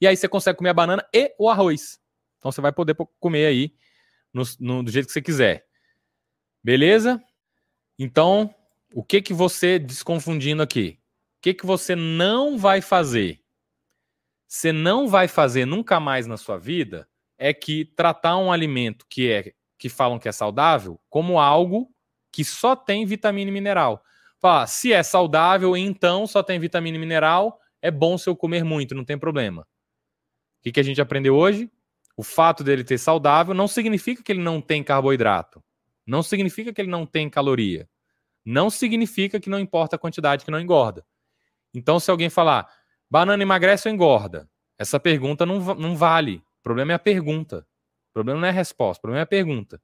E 0.00 0.06
aí 0.06 0.16
você 0.16 0.26
consegue 0.26 0.58
comer 0.58 0.70
a 0.70 0.74
banana 0.74 1.06
e 1.14 1.32
o 1.38 1.48
arroz. 1.48 2.00
Então 2.38 2.50
você 2.50 2.60
vai 2.60 2.72
poder 2.72 2.96
comer 3.20 3.46
aí 3.46 3.72
no, 4.32 4.42
no, 4.58 4.82
do 4.82 4.90
jeito 4.90 5.06
que 5.06 5.12
você 5.12 5.22
quiser. 5.22 5.66
Beleza? 6.62 7.22
Então, 7.98 8.52
o 8.92 9.04
que 9.04 9.22
que 9.22 9.32
você, 9.32 9.78
desconfundindo 9.78 10.62
aqui, 10.62 10.98
o 11.38 11.42
que 11.42 11.54
que 11.54 11.66
você 11.66 11.94
não 11.94 12.58
vai 12.58 12.80
fazer? 12.80 13.39
Você 14.50 14.72
não 14.72 15.06
vai 15.06 15.28
fazer 15.28 15.64
nunca 15.64 16.00
mais 16.00 16.26
na 16.26 16.36
sua 16.36 16.58
vida 16.58 17.08
é 17.38 17.54
que 17.54 17.84
tratar 17.84 18.36
um 18.36 18.50
alimento 18.50 19.06
que 19.08 19.30
é 19.30 19.52
que 19.78 19.88
falam 19.88 20.18
que 20.18 20.28
é 20.28 20.32
saudável 20.32 21.00
como 21.08 21.38
algo 21.38 21.88
que 22.32 22.44
só 22.44 22.74
tem 22.74 23.06
vitamina 23.06 23.48
e 23.48 23.54
mineral. 23.54 24.02
Fala, 24.40 24.66
se 24.66 24.92
é 24.92 25.04
saudável, 25.04 25.76
então 25.76 26.26
só 26.26 26.42
tem 26.42 26.58
vitamina 26.58 26.96
e 26.96 27.00
mineral, 27.00 27.60
é 27.80 27.92
bom 27.92 28.18
se 28.18 28.28
eu 28.28 28.34
comer 28.34 28.64
muito, 28.64 28.92
não 28.92 29.04
tem 29.04 29.16
problema. 29.16 29.62
O 29.62 30.62
que, 30.64 30.72
que 30.72 30.80
a 30.80 30.84
gente 30.84 31.00
aprendeu 31.00 31.36
hoje? 31.36 31.70
O 32.16 32.24
fato 32.24 32.64
dele 32.64 32.82
ter 32.82 32.98
saudável 32.98 33.54
não 33.54 33.68
significa 33.68 34.20
que 34.20 34.32
ele 34.32 34.42
não 34.42 34.60
tem 34.60 34.82
carboidrato. 34.82 35.62
Não 36.04 36.24
significa 36.24 36.72
que 36.72 36.80
ele 36.80 36.90
não 36.90 37.06
tem 37.06 37.30
caloria. 37.30 37.88
Não 38.44 38.68
significa 38.68 39.38
que 39.38 39.48
não 39.48 39.60
importa 39.60 39.94
a 39.94 39.98
quantidade 39.98 40.44
que 40.44 40.50
não 40.50 40.60
engorda. 40.60 41.06
Então, 41.72 42.00
se 42.00 42.10
alguém 42.10 42.28
falar, 42.28 42.68
Banana 43.10 43.42
emagrece 43.42 43.88
ou 43.88 43.94
engorda? 43.94 44.48
Essa 44.78 45.00
pergunta 45.00 45.44
não, 45.44 45.58
não 45.74 45.96
vale. 45.96 46.36
O 46.60 46.62
problema 46.62 46.92
é 46.92 46.94
a 46.94 46.98
pergunta. 46.98 47.66
O 48.10 48.12
problema 48.14 48.40
não 48.40 48.46
é 48.46 48.50
a 48.50 48.54
resposta, 48.54 49.00
o 49.00 49.02
problema 49.02 49.20
é 49.20 49.24
a 49.24 49.26
pergunta. 49.26 49.80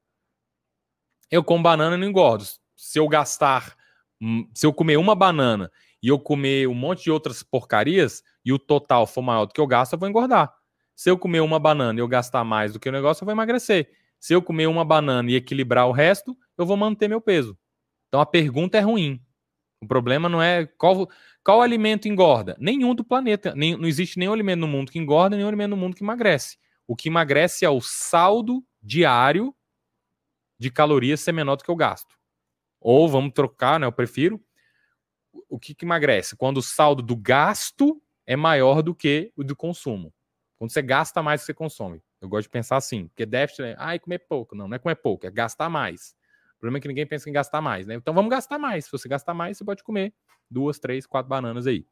Eu 1.29 1.43
como 1.43 1.63
banana 1.63 1.97
não 1.97 2.07
engordo. 2.07 2.45
Se 2.75 2.99
eu 2.99 3.07
gastar, 3.07 3.75
se 4.53 4.65
eu 4.65 4.73
comer 4.73 4.97
uma 4.97 5.15
banana 5.15 5.71
e 6.01 6.07
eu 6.07 6.19
comer 6.19 6.67
um 6.67 6.73
monte 6.73 7.03
de 7.03 7.11
outras 7.11 7.43
porcarias 7.43 8.23
e 8.45 8.53
o 8.53 8.59
total 8.59 9.05
for 9.05 9.21
maior 9.21 9.45
do 9.45 9.53
que 9.53 9.59
eu 9.59 9.67
gasto, 9.67 9.93
eu 9.93 9.99
vou 9.99 10.07
engordar. 10.07 10.53
Se 10.95 11.09
eu 11.09 11.17
comer 11.17 11.41
uma 11.41 11.59
banana 11.59 11.99
e 11.99 12.01
eu 12.01 12.07
gastar 12.07 12.43
mais 12.43 12.73
do 12.73 12.79
que 12.79 12.89
o 12.89 12.91
negócio, 12.91 13.23
eu 13.23 13.25
vou 13.25 13.33
emagrecer. 13.33 13.89
Se 14.19 14.33
eu 14.33 14.41
comer 14.41 14.67
uma 14.67 14.85
banana 14.85 15.29
e 15.29 15.35
equilibrar 15.35 15.87
o 15.87 15.91
resto, 15.91 16.35
eu 16.57 16.65
vou 16.65 16.77
manter 16.77 17.07
meu 17.07 17.21
peso. 17.21 17.57
Então 18.07 18.21
a 18.21 18.25
pergunta 18.25 18.77
é 18.77 18.81
ruim. 18.81 19.21
O 19.81 19.87
problema 19.87 20.27
não 20.27 20.41
é 20.41 20.65
qual, 20.65 21.07
qual 21.43 21.61
alimento 21.61 22.07
engorda? 22.07 22.55
Nenhum 22.59 22.95
do 22.95 23.03
planeta. 23.03 23.53
Nem, 23.55 23.77
não 23.77 23.87
existe 23.87 24.17
nenhum 24.17 24.33
alimento 24.33 24.59
no 24.59 24.67
mundo 24.67 24.91
que 24.91 24.99
engorda, 24.99 25.35
nenhum 25.35 25.47
alimento 25.47 25.71
no 25.71 25.77
mundo 25.77 25.95
que 25.95 26.03
emagrece. 26.03 26.57
O 26.87 26.95
que 26.95 27.09
emagrece 27.09 27.65
é 27.65 27.69
o 27.69 27.81
saldo 27.81 28.63
diário 28.81 29.53
de 30.59 30.71
calorias 30.71 31.21
ser 31.21 31.31
menor 31.31 31.55
do 31.55 31.63
que 31.63 31.69
eu 31.69 31.75
gasto. 31.75 32.17
Ou 32.79 33.07
vamos 33.07 33.33
trocar, 33.33 33.79
né? 33.79 33.85
Eu 33.85 33.91
prefiro. 33.91 34.41
O 35.49 35.59
que, 35.59 35.75
que 35.75 35.85
emagrece? 35.85 36.35
Quando 36.35 36.57
o 36.57 36.63
saldo 36.63 37.03
do 37.03 37.15
gasto 37.15 38.01
é 38.25 38.35
maior 38.35 38.81
do 38.81 38.95
que 38.95 39.31
o 39.35 39.43
do 39.43 39.55
consumo. 39.55 40.13
Quando 40.57 40.71
você 40.71 40.81
gasta 40.81 41.21
mais 41.21 41.41
do 41.41 41.43
que 41.43 41.45
você 41.47 41.53
consome. 41.53 42.01
Eu 42.19 42.27
gosto 42.27 42.43
de 42.43 42.49
pensar 42.49 42.77
assim, 42.77 43.07
porque 43.07 43.25
déficit 43.25 43.63
é, 43.63 43.75
ai, 43.77 43.99
comer 43.99 44.19
pouco. 44.19 44.55
Não, 44.55 44.67
não 44.67 44.75
é 44.75 44.79
comer 44.79 44.95
pouco, 44.95 45.27
é 45.27 45.31
gastar 45.31 45.69
mais. 45.69 46.15
O 46.57 46.59
problema 46.59 46.79
é 46.79 46.81
que 46.81 46.87
ninguém 46.87 47.05
pensa 47.05 47.29
em 47.29 47.33
gastar 47.33 47.61
mais, 47.61 47.85
né? 47.85 47.93
Então 47.93 48.13
vamos 48.13 48.31
gastar 48.31 48.57
mais. 48.57 48.85
Se 48.85 48.91
você 48.91 49.07
gastar 49.07 49.33
mais, 49.33 49.57
você 49.57 49.63
pode 49.63 49.83
comer 49.83 50.11
duas, 50.49 50.79
três, 50.79 51.05
quatro 51.05 51.29
bananas 51.29 51.67
aí. 51.67 51.85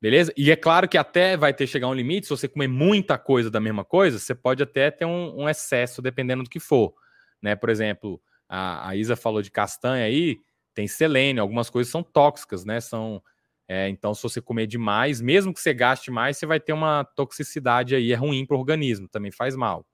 Beleza? 0.00 0.32
E 0.36 0.50
é 0.50 0.56
claro 0.56 0.88
que 0.88 0.96
até 0.96 1.36
vai 1.36 1.52
ter 1.52 1.66
chegar 1.66 1.88
um 1.88 1.94
limite, 1.94 2.26
se 2.26 2.30
você 2.30 2.48
comer 2.48 2.68
muita 2.68 3.18
coisa 3.18 3.50
da 3.50 3.60
mesma 3.60 3.84
coisa, 3.84 4.18
você 4.18 4.34
pode 4.34 4.62
até 4.62 4.90
ter 4.90 5.04
um, 5.04 5.42
um 5.42 5.48
excesso, 5.48 6.00
dependendo 6.00 6.44
do 6.44 6.48
que 6.48 6.60
for. 6.60 6.94
Né? 7.42 7.54
Por 7.54 7.68
exemplo, 7.68 8.20
a, 8.48 8.88
a, 8.90 8.96
Isa 8.96 9.16
falou 9.16 9.42
de 9.42 9.50
castanha 9.50 10.04
aí, 10.04 10.38
tem 10.72 10.86
selênio, 10.88 11.42
algumas 11.42 11.68
coisas 11.68 11.90
são 11.90 12.02
tóxicas, 12.02 12.64
né? 12.64 12.80
São, 12.80 13.20
é, 13.66 13.88
então, 13.88 14.14
se 14.14 14.22
você 14.22 14.40
comer 14.40 14.68
demais, 14.68 15.20
mesmo 15.20 15.52
que 15.52 15.60
você 15.60 15.74
gaste 15.74 16.10
mais, 16.10 16.38
você 16.38 16.46
vai 16.46 16.60
ter 16.60 16.72
uma 16.72 17.04
toxicidade 17.04 17.94
aí, 17.94 18.12
é 18.12 18.16
ruim 18.16 18.46
para 18.46 18.56
o 18.56 18.60
organismo, 18.60 19.08
também 19.08 19.32
faz 19.32 19.56
mal 19.56 19.84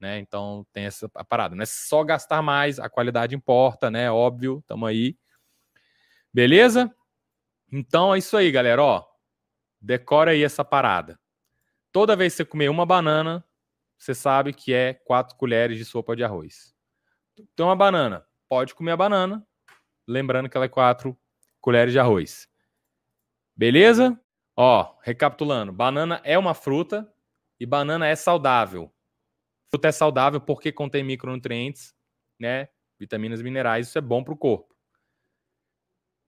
né? 0.00 0.18
Então 0.18 0.66
tem 0.72 0.84
essa 0.84 1.08
parada. 1.08 1.54
Não 1.54 1.62
é 1.62 1.66
só 1.66 2.04
gastar 2.04 2.42
mais, 2.42 2.78
a 2.78 2.88
qualidade 2.88 3.34
importa, 3.34 3.90
né? 3.90 4.10
Óbvio, 4.10 4.62
tamo 4.66 4.86
aí. 4.86 5.16
Beleza? 6.32 6.94
Então 7.72 8.14
é 8.14 8.18
isso 8.18 8.36
aí, 8.36 8.50
galera. 8.50 8.82
Ó, 8.82 9.04
decora 9.80 10.32
aí 10.32 10.42
essa 10.42 10.64
parada. 10.64 11.18
Toda 11.92 12.16
vez 12.16 12.32
que 12.32 12.38
você 12.38 12.44
comer 12.44 12.68
uma 12.68 12.84
banana, 12.84 13.44
você 13.98 14.14
sabe 14.14 14.52
que 14.52 14.72
é 14.72 14.94
quatro 14.94 15.36
colheres 15.36 15.78
de 15.78 15.84
sopa 15.84 16.14
de 16.14 16.22
arroz. 16.22 16.74
Então, 17.38 17.68
uma 17.68 17.76
banana, 17.76 18.26
pode 18.48 18.74
comer 18.74 18.92
a 18.92 18.96
banana, 18.96 19.46
lembrando 20.06 20.48
que 20.48 20.56
ela 20.56 20.66
é 20.66 20.68
quatro 20.68 21.18
colheres 21.60 21.92
de 21.92 21.98
arroz. 21.98 22.48
Beleza? 23.54 24.18
Ó, 24.54 24.94
recapitulando, 25.02 25.72
banana 25.72 26.20
é 26.24 26.38
uma 26.38 26.54
fruta 26.54 27.10
e 27.58 27.66
banana 27.66 28.06
é 28.06 28.14
saudável. 28.14 28.92
Fruta 29.70 29.88
é 29.88 29.92
saudável 29.92 30.40
porque 30.40 30.72
contém 30.72 31.02
micronutrientes, 31.02 31.94
né? 32.38 32.68
Vitaminas 32.98 33.40
e 33.40 33.44
minerais, 33.44 33.88
isso 33.88 33.98
é 33.98 34.00
bom 34.00 34.22
para 34.22 34.34
o 34.34 34.36
corpo. 34.36 34.74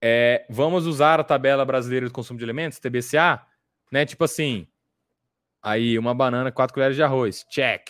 É, 0.02 0.46
vamos 0.48 0.86
usar 0.86 1.18
a 1.18 1.24
tabela 1.24 1.64
brasileira 1.64 2.06
de 2.06 2.12
consumo 2.12 2.38
de 2.38 2.44
alimentos, 2.44 2.78
TBCA, 2.78 3.44
né? 3.90 4.04
Tipo 4.04 4.24
assim, 4.24 4.66
aí 5.62 5.98
uma 5.98 6.14
banana, 6.14 6.52
quatro 6.52 6.74
colheres 6.74 6.96
de 6.96 7.02
arroz, 7.02 7.44
check. 7.50 7.88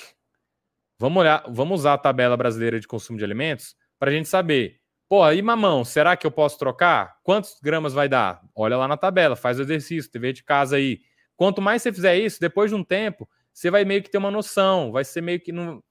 Vamos 0.98 1.20
olhar, 1.20 1.44
vamos 1.48 1.80
usar 1.80 1.94
a 1.94 1.98
tabela 1.98 2.36
brasileira 2.36 2.80
de 2.80 2.86
consumo 2.86 3.18
de 3.18 3.24
alimentos 3.24 3.76
para 3.98 4.10
a 4.10 4.12
gente 4.12 4.28
saber 4.28 4.80
Pô, 5.08 5.22
aí 5.24 5.40
mamão, 5.40 5.86
será 5.86 6.18
que 6.18 6.26
eu 6.26 6.30
posso 6.30 6.58
trocar? 6.58 7.16
Quantos 7.22 7.58
gramas 7.62 7.94
vai 7.94 8.10
dar? 8.10 8.42
Olha 8.54 8.76
lá 8.76 8.86
na 8.86 8.96
tabela, 8.96 9.34
faz 9.34 9.58
o 9.58 9.62
exercício, 9.62 10.10
TV 10.10 10.34
de 10.34 10.44
casa 10.44 10.76
aí. 10.76 11.00
Quanto 11.34 11.62
mais 11.62 11.80
você 11.80 11.90
fizer 11.90 12.18
isso, 12.18 12.38
depois 12.38 12.70
de 12.70 12.76
um 12.76 12.84
tempo, 12.84 13.26
você 13.58 13.72
vai 13.72 13.84
meio 13.84 14.00
que 14.04 14.08
ter 14.08 14.18
uma 14.18 14.30
noção, 14.30 14.92
vai 14.92 15.04
ser 15.04 15.20
meio 15.20 15.40
que 15.40 15.50
no, 15.50 15.82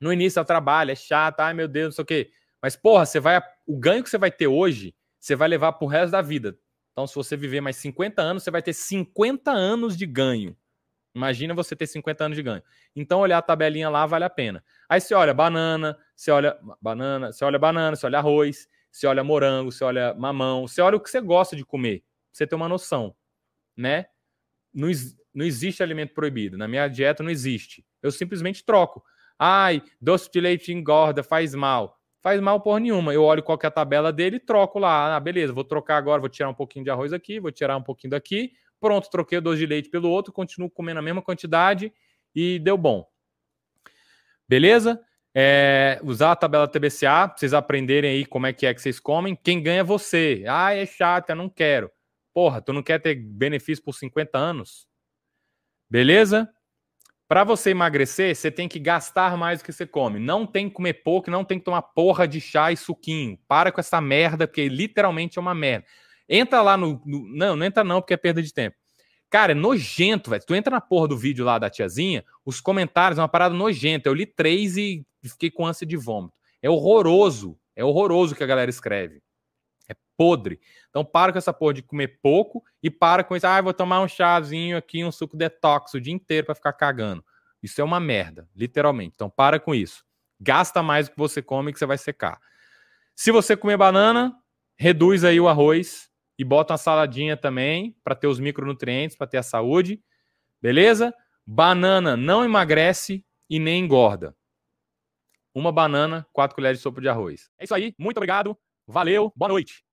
no 0.00 0.10
início 0.10 0.42
do 0.42 0.46
trabalho, 0.46 0.90
é 0.90 0.94
chato, 0.94 1.40
ai 1.40 1.52
meu 1.52 1.68
Deus, 1.68 1.88
não 1.88 1.92
sei 1.92 2.02
o 2.02 2.06
quê. 2.06 2.30
Mas, 2.62 2.76
porra, 2.76 3.04
você 3.04 3.20
vai. 3.20 3.42
O 3.66 3.76
ganho 3.76 4.02
que 4.02 4.08
você 4.08 4.16
vai 4.16 4.30
ter 4.30 4.46
hoje, 4.46 4.94
você 5.20 5.36
vai 5.36 5.46
levar 5.46 5.74
pro 5.74 5.86
resto 5.86 6.12
da 6.12 6.22
vida. 6.22 6.58
Então, 6.92 7.06
se 7.06 7.14
você 7.14 7.36
viver 7.36 7.60
mais 7.60 7.76
50 7.76 8.22
anos, 8.22 8.42
você 8.42 8.50
vai 8.50 8.62
ter 8.62 8.72
50 8.72 9.50
anos 9.50 9.98
de 9.98 10.06
ganho. 10.06 10.56
Imagina 11.14 11.52
você 11.52 11.76
ter 11.76 11.86
50 11.86 12.24
anos 12.24 12.36
de 12.36 12.42
ganho. 12.42 12.62
Então, 12.96 13.20
olhar 13.20 13.36
a 13.36 13.42
tabelinha 13.42 13.90
lá 13.90 14.06
vale 14.06 14.24
a 14.24 14.30
pena. 14.30 14.64
Aí 14.88 14.98
você 14.98 15.14
olha 15.14 15.34
banana, 15.34 15.98
você 16.16 16.30
olha 16.30 16.58
banana, 16.80 17.32
você 17.32 17.44
olha 17.44 17.58
banana, 17.58 17.96
você 17.96 18.06
olha 18.06 18.18
arroz, 18.18 18.66
você 18.90 19.06
olha 19.06 19.22
morango, 19.22 19.70
você 19.70 19.84
olha 19.84 20.14
mamão, 20.14 20.66
você 20.66 20.80
olha 20.80 20.96
o 20.96 21.00
que 21.00 21.10
você 21.10 21.20
gosta 21.20 21.54
de 21.54 21.66
comer. 21.66 22.00
Pra 22.00 22.06
você 22.32 22.46
ter 22.46 22.54
uma 22.54 22.68
noção, 22.68 23.14
né? 23.76 24.06
Não, 24.72 24.88
não 25.34 25.44
existe 25.44 25.82
alimento 25.82 26.14
proibido. 26.14 26.56
Na 26.56 26.68
minha 26.68 26.86
dieta 26.88 27.22
não 27.22 27.30
existe. 27.30 27.84
Eu 28.02 28.10
simplesmente 28.10 28.64
troco. 28.64 29.02
Ai, 29.38 29.82
doce 30.00 30.30
de 30.30 30.40
leite 30.40 30.72
engorda, 30.72 31.22
faz 31.22 31.54
mal. 31.54 31.98
Faz 32.22 32.40
mal 32.40 32.60
por 32.60 32.80
nenhuma. 32.80 33.12
Eu 33.12 33.22
olho 33.22 33.42
qual 33.42 33.58
é 33.62 33.66
a 33.66 33.70
tabela 33.70 34.12
dele 34.12 34.36
e 34.36 34.40
troco 34.40 34.78
lá. 34.78 35.14
Ah, 35.14 35.20
beleza, 35.20 35.52
vou 35.52 35.64
trocar 35.64 35.96
agora, 35.96 36.20
vou 36.20 36.28
tirar 36.28 36.48
um 36.48 36.54
pouquinho 36.54 36.84
de 36.84 36.90
arroz 36.90 37.12
aqui, 37.12 37.40
vou 37.40 37.50
tirar 37.50 37.76
um 37.76 37.82
pouquinho 37.82 38.12
daqui. 38.12 38.52
Pronto, 38.80 39.10
troquei 39.10 39.38
o 39.38 39.42
doce 39.42 39.58
de 39.58 39.66
leite 39.66 39.90
pelo 39.90 40.08
outro, 40.08 40.32
continuo 40.32 40.70
comendo 40.70 41.00
a 41.00 41.02
mesma 41.02 41.20
quantidade 41.20 41.92
e 42.34 42.58
deu 42.58 42.78
bom. 42.78 43.06
Beleza? 44.48 45.00
É, 45.34 46.00
usar 46.04 46.32
a 46.32 46.36
tabela 46.36 46.68
TBCA, 46.68 47.28
pra 47.28 47.36
vocês 47.36 47.52
aprenderem 47.52 48.10
aí 48.10 48.24
como 48.24 48.46
é 48.46 48.52
que 48.52 48.66
é 48.66 48.72
que 48.72 48.80
vocês 48.80 49.00
comem. 49.00 49.34
Quem 49.34 49.62
ganha 49.62 49.80
é 49.80 49.84
você. 49.84 50.44
Ah, 50.46 50.72
é 50.72 50.86
chato, 50.86 51.30
eu 51.30 51.36
não 51.36 51.48
quero. 51.48 51.90
Porra, 52.32 52.62
tu 52.62 52.72
não 52.72 52.82
quer 52.82 53.00
ter 53.00 53.16
benefício 53.16 53.82
por 53.82 53.94
50 53.94 54.38
anos? 54.38 54.86
Beleza? 55.94 56.50
Para 57.28 57.44
você 57.44 57.70
emagrecer, 57.70 58.34
você 58.34 58.50
tem 58.50 58.66
que 58.66 58.80
gastar 58.80 59.36
mais 59.36 59.60
do 59.60 59.64
que 59.64 59.72
você 59.72 59.86
come. 59.86 60.18
Não 60.18 60.44
tem 60.44 60.68
que 60.68 60.74
comer 60.74 60.94
pouco, 61.04 61.30
não 61.30 61.44
tem 61.44 61.56
que 61.56 61.64
tomar 61.64 61.82
porra 61.82 62.26
de 62.26 62.40
chá 62.40 62.72
e 62.72 62.76
suquinho. 62.76 63.38
Para 63.46 63.70
com 63.70 63.78
essa 63.78 64.00
merda, 64.00 64.48
porque 64.48 64.68
literalmente 64.68 65.38
é 65.38 65.40
uma 65.40 65.54
merda. 65.54 65.86
Entra 66.28 66.62
lá 66.62 66.76
no, 66.76 67.00
no. 67.06 67.28
não, 67.32 67.54
não 67.54 67.64
entra 67.64 67.84
não, 67.84 68.00
porque 68.00 68.12
é 68.12 68.16
perda 68.16 68.42
de 68.42 68.52
tempo. 68.52 68.74
Cara, 69.30 69.52
é 69.52 69.54
nojento, 69.54 70.30
velho. 70.30 70.42
Tu 70.44 70.56
entra 70.56 70.72
na 70.72 70.80
porra 70.80 71.06
do 71.06 71.16
vídeo 71.16 71.44
lá 71.44 71.60
da 71.60 71.70
tiazinha, 71.70 72.24
os 72.44 72.60
comentários 72.60 73.16
é 73.16 73.22
uma 73.22 73.28
parada 73.28 73.54
nojenta. 73.54 74.08
Eu 74.08 74.14
li 74.14 74.26
três 74.26 74.76
e 74.76 75.06
fiquei 75.22 75.48
com 75.48 75.64
ânsia 75.64 75.86
de 75.86 75.96
vômito. 75.96 76.34
É 76.60 76.68
horroroso. 76.68 77.56
É 77.76 77.84
horroroso 77.84 78.34
o 78.34 78.36
que 78.36 78.42
a 78.42 78.48
galera 78.48 78.68
escreve. 78.68 79.22
Podre. 80.16 80.60
Então 80.90 81.04
para 81.04 81.32
com 81.32 81.38
essa 81.38 81.52
porra 81.52 81.74
de 81.74 81.82
comer 81.82 82.20
pouco 82.22 82.62
e 82.82 82.90
para 82.90 83.24
com 83.24 83.36
isso. 83.36 83.46
Ah, 83.46 83.60
vou 83.60 83.74
tomar 83.74 84.00
um 84.00 84.08
chazinho 84.08 84.76
aqui, 84.76 85.04
um 85.04 85.12
suco 85.12 85.36
detox 85.36 85.94
o 85.94 86.00
dia 86.00 86.12
inteiro 86.12 86.46
para 86.46 86.54
ficar 86.54 86.72
cagando. 86.72 87.24
Isso 87.62 87.80
é 87.80 87.84
uma 87.84 87.98
merda, 87.98 88.48
literalmente. 88.54 89.12
Então 89.14 89.30
para 89.30 89.58
com 89.58 89.74
isso. 89.74 90.04
Gasta 90.40 90.82
mais 90.82 91.08
do 91.08 91.12
que 91.12 91.18
você 91.18 91.40
come 91.40 91.72
que 91.72 91.78
você 91.78 91.86
vai 91.86 91.98
secar. 91.98 92.40
Se 93.14 93.30
você 93.30 93.56
comer 93.56 93.76
banana, 93.76 94.36
reduz 94.76 95.24
aí 95.24 95.40
o 95.40 95.48
arroz 95.48 96.10
e 96.38 96.44
bota 96.44 96.72
uma 96.72 96.78
saladinha 96.78 97.36
também 97.36 97.96
para 98.02 98.14
ter 98.14 98.26
os 98.26 98.40
micronutrientes, 98.40 99.16
para 99.16 99.26
ter 99.26 99.38
a 99.38 99.42
saúde. 99.42 100.02
Beleza? 100.60 101.14
Banana 101.46 102.16
não 102.16 102.44
emagrece 102.44 103.24
e 103.48 103.58
nem 103.58 103.84
engorda. 103.84 104.34
Uma 105.54 105.70
banana, 105.70 106.26
quatro 106.32 106.56
colheres 106.56 106.78
de 106.78 106.82
sopa 106.82 107.00
de 107.00 107.08
arroz. 107.08 107.50
É 107.58 107.64
isso 107.64 107.74
aí. 107.74 107.94
Muito 107.98 108.16
obrigado. 108.16 108.58
Valeu. 108.86 109.32
Boa 109.36 109.48
noite. 109.48 109.83